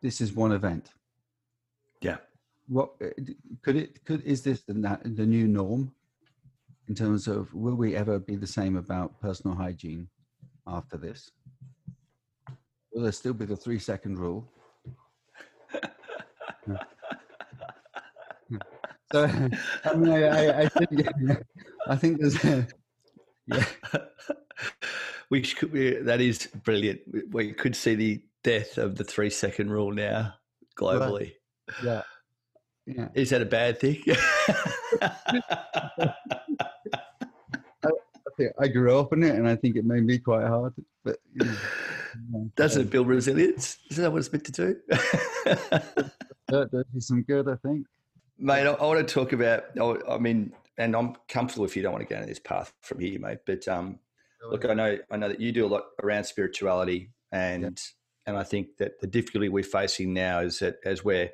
This 0.00 0.20
is 0.20 0.32
one 0.32 0.52
event. 0.52 0.90
Yeah. 2.00 2.18
What 2.68 2.92
uh, 3.02 3.08
could 3.62 3.76
it 3.76 4.04
could 4.04 4.22
is 4.22 4.42
this 4.42 4.62
the, 4.62 5.00
the 5.04 5.26
new 5.26 5.48
norm 5.48 5.92
in 6.88 6.94
terms 6.94 7.26
of 7.26 7.52
will 7.52 7.74
we 7.74 7.96
ever 7.96 8.18
be 8.18 8.36
the 8.36 8.46
same 8.46 8.76
about 8.76 9.20
personal 9.20 9.56
hygiene 9.56 10.08
after 10.66 10.96
this? 10.96 11.30
Will 12.92 13.02
there 13.02 13.12
still 13.12 13.34
be 13.34 13.44
the 13.44 13.56
three 13.56 13.78
second 13.78 14.18
rule? 14.18 14.48
so 19.14 19.30
I 19.84 19.94
mean, 19.94 20.12
I, 20.12 20.46
I, 20.46 20.62
I 20.64 20.68
think 20.68 21.08
I 21.86 21.96
think 21.96 22.20
there's 22.20 22.42
yeah. 23.46 23.64
we 25.30 25.42
could 25.42 25.72
be, 25.72 25.94
that 25.94 26.20
is 26.20 26.48
brilliant. 26.64 27.00
We 27.30 27.52
could 27.52 27.76
see 27.76 27.94
the 27.94 28.22
death 28.42 28.76
of 28.76 28.96
the 28.96 29.04
three 29.04 29.30
second 29.30 29.70
rule 29.70 29.92
now 29.92 30.34
globally. 30.76 31.34
Yeah. 31.82 32.02
Yeah. 32.86 33.08
Is 33.14 33.30
that 33.30 33.40
a 33.40 33.46
bad 33.46 33.78
thing? 33.78 34.02
I, 38.36 38.48
I 38.58 38.68
grew 38.68 38.98
up 38.98 39.12
in 39.12 39.22
it, 39.22 39.36
and 39.36 39.48
I 39.48 39.54
think 39.54 39.76
it 39.76 39.84
made 39.84 40.04
me 40.04 40.18
quite 40.18 40.46
hard. 40.46 40.74
But 41.04 41.18
you 41.34 41.46
know, 42.30 42.50
doesn't 42.56 42.82
it 42.82 42.90
build 42.90 43.06
resilience? 43.06 43.78
Is 43.90 43.96
that 43.98 44.10
what 44.12 44.18
it's 44.18 44.32
meant 44.32 44.44
to 44.46 44.52
do? 44.52 44.76
that 46.48 46.70
does 46.70 47.06
some 47.06 47.22
good, 47.22 47.48
I 47.48 47.54
think. 47.66 47.86
Mate, 48.38 48.66
I, 48.66 48.72
I 48.72 48.86
want 48.86 49.06
to 49.06 49.14
talk 49.14 49.32
about. 49.32 49.64
I 50.08 50.18
mean, 50.18 50.52
and 50.76 50.96
I'm 50.96 51.16
comfortable 51.28 51.64
if 51.64 51.76
you 51.76 51.82
don't 51.82 51.92
want 51.92 52.06
to 52.06 52.12
go 52.12 52.18
down 52.18 52.28
this 52.28 52.38
path 52.38 52.72
from 52.82 53.00
here, 53.00 53.18
mate. 53.20 53.38
But 53.46 53.66
um, 53.68 53.98
look, 54.42 54.64
I 54.64 54.74
know 54.74 54.98
I 55.10 55.16
know 55.16 55.28
that 55.28 55.40
you 55.40 55.52
do 55.52 55.66
a 55.66 55.68
lot 55.68 55.84
around 56.02 56.24
spirituality, 56.24 57.10
and 57.32 57.62
yeah. 57.62 57.68
and 58.26 58.36
I 58.36 58.42
think 58.42 58.76
that 58.78 59.00
the 59.00 59.06
difficulty 59.06 59.48
we're 59.48 59.62
facing 59.62 60.12
now 60.12 60.40
is 60.40 60.58
that 60.58 60.76
as 60.84 61.04
we're 61.04 61.30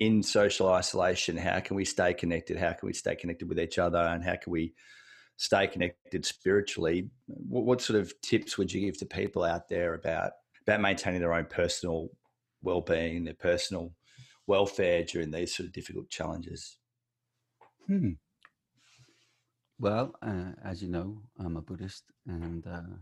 in 0.00 0.22
social 0.22 0.68
isolation, 0.70 1.36
how 1.36 1.60
can 1.60 1.76
we 1.76 1.84
stay 1.84 2.14
connected? 2.14 2.56
How 2.56 2.72
can 2.72 2.86
we 2.86 2.92
stay 2.92 3.16
connected 3.16 3.48
with 3.48 3.60
each 3.60 3.78
other? 3.78 3.98
And 3.98 4.24
how 4.24 4.36
can 4.36 4.52
we 4.52 4.74
stay 5.36 5.66
connected 5.66 6.24
spiritually? 6.24 7.10
What, 7.26 7.64
what 7.64 7.82
sort 7.82 8.00
of 8.00 8.12
tips 8.22 8.58
would 8.58 8.72
you 8.72 8.80
give 8.80 8.98
to 8.98 9.06
people 9.06 9.44
out 9.44 9.68
there 9.68 9.94
about 9.94 10.32
about 10.62 10.80
maintaining 10.80 11.20
their 11.20 11.34
own 11.34 11.46
personal 11.46 12.08
well-being, 12.62 13.24
their 13.24 13.34
personal 13.34 13.92
welfare 14.46 15.04
during 15.04 15.30
these 15.30 15.54
sort 15.54 15.68
of 15.68 15.72
difficult 15.72 16.08
challenges? 16.10 16.78
Hmm. 17.86 18.12
Well, 19.78 20.14
uh, 20.22 20.52
as 20.64 20.82
you 20.82 20.88
know, 20.88 21.20
I'm 21.38 21.56
a 21.56 21.62
Buddhist, 21.62 22.04
and 22.26 22.66
uh, 22.66 22.96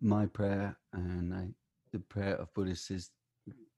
my 0.00 0.26
prayer 0.26 0.76
and 0.92 1.34
I, 1.34 1.48
the 1.92 2.00
prayer 2.00 2.34
of 2.36 2.52
Buddhists 2.54 2.90
is 2.90 3.10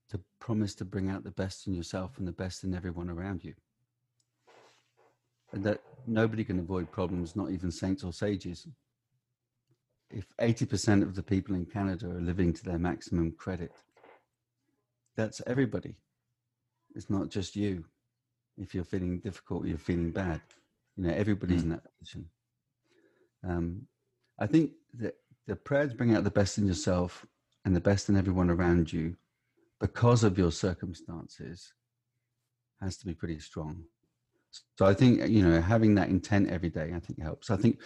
to 0.09 0.19
promise 0.39 0.75
to 0.75 0.85
bring 0.85 1.09
out 1.09 1.23
the 1.23 1.31
best 1.31 1.67
in 1.67 1.73
yourself 1.73 2.17
and 2.17 2.27
the 2.27 2.31
best 2.31 2.63
in 2.63 2.73
everyone 2.73 3.09
around 3.09 3.43
you. 3.43 3.53
And 5.51 5.63
that 5.63 5.81
nobody 6.07 6.43
can 6.43 6.59
avoid 6.59 6.91
problems, 6.91 7.35
not 7.35 7.51
even 7.51 7.71
saints 7.71 8.03
or 8.03 8.13
sages. 8.13 8.67
If 10.11 10.25
80% 10.39 11.01
of 11.01 11.15
the 11.15 11.23
people 11.23 11.55
in 11.55 11.65
Canada 11.65 12.07
are 12.07 12.21
living 12.21 12.53
to 12.53 12.63
their 12.63 12.77
maximum 12.77 13.31
credit, 13.31 13.71
that's 15.15 15.41
everybody. 15.47 15.95
It's 16.95 17.09
not 17.09 17.29
just 17.29 17.55
you. 17.55 17.85
If 18.57 18.73
you're 18.73 18.85
feeling 18.85 19.19
difficult, 19.19 19.65
you're 19.65 19.77
feeling 19.77 20.11
bad. 20.11 20.41
You 20.95 21.05
know, 21.05 21.13
everybody's 21.13 21.61
mm. 21.61 21.63
in 21.63 21.69
that 21.69 21.83
position. 21.99 22.29
Um, 23.47 23.87
I 24.39 24.47
think 24.47 24.71
that 24.95 25.15
the 25.45 25.55
prayers 25.55 25.93
bring 25.93 26.15
out 26.15 26.23
the 26.23 26.31
best 26.31 26.57
in 26.57 26.65
yourself 26.65 27.25
and 27.65 27.75
the 27.75 27.81
best 27.81 28.09
in 28.09 28.15
everyone 28.15 28.49
around 28.49 28.91
you 28.91 29.15
because 29.79 30.23
of 30.23 30.37
your 30.37 30.51
circumstances 30.51 31.73
has 32.81 32.97
to 32.97 33.05
be 33.05 33.13
pretty 33.13 33.39
strong. 33.39 33.83
So 34.77 34.85
I 34.85 34.93
think, 34.93 35.27
you 35.27 35.43
know, 35.43 35.59
having 35.59 35.95
that 35.95 36.09
intent 36.09 36.49
every 36.49 36.69
day, 36.69 36.93
I 36.95 36.99
think 36.99 37.21
helps. 37.21 37.51
I 37.51 37.57
think 37.57 37.79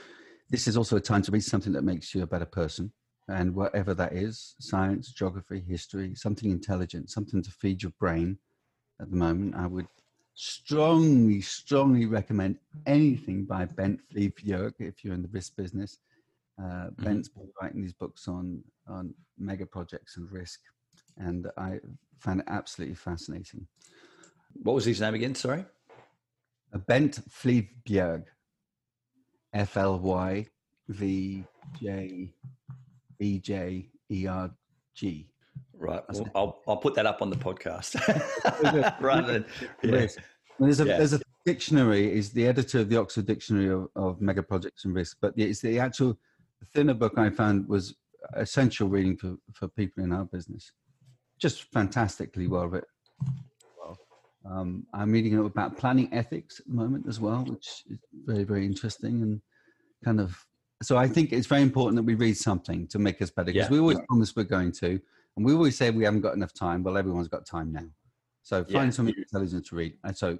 this 0.49 0.67
is 0.67 0.77
also 0.77 0.97
a 0.97 1.01
time 1.01 1.23
to 1.23 1.31
read 1.31 1.43
something 1.43 1.73
that 1.73 1.83
makes 1.83 2.13
you 2.13 2.21
a 2.21 2.27
better 2.27 2.45
person. 2.45 2.91
And 3.27 3.55
whatever 3.55 3.93
that 3.95 4.13
is 4.13 4.55
science, 4.59 5.11
geography, 5.11 5.63
history, 5.67 6.15
something 6.15 6.51
intelligent, 6.51 7.09
something 7.09 7.41
to 7.43 7.51
feed 7.51 7.83
your 7.83 7.93
brain 7.99 8.37
at 8.99 9.09
the 9.09 9.15
moment. 9.15 9.55
I 9.55 9.67
would 9.67 9.87
strongly, 10.33 11.41
strongly 11.41 12.05
recommend 12.05 12.57
anything 12.85 13.45
by 13.45 13.65
Bent 13.65 13.99
Flyvbjerg 14.13 14.73
if 14.79 15.03
you're 15.03 15.13
in 15.13 15.21
the 15.21 15.27
risk 15.29 15.55
business. 15.55 15.99
Uh, 16.57 16.63
mm-hmm. 16.63 17.03
Bent's 17.03 17.29
been 17.29 17.49
writing 17.61 17.81
these 17.81 17.93
books 17.93 18.27
on 18.27 18.63
on 18.87 19.13
mega 19.37 19.65
projects 19.65 20.17
and 20.17 20.31
risk, 20.31 20.59
and 21.17 21.47
I 21.57 21.79
found 22.19 22.41
it 22.41 22.47
absolutely 22.49 22.95
fascinating. 22.95 23.67
What 24.63 24.75
was 24.75 24.85
his 24.85 24.99
name 24.99 25.13
again? 25.13 25.35
Sorry, 25.35 25.63
Bent 26.87 27.21
Flyvbjerg, 27.29 28.25
F 29.53 29.77
L 29.77 29.99
Y 29.99 30.47
V 30.89 31.43
J 31.81 32.33
E 33.19 33.39
J 33.39 33.89
E 34.11 34.27
R 34.27 34.51
G. 34.95 35.29
Right. 35.79 36.01
Well, 36.11 36.29
I'll 36.35 36.61
I'll 36.67 36.77
put 36.77 36.93
that 36.95 37.05
up 37.05 37.21
on 37.21 37.29
the 37.29 37.37
podcast. 37.37 37.95
right 39.01 39.27
then. 39.27 39.45
Yeah. 39.83 40.07
There's 40.59 40.81
a 40.81 40.85
yeah. 40.85 40.97
there's 40.97 41.13
a 41.13 41.21
dictionary. 41.45 42.11
Is 42.11 42.31
the 42.31 42.45
editor 42.45 42.79
of 42.79 42.89
the 42.89 42.97
Oxford 42.97 43.25
Dictionary 43.25 43.69
of, 43.69 43.87
of 43.95 44.21
Mega 44.21 44.43
Projects 44.43 44.83
and 44.83 44.93
Risk, 44.93 45.17
but 45.21 45.33
it's 45.37 45.61
the 45.61 45.79
actual 45.79 46.17
thinner 46.73 46.93
book 46.93 47.17
I 47.17 47.29
found 47.29 47.67
was 47.69 47.95
essential 48.33 48.89
reading 48.89 49.15
for 49.15 49.37
for 49.53 49.67
people 49.69 50.03
in 50.03 50.11
our 50.11 50.25
business. 50.25 50.71
Just 51.39 51.63
fantastically 51.71 52.47
well 52.47 52.67
written. 52.67 52.89
Um, 54.49 54.85
I'm 54.93 55.11
reading 55.11 55.37
about 55.37 55.77
planning 55.77 56.09
ethics 56.13 56.59
at 56.59 56.67
the 56.67 56.73
moment 56.73 57.05
as 57.07 57.19
well, 57.19 57.45
which 57.45 57.83
is 57.89 57.99
very 58.25 58.43
very 58.43 58.65
interesting 58.65 59.21
and 59.21 59.41
kind 60.03 60.19
of. 60.19 60.45
So 60.81 60.97
I 60.97 61.07
think 61.07 61.33
it's 61.33 61.47
very 61.47 61.61
important 61.61 61.97
that 61.97 62.03
we 62.03 62.15
read 62.15 62.37
something 62.37 62.87
to 62.87 62.99
make 62.99 63.21
us 63.21 63.29
better 63.29 63.51
because 63.51 63.69
yeah. 63.69 63.71
we 63.71 63.79
always 63.79 63.99
promise 64.07 64.35
we're 64.35 64.43
going 64.43 64.71
to 64.73 64.99
and 65.39 65.45
we 65.45 65.53
always 65.53 65.77
say 65.77 65.89
we 65.89 66.03
haven't 66.03 66.19
got 66.19 66.35
enough 66.35 66.53
time. 66.53 66.83
Well, 66.83 66.97
everyone's 66.97 67.29
got 67.29 67.45
time 67.45 67.71
now. 67.71 67.85
So 68.43 68.65
find 68.65 68.87
yeah. 68.87 68.89
something 68.89 69.15
intelligent 69.17 69.67
to 69.67 69.75
read. 69.77 69.93
And 70.03 70.17
so 70.17 70.37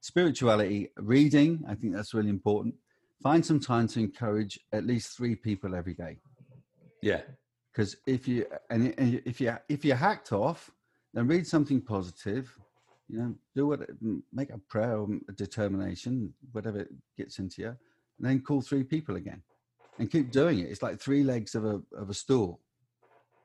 spirituality, 0.00 0.88
reading, 0.96 1.62
I 1.68 1.74
think 1.74 1.94
that's 1.94 2.14
really 2.14 2.30
important. 2.30 2.74
Find 3.22 3.44
some 3.44 3.60
time 3.60 3.86
to 3.88 4.00
encourage 4.00 4.58
at 4.72 4.86
least 4.86 5.14
three 5.14 5.36
people 5.36 5.74
every 5.74 5.92
day. 5.92 6.20
Yeah. 7.02 7.20
Because 7.70 7.96
if 8.06 8.26
you 8.26 8.46
and 8.70 8.94
if 9.26 9.42
you 9.42 9.58
if 9.68 9.84
you're 9.84 9.94
hacked 9.94 10.32
off, 10.32 10.70
then 11.12 11.26
read 11.26 11.46
something 11.46 11.82
positive. 11.82 12.50
You 13.10 13.18
know, 13.18 13.34
do 13.54 13.66
what 13.66 13.80
make 14.32 14.48
a 14.48 14.58
prayer 14.70 14.96
or 14.96 15.08
a 15.28 15.32
determination, 15.32 16.32
whatever 16.52 16.86
gets 17.18 17.38
into 17.40 17.60
you, 17.60 17.68
and 17.68 17.76
then 18.20 18.40
call 18.40 18.62
three 18.62 18.84
people 18.84 19.16
again, 19.16 19.42
and 19.98 20.10
keep 20.10 20.30
doing 20.30 20.60
it. 20.60 20.70
It's 20.70 20.82
like 20.82 20.98
three 20.98 21.24
legs 21.24 21.54
of 21.54 21.66
a 21.66 21.82
of 21.94 22.08
a 22.08 22.14
stool 22.14 22.60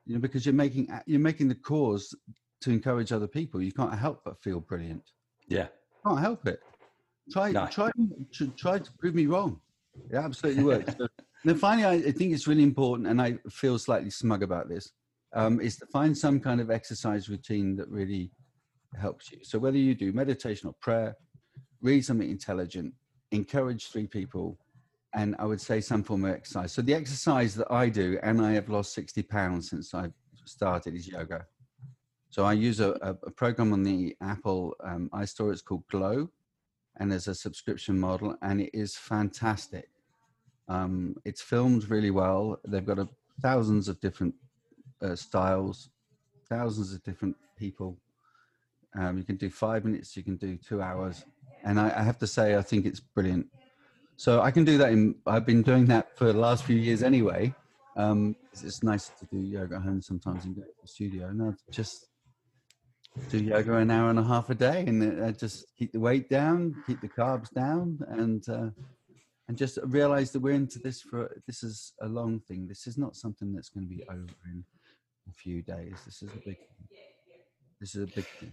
you 0.06 0.14
know, 0.14 0.20
because 0.20 0.44
you're 0.44 0.54
making 0.54 0.88
you're 1.06 1.20
making 1.20 1.48
the 1.48 1.54
cause 1.54 2.14
to 2.62 2.70
encourage 2.70 3.12
other 3.12 3.28
people. 3.28 3.62
You 3.62 3.72
can't 3.72 3.96
help 3.96 4.22
but 4.24 4.42
feel 4.42 4.60
brilliant. 4.60 5.02
Yeah, 5.48 5.68
can't 6.06 6.20
help 6.20 6.46
it. 6.46 6.60
Try 7.32 7.52
no. 7.52 7.66
try 7.66 7.90
try 8.56 8.78
to 8.78 8.92
prove 8.98 9.14
me 9.14 9.26
wrong. 9.26 9.60
It 10.10 10.16
absolutely 10.16 10.64
works. 10.64 10.94
so, 10.98 11.08
then 11.44 11.56
finally, 11.56 11.84
I, 11.86 12.08
I, 12.08 12.12
think 12.12 12.32
it's 12.32 12.46
really 12.46 12.62
important, 12.62 13.08
and 13.08 13.20
I 13.20 13.38
feel 13.50 13.78
slightly 13.78 14.10
smug 14.10 14.42
about 14.42 14.68
this, 14.68 14.92
um, 15.34 15.60
is 15.60 15.76
to 15.76 15.86
find 15.86 16.16
some 16.16 16.38
kind 16.38 16.60
of 16.60 16.70
exercise 16.70 17.28
routine 17.28 17.76
that 17.76 17.88
really 17.88 18.30
helps 18.98 19.30
you. 19.32 19.38
So 19.42 19.58
whether 19.58 19.78
you 19.78 19.94
do 19.94 20.12
meditation 20.12 20.68
or 20.68 20.74
prayer, 20.80 21.16
read 21.80 22.04
something 22.04 22.28
intelligent, 22.28 22.92
encourage 23.30 23.88
three 23.88 24.06
people, 24.06 24.58
and 25.14 25.34
I 25.38 25.44
would 25.44 25.60
say 25.60 25.80
some 25.80 26.02
form 26.02 26.24
of 26.24 26.32
exercise. 26.32 26.72
So 26.72 26.82
the 26.82 26.94
exercise 26.94 27.54
that 27.56 27.70
I 27.70 27.88
do, 27.88 28.18
and 28.22 28.40
I 28.40 28.52
have 28.52 28.68
lost 28.68 28.94
60 28.94 29.22
pounds 29.24 29.70
since 29.70 29.92
I 29.94 30.10
started, 30.44 30.94
is 30.94 31.08
yoga. 31.08 31.46
So 32.30 32.44
I 32.44 32.52
use 32.52 32.78
a, 32.78 32.92
a 33.02 33.30
program 33.30 33.72
on 33.72 33.82
the 33.82 34.16
Apple 34.20 34.76
um, 34.84 35.10
iStore. 35.12 35.52
It's 35.52 35.62
called 35.62 35.82
Glo, 35.88 36.30
and 36.98 37.10
there's 37.10 37.26
a 37.26 37.34
subscription 37.34 37.98
model, 37.98 38.36
and 38.42 38.60
it 38.60 38.70
is 38.72 38.94
fantastic. 38.94 39.88
Um, 40.68 41.16
it's 41.24 41.42
filmed 41.42 41.90
really 41.90 42.12
well. 42.12 42.60
They've 42.66 42.86
got 42.86 43.00
a, 43.00 43.08
thousands 43.42 43.88
of 43.88 44.00
different 44.00 44.34
uh, 45.02 45.16
styles, 45.16 45.90
thousands 46.48 46.94
of 46.94 47.02
different 47.02 47.34
people. 47.56 47.98
Um, 48.96 49.18
you 49.18 49.24
can 49.24 49.36
do 49.36 49.50
five 49.50 49.84
minutes, 49.84 50.16
you 50.16 50.22
can 50.22 50.36
do 50.36 50.56
two 50.56 50.80
hours, 50.80 51.24
and 51.64 51.80
I, 51.80 51.92
I 51.96 52.02
have 52.02 52.18
to 52.18 52.28
say, 52.28 52.56
I 52.56 52.62
think 52.62 52.86
it's 52.86 53.00
brilliant. 53.00 53.46
So 54.20 54.42
I 54.42 54.50
can 54.50 54.66
do 54.66 54.76
that. 54.76 54.92
In, 54.92 55.14
I've 55.26 55.46
been 55.46 55.62
doing 55.62 55.86
that 55.86 56.14
for 56.14 56.26
the 56.30 56.38
last 56.38 56.64
few 56.64 56.76
years 56.76 57.02
anyway. 57.02 57.54
Um, 57.96 58.36
it's, 58.52 58.82
nice 58.82 59.08
to 59.18 59.24
do 59.24 59.38
yoga 59.38 59.76
at 59.76 59.80
home 59.80 60.02
sometimes 60.02 60.44
and 60.44 60.54
go 60.54 60.60
to 60.60 60.68
the 60.82 60.88
studio. 60.88 61.28
And 61.28 61.42
I 61.42 61.52
just 61.70 62.04
do 63.30 63.38
yoga 63.38 63.78
an 63.78 63.90
hour 63.90 64.10
and 64.10 64.18
a 64.18 64.22
half 64.22 64.50
a 64.50 64.54
day, 64.54 64.84
and 64.86 65.24
I 65.24 65.30
just 65.30 65.74
keep 65.78 65.92
the 65.92 66.00
weight 66.00 66.28
down, 66.28 66.76
keep 66.86 67.00
the 67.00 67.08
carbs 67.08 67.50
down, 67.50 67.98
and 68.08 68.46
uh, 68.46 68.68
and 69.48 69.56
just 69.56 69.78
realize 69.84 70.32
that 70.32 70.40
we're 70.40 70.52
into 70.52 70.80
this 70.80 71.00
for 71.00 71.34
this 71.46 71.62
is 71.62 71.94
a 72.02 72.06
long 72.06 72.40
thing. 72.40 72.68
This 72.68 72.86
is 72.86 72.98
not 72.98 73.16
something 73.16 73.54
that's 73.54 73.70
going 73.70 73.88
to 73.88 73.94
be 73.94 74.02
over 74.06 74.36
in 74.52 74.62
a 75.30 75.32
few 75.32 75.62
days. 75.62 75.94
This 76.04 76.20
is 76.20 76.28
a 76.28 76.42
big. 76.44 76.58
This 77.80 77.94
is 77.94 78.02
a 78.02 78.14
big 78.14 78.26
thing. 78.38 78.52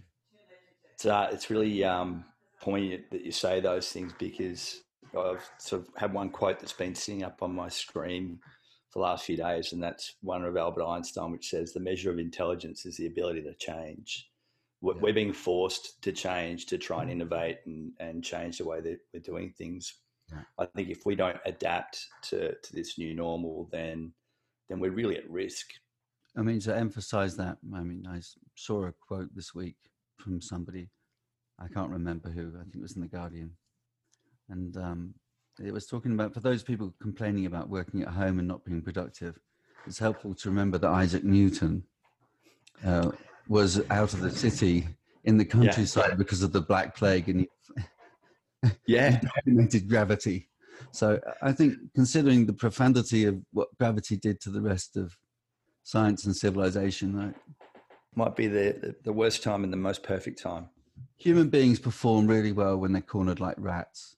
It's 0.94 1.04
uh, 1.04 1.28
it's 1.30 1.50
really 1.50 1.84
um, 1.84 2.24
poignant 2.58 3.10
that 3.10 3.22
you 3.22 3.32
say 3.32 3.60
those 3.60 3.92
things 3.92 4.14
because 4.18 4.80
I've 5.16 5.48
sort 5.58 5.82
of 5.82 5.88
had 5.96 6.12
one 6.12 6.30
quote 6.30 6.60
that's 6.60 6.72
been 6.72 6.94
sitting 6.94 7.22
up 7.22 7.42
on 7.42 7.54
my 7.54 7.68
screen 7.68 8.38
for 8.90 9.00
the 9.00 9.04
last 9.04 9.24
few 9.24 9.36
days, 9.36 9.72
and 9.72 9.82
that's 9.82 10.14
one 10.22 10.44
of 10.44 10.56
Albert 10.56 10.84
Einstein, 10.84 11.30
which 11.30 11.50
says 11.50 11.72
the 11.72 11.80
measure 11.80 12.10
of 12.10 12.18
intelligence 12.18 12.86
is 12.86 12.96
the 12.96 13.06
ability 13.06 13.42
to 13.42 13.54
change. 13.54 14.30
we're 14.80 15.12
being 15.12 15.32
forced 15.32 16.00
to 16.02 16.12
change 16.12 16.66
to 16.66 16.78
try 16.78 17.00
and 17.02 17.10
mm. 17.10 17.14
innovate 17.14 17.58
and, 17.66 17.92
and 18.00 18.24
change 18.24 18.58
the 18.58 18.64
way 18.64 18.80
that 18.80 18.98
we're 19.12 19.20
doing 19.20 19.52
things. 19.58 19.94
Yeah. 20.30 20.42
I 20.58 20.66
think 20.66 20.88
if 20.88 21.06
we 21.06 21.16
don't 21.16 21.38
adapt 21.46 22.06
to, 22.24 22.54
to 22.54 22.72
this 22.72 22.98
new 22.98 23.14
normal, 23.14 23.68
then 23.72 24.12
then 24.68 24.80
we're 24.80 24.90
really 24.90 25.16
at 25.16 25.28
risk. 25.30 25.66
I 26.36 26.42
mean, 26.42 26.60
to 26.60 26.76
emphasize 26.76 27.36
that, 27.36 27.56
I 27.74 27.82
mean, 27.82 28.06
I 28.06 28.20
saw 28.54 28.84
a 28.84 28.92
quote 28.92 29.34
this 29.34 29.54
week 29.54 29.76
from 30.18 30.40
somebody, 30.40 30.90
I 31.58 31.68
can't 31.68 31.90
remember 31.90 32.28
who, 32.28 32.52
I 32.54 32.62
think 32.62 32.76
it 32.76 32.82
was 32.82 32.94
in 32.96 33.02
The 33.02 33.08
Guardian. 33.08 33.52
And 34.48 34.76
um, 34.76 35.14
it 35.62 35.72
was 35.72 35.86
talking 35.86 36.12
about 36.12 36.34
for 36.34 36.40
those 36.40 36.62
people 36.62 36.94
complaining 37.00 37.46
about 37.46 37.68
working 37.68 38.02
at 38.02 38.08
home 38.08 38.38
and 38.38 38.48
not 38.48 38.64
being 38.64 38.82
productive, 38.82 39.38
it's 39.86 39.98
helpful 39.98 40.34
to 40.34 40.48
remember 40.48 40.78
that 40.78 40.88
Isaac 40.88 41.24
Newton 41.24 41.82
uh, 42.84 43.10
was 43.48 43.80
out 43.90 44.12
of 44.12 44.20
the 44.20 44.30
city 44.30 44.86
in 45.24 45.36
the 45.36 45.44
countryside 45.44 46.10
yeah. 46.10 46.14
because 46.14 46.42
of 46.42 46.52
the 46.52 46.60
Black 46.60 46.96
Plague, 46.96 47.28
and 47.28 47.40
he 47.40 48.70
yeah 48.86 49.20
dominated 49.46 49.88
gravity. 49.88 50.48
So 50.92 51.20
I 51.42 51.52
think, 51.52 51.74
considering 51.94 52.46
the 52.46 52.52
profundity 52.52 53.24
of 53.24 53.40
what 53.52 53.68
gravity 53.78 54.16
did 54.16 54.40
to 54.42 54.50
the 54.50 54.62
rest 54.62 54.96
of 54.96 55.16
science 55.82 56.24
and 56.24 56.36
civilization, 56.36 57.16
right? 57.16 57.34
might 58.14 58.36
be 58.36 58.48
the 58.48 58.94
the 59.04 59.12
worst 59.12 59.42
time 59.42 59.64
and 59.64 59.72
the 59.72 59.76
most 59.76 60.02
perfect 60.02 60.42
time. 60.42 60.68
Human 61.16 61.48
beings 61.48 61.78
perform 61.78 62.26
really 62.26 62.52
well 62.52 62.76
when 62.76 62.92
they're 62.92 63.02
cornered 63.02 63.40
like 63.40 63.56
rats. 63.58 64.16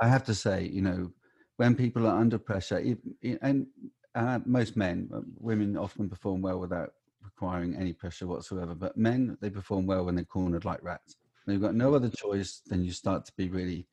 I 0.00 0.08
have 0.08 0.24
to 0.24 0.34
say, 0.34 0.64
you 0.64 0.82
know, 0.82 1.10
when 1.56 1.74
people 1.74 2.06
are 2.06 2.18
under 2.18 2.38
pressure, 2.38 2.94
and 3.42 3.66
uh, 4.14 4.38
most 4.44 4.76
men, 4.76 5.08
uh, 5.14 5.20
women 5.38 5.76
often 5.76 6.08
perform 6.08 6.40
well 6.40 6.58
without 6.58 6.92
requiring 7.22 7.76
any 7.76 7.92
pressure 7.92 8.26
whatsoever. 8.26 8.74
But 8.74 8.96
men, 8.96 9.36
they 9.40 9.50
perform 9.50 9.86
well 9.86 10.04
when 10.04 10.14
they're 10.14 10.24
cornered 10.24 10.64
like 10.64 10.82
rats. 10.82 11.16
They've 11.46 11.60
got 11.60 11.74
no 11.74 11.94
other 11.94 12.10
choice 12.10 12.62
than 12.66 12.84
you 12.84 12.92
start 12.92 13.24
to 13.26 13.32
be 13.36 13.48
really 13.48 13.86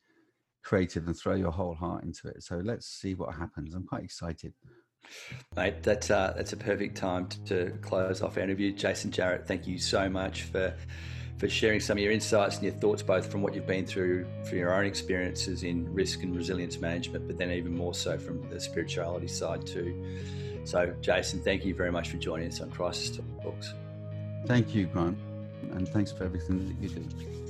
creative 0.62 1.06
and 1.06 1.16
throw 1.16 1.34
your 1.34 1.52
whole 1.52 1.74
heart 1.74 2.04
into 2.04 2.28
it. 2.28 2.42
So 2.42 2.56
let's 2.56 2.86
see 2.86 3.14
what 3.14 3.34
happens. 3.34 3.74
I'm 3.74 3.86
quite 3.86 4.04
excited. 4.04 4.52
Mate, 5.56 5.82
that's 5.82 6.10
uh, 6.10 6.34
that's 6.36 6.52
a 6.52 6.56
perfect 6.56 6.96
time 6.96 7.28
to, 7.28 7.38
to 7.44 7.70
close 7.78 8.20
off 8.20 8.36
our 8.36 8.42
interview. 8.42 8.72
Jason 8.72 9.10
Jarrett, 9.10 9.46
thank 9.46 9.66
you 9.66 9.78
so 9.78 10.08
much 10.08 10.42
for 10.42 10.74
for 11.38 11.48
sharing 11.48 11.80
some 11.80 11.98
of 11.98 12.02
your 12.02 12.12
insights 12.12 12.56
and 12.56 12.64
your 12.64 12.72
thoughts, 12.74 13.02
both 13.02 13.30
from 13.30 13.42
what 13.42 13.54
you've 13.54 13.66
been 13.66 13.86
through 13.86 14.26
from 14.44 14.58
your 14.58 14.74
own 14.74 14.86
experiences 14.86 15.62
in 15.62 15.92
risk 15.92 16.22
and 16.22 16.34
resilience 16.34 16.78
management, 16.78 17.26
but 17.26 17.36
then 17.36 17.50
even 17.50 17.76
more 17.76 17.94
so 17.94 18.18
from 18.18 18.48
the 18.48 18.58
spirituality 18.58 19.28
side 19.28 19.66
too. 19.66 20.16
So, 20.64 20.94
Jason, 21.00 21.40
thank 21.40 21.64
you 21.64 21.74
very 21.74 21.92
much 21.92 22.08
for 22.08 22.16
joining 22.16 22.48
us 22.48 22.60
on 22.60 22.70
Crisis 22.70 23.16
Talk 23.16 23.42
Talks. 23.42 23.74
Thank 24.46 24.74
you, 24.74 24.86
Grant, 24.86 25.18
and 25.72 25.88
thanks 25.88 26.10
for 26.10 26.24
everything 26.24 26.66
that 26.66 26.82
you 26.82 26.88
do. 26.88 27.45